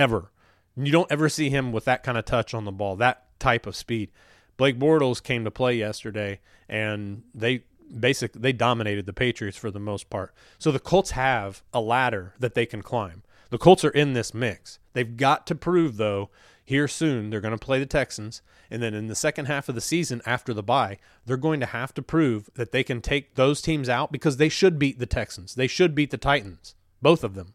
ever. 0.00 0.30
You 0.76 0.92
don't 0.92 1.10
ever 1.10 1.28
see 1.28 1.50
him 1.50 1.72
with 1.72 1.84
that 1.84 2.02
kind 2.02 2.16
of 2.16 2.24
touch 2.24 2.54
on 2.54 2.64
the 2.64 2.72
ball, 2.72 2.96
that 2.96 3.38
type 3.38 3.66
of 3.66 3.76
speed. 3.76 4.10
Blake 4.56 4.78
Bortles 4.78 5.22
came 5.22 5.44
to 5.44 5.50
play 5.50 5.74
yesterday, 5.74 6.40
and 6.68 7.22
they 7.34 7.64
basically 7.98 8.40
they 8.40 8.52
dominated 8.52 9.06
the 9.06 9.12
Patriots 9.12 9.56
for 9.56 9.70
the 9.70 9.80
most 9.80 10.10
part. 10.10 10.34
So 10.58 10.70
the 10.70 10.78
Colts 10.78 11.12
have 11.12 11.62
a 11.72 11.80
ladder 11.80 12.34
that 12.38 12.54
they 12.54 12.66
can 12.66 12.82
climb. 12.82 13.22
The 13.50 13.58
Colts 13.58 13.84
are 13.84 13.90
in 13.90 14.12
this 14.12 14.32
mix. 14.32 14.78
They've 14.92 15.16
got 15.16 15.46
to 15.48 15.54
prove 15.54 15.96
though 15.96 16.30
here 16.64 16.86
soon 16.86 17.30
they're 17.30 17.40
going 17.40 17.56
to 17.56 17.64
play 17.64 17.80
the 17.80 17.86
Texans 17.86 18.42
and 18.70 18.82
then 18.82 18.94
in 18.94 19.08
the 19.08 19.14
second 19.14 19.46
half 19.46 19.68
of 19.68 19.74
the 19.74 19.80
season 19.80 20.22
after 20.24 20.54
the 20.54 20.62
bye, 20.62 20.98
they're 21.26 21.36
going 21.36 21.60
to 21.60 21.66
have 21.66 21.92
to 21.94 22.02
prove 22.02 22.48
that 22.54 22.70
they 22.70 22.84
can 22.84 23.00
take 23.00 23.34
those 23.34 23.60
teams 23.60 23.88
out 23.88 24.12
because 24.12 24.36
they 24.36 24.48
should 24.48 24.78
beat 24.78 24.98
the 24.98 25.06
Texans. 25.06 25.56
They 25.56 25.66
should 25.66 25.94
beat 25.94 26.10
the 26.10 26.16
Titans, 26.16 26.76
both 27.02 27.24
of 27.24 27.34
them. 27.34 27.54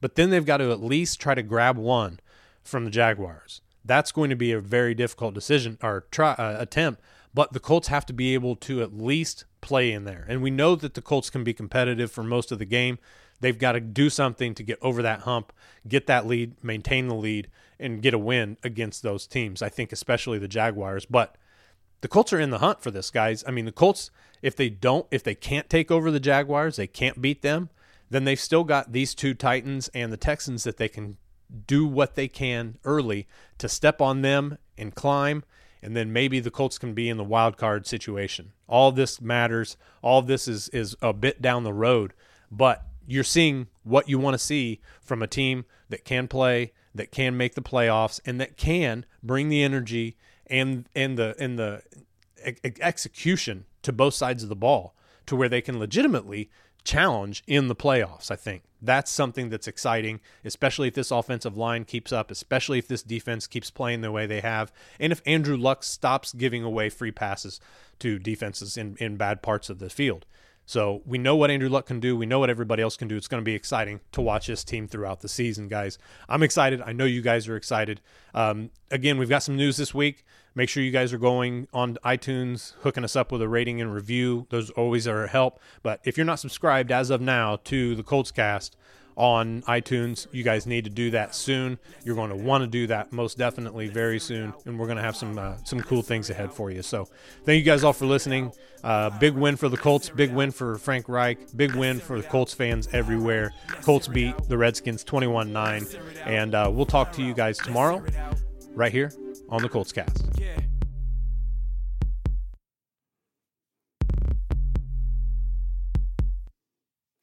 But 0.00 0.14
then 0.14 0.30
they've 0.30 0.44
got 0.44 0.58
to 0.58 0.70
at 0.70 0.82
least 0.82 1.20
try 1.20 1.34
to 1.34 1.42
grab 1.42 1.76
one 1.76 2.20
from 2.62 2.84
the 2.84 2.90
Jaguars. 2.90 3.60
That's 3.84 4.12
going 4.12 4.30
to 4.30 4.36
be 4.36 4.52
a 4.52 4.60
very 4.60 4.94
difficult 4.94 5.34
decision 5.34 5.78
or 5.82 6.06
try 6.10 6.32
uh, 6.32 6.56
attempt. 6.60 7.00
But 7.34 7.52
the 7.52 7.60
Colts 7.60 7.88
have 7.88 8.06
to 8.06 8.12
be 8.12 8.34
able 8.34 8.56
to 8.56 8.82
at 8.82 8.96
least 8.96 9.44
play 9.60 9.92
in 9.92 10.04
there, 10.04 10.24
and 10.28 10.42
we 10.42 10.50
know 10.50 10.74
that 10.76 10.94
the 10.94 11.02
Colts 11.02 11.30
can 11.30 11.44
be 11.44 11.52
competitive 11.52 12.10
for 12.10 12.22
most 12.22 12.50
of 12.50 12.58
the 12.58 12.64
game. 12.64 12.98
They've 13.40 13.58
got 13.58 13.72
to 13.72 13.80
do 13.80 14.10
something 14.10 14.54
to 14.54 14.62
get 14.62 14.78
over 14.82 15.02
that 15.02 15.20
hump, 15.20 15.52
get 15.86 16.06
that 16.06 16.26
lead, 16.26 16.62
maintain 16.64 17.06
the 17.06 17.14
lead, 17.14 17.48
and 17.78 18.02
get 18.02 18.14
a 18.14 18.18
win 18.18 18.56
against 18.64 19.02
those 19.02 19.26
teams. 19.26 19.62
I 19.62 19.68
think 19.68 19.92
especially 19.92 20.38
the 20.38 20.48
Jaguars, 20.48 21.06
but 21.06 21.36
the 22.00 22.08
Colts 22.08 22.32
are 22.32 22.40
in 22.40 22.50
the 22.50 22.58
hunt 22.58 22.80
for 22.80 22.90
this, 22.90 23.10
guys. 23.10 23.44
I 23.46 23.50
mean, 23.50 23.64
the 23.64 23.72
Colts, 23.72 24.10
if 24.42 24.56
they 24.56 24.68
don't, 24.68 25.06
if 25.10 25.22
they 25.22 25.34
can't 25.34 25.68
take 25.68 25.90
over 25.90 26.10
the 26.10 26.20
Jaguars, 26.20 26.76
they 26.76 26.86
can't 26.86 27.20
beat 27.20 27.42
them 27.42 27.70
then 28.10 28.24
they've 28.24 28.40
still 28.40 28.64
got 28.64 28.92
these 28.92 29.14
two 29.14 29.34
Titans 29.34 29.88
and 29.94 30.12
the 30.12 30.16
Texans 30.16 30.64
that 30.64 30.76
they 30.76 30.88
can 30.88 31.16
do 31.66 31.86
what 31.86 32.14
they 32.14 32.28
can 32.28 32.78
early 32.84 33.26
to 33.58 33.68
step 33.68 34.00
on 34.00 34.22
them 34.22 34.58
and 34.76 34.94
climb. 34.94 35.44
And 35.82 35.96
then 35.96 36.12
maybe 36.12 36.40
the 36.40 36.50
Colts 36.50 36.78
can 36.78 36.92
be 36.92 37.08
in 37.08 37.16
the 37.16 37.24
wild 37.24 37.56
card 37.56 37.86
situation. 37.86 38.52
All 38.66 38.90
this 38.90 39.20
matters. 39.20 39.76
All 40.02 40.22
this 40.22 40.48
is 40.48 40.68
is 40.70 40.96
a 41.00 41.12
bit 41.12 41.40
down 41.40 41.62
the 41.62 41.72
road, 41.72 42.14
but 42.50 42.84
you're 43.06 43.24
seeing 43.24 43.68
what 43.84 44.08
you 44.08 44.18
want 44.18 44.34
to 44.34 44.38
see 44.38 44.80
from 45.00 45.22
a 45.22 45.28
team 45.28 45.64
that 45.88 46.04
can 46.04 46.26
play, 46.26 46.72
that 46.94 47.12
can 47.12 47.36
make 47.36 47.54
the 47.54 47.62
playoffs, 47.62 48.20
and 48.26 48.40
that 48.40 48.56
can 48.56 49.06
bring 49.22 49.48
the 49.48 49.62
energy 49.62 50.16
and 50.48 50.88
and 50.96 51.16
the 51.16 51.36
and 51.38 51.58
the 51.58 51.82
execution 52.80 53.64
to 53.82 53.92
both 53.92 54.14
sides 54.14 54.42
of 54.42 54.48
the 54.48 54.56
ball 54.56 54.94
to 55.26 55.36
where 55.36 55.48
they 55.48 55.60
can 55.60 55.78
legitimately 55.78 56.50
challenge 56.84 57.42
in 57.46 57.68
the 57.68 57.76
playoffs, 57.76 58.30
I 58.30 58.36
think. 58.36 58.62
That's 58.80 59.10
something 59.10 59.48
that's 59.48 59.66
exciting, 59.66 60.20
especially 60.44 60.88
if 60.88 60.94
this 60.94 61.10
offensive 61.10 61.56
line 61.56 61.84
keeps 61.84 62.12
up, 62.12 62.30
especially 62.30 62.78
if 62.78 62.86
this 62.86 63.02
defense 63.02 63.46
keeps 63.46 63.70
playing 63.70 64.02
the 64.02 64.12
way 64.12 64.26
they 64.26 64.40
have, 64.40 64.72
and 65.00 65.12
if 65.12 65.20
Andrew 65.26 65.56
Luck 65.56 65.82
stops 65.82 66.32
giving 66.32 66.62
away 66.62 66.88
free 66.88 67.10
passes 67.10 67.60
to 67.98 68.18
defenses 68.18 68.76
in, 68.76 68.96
in 69.00 69.16
bad 69.16 69.42
parts 69.42 69.68
of 69.68 69.80
the 69.80 69.90
field. 69.90 70.26
So 70.68 71.00
we 71.06 71.16
know 71.16 71.34
what 71.34 71.50
Andrew 71.50 71.70
Luck 71.70 71.86
can 71.86 71.98
do. 71.98 72.14
We 72.14 72.26
know 72.26 72.40
what 72.40 72.50
everybody 72.50 72.82
else 72.82 72.94
can 72.94 73.08
do. 73.08 73.16
It's 73.16 73.26
going 73.26 73.40
to 73.40 73.44
be 73.44 73.54
exciting 73.54 74.00
to 74.12 74.20
watch 74.20 74.48
this 74.48 74.62
team 74.64 74.86
throughout 74.86 75.22
the 75.22 75.28
season, 75.28 75.66
guys. 75.66 75.96
I'm 76.28 76.42
excited. 76.42 76.82
I 76.82 76.92
know 76.92 77.06
you 77.06 77.22
guys 77.22 77.48
are 77.48 77.56
excited. 77.56 78.02
Um, 78.34 78.70
again, 78.90 79.16
we've 79.16 79.30
got 79.30 79.42
some 79.42 79.56
news 79.56 79.78
this 79.78 79.94
week. 79.94 80.26
Make 80.58 80.68
sure 80.68 80.82
you 80.82 80.90
guys 80.90 81.12
are 81.12 81.18
going 81.18 81.68
on 81.72 81.98
iTunes, 82.04 82.72
hooking 82.80 83.04
us 83.04 83.14
up 83.14 83.30
with 83.30 83.40
a 83.40 83.48
rating 83.48 83.80
and 83.80 83.94
review. 83.94 84.48
Those 84.50 84.70
always 84.70 85.06
are 85.06 85.22
a 85.22 85.28
help. 85.28 85.60
But 85.84 86.00
if 86.02 86.16
you're 86.16 86.26
not 86.26 86.40
subscribed 86.40 86.90
as 86.90 87.10
of 87.10 87.20
now 87.20 87.60
to 87.66 87.94
the 87.94 88.02
Colts 88.02 88.32
Cast, 88.32 88.76
on 89.14 89.62
iTunes. 89.62 90.28
You 90.30 90.44
guys 90.44 90.64
need 90.64 90.84
to 90.84 90.90
do 90.90 91.10
that 91.10 91.34
soon. 91.34 91.80
You're 92.04 92.14
going 92.14 92.30
to 92.30 92.36
want 92.36 92.62
to 92.62 92.68
do 92.68 92.86
that 92.86 93.12
most 93.12 93.36
definitely 93.36 93.88
very 93.88 94.20
soon, 94.20 94.54
and 94.64 94.78
we're 94.78 94.86
going 94.86 94.96
to 94.96 95.02
have 95.02 95.16
some 95.16 95.36
uh, 95.36 95.56
some 95.64 95.80
cool 95.80 96.02
things 96.02 96.30
ahead 96.30 96.52
for 96.52 96.70
you. 96.70 96.82
So, 96.82 97.08
thank 97.44 97.58
you 97.58 97.64
guys 97.64 97.82
all 97.82 97.92
for 97.92 98.06
listening. 98.06 98.52
Uh, 98.84 99.10
big 99.18 99.34
win 99.34 99.56
for 99.56 99.68
the 99.68 99.76
Colts. 99.76 100.08
Big 100.08 100.32
win 100.32 100.52
for 100.52 100.78
Frank 100.78 101.08
Reich. 101.08 101.38
Big 101.56 101.74
win 101.74 101.98
for 101.98 102.20
the 102.20 102.28
Colts 102.28 102.54
fans 102.54 102.88
everywhere. 102.92 103.52
Colts 103.82 104.06
beat 104.06 104.36
the 104.48 104.56
Redskins 104.56 105.04
21-9, 105.04 105.98
and 106.24 106.54
uh, 106.54 106.70
we'll 106.72 106.86
talk 106.86 107.10
to 107.14 107.22
you 107.22 107.34
guys 107.34 107.58
tomorrow, 107.58 108.04
right 108.76 108.92
here 108.92 109.10
on 109.48 109.62
the 109.62 109.68
Colts 109.68 109.92
Cast. 109.92 110.28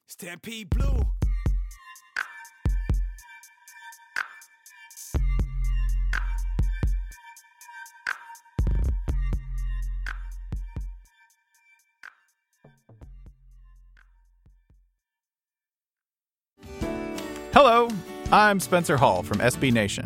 Stampede 0.07 0.69
Blue. 0.69 1.05
Hello, 17.51 17.89
I'm 18.31 18.59
Spencer 18.59 18.97
Hall 18.97 19.23
from 19.23 19.39
SB 19.39 19.71
Nation, 19.71 20.05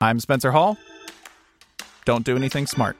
I'm 0.00 0.20
Spencer 0.20 0.52
Hall. 0.52 0.76
Don't 2.04 2.24
do 2.24 2.36
anything 2.36 2.66
smart. 2.66 2.96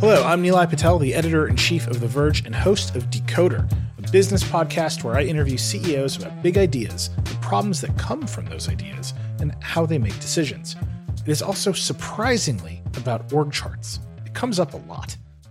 Hello, 0.00 0.22
I'm 0.24 0.42
Nilay 0.42 0.68
Patel, 0.68 0.98
the 0.98 1.14
editor 1.14 1.48
in 1.48 1.56
chief 1.56 1.86
of 1.86 2.00
The 2.00 2.06
Verge 2.06 2.44
and 2.44 2.54
host 2.54 2.94
of 2.94 3.04
Decoder, 3.04 3.70
a 3.98 4.10
business 4.10 4.44
podcast 4.44 5.02
where 5.02 5.16
I 5.16 5.22
interview 5.22 5.56
CEOs 5.56 6.18
about 6.18 6.42
big 6.42 6.58
ideas, 6.58 7.10
the 7.24 7.38
problems 7.40 7.80
that 7.80 7.96
come 7.96 8.26
from 8.26 8.44
those 8.46 8.68
ideas, 8.68 9.14
and 9.40 9.54
how 9.62 9.86
they 9.86 9.98
make 9.98 10.18
decisions. 10.20 10.76
It 11.26 11.30
is 11.30 11.42
also 11.42 11.72
surprisingly 11.72 12.82
about 12.96 13.32
org 13.32 13.50
charts. 13.50 14.00
It 14.26 14.34
comes 14.34 14.60
up 14.60 14.74
a 14.74 14.78
lot. 14.78 15.16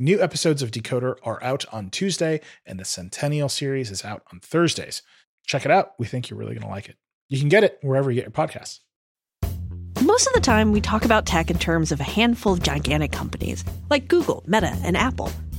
New 0.00 0.22
episodes 0.22 0.62
of 0.62 0.70
Decoder 0.70 1.16
are 1.24 1.42
out 1.42 1.64
on 1.72 1.90
Tuesday, 1.90 2.40
and 2.64 2.78
the 2.78 2.84
Centennial 2.84 3.48
series 3.48 3.90
is 3.90 4.04
out 4.04 4.22
on 4.32 4.38
Thursdays. 4.38 5.02
Check 5.44 5.64
it 5.64 5.72
out. 5.72 5.94
We 5.98 6.06
think 6.06 6.30
you're 6.30 6.38
really 6.38 6.54
going 6.54 6.62
to 6.62 6.68
like 6.68 6.88
it. 6.88 6.94
You 7.28 7.40
can 7.40 7.48
get 7.48 7.64
it 7.64 7.80
wherever 7.82 8.08
you 8.08 8.22
get 8.22 8.26
your 8.26 8.30
podcasts. 8.30 8.78
Most 10.00 10.28
of 10.28 10.34
the 10.34 10.40
time, 10.40 10.70
we 10.70 10.80
talk 10.80 11.04
about 11.04 11.26
tech 11.26 11.50
in 11.50 11.58
terms 11.58 11.90
of 11.90 11.98
a 11.98 12.04
handful 12.04 12.52
of 12.52 12.62
gigantic 12.62 13.10
companies 13.10 13.64
like 13.90 14.06
Google, 14.06 14.44
Meta, 14.46 14.68
and 14.84 14.96
Apple. 14.96 15.32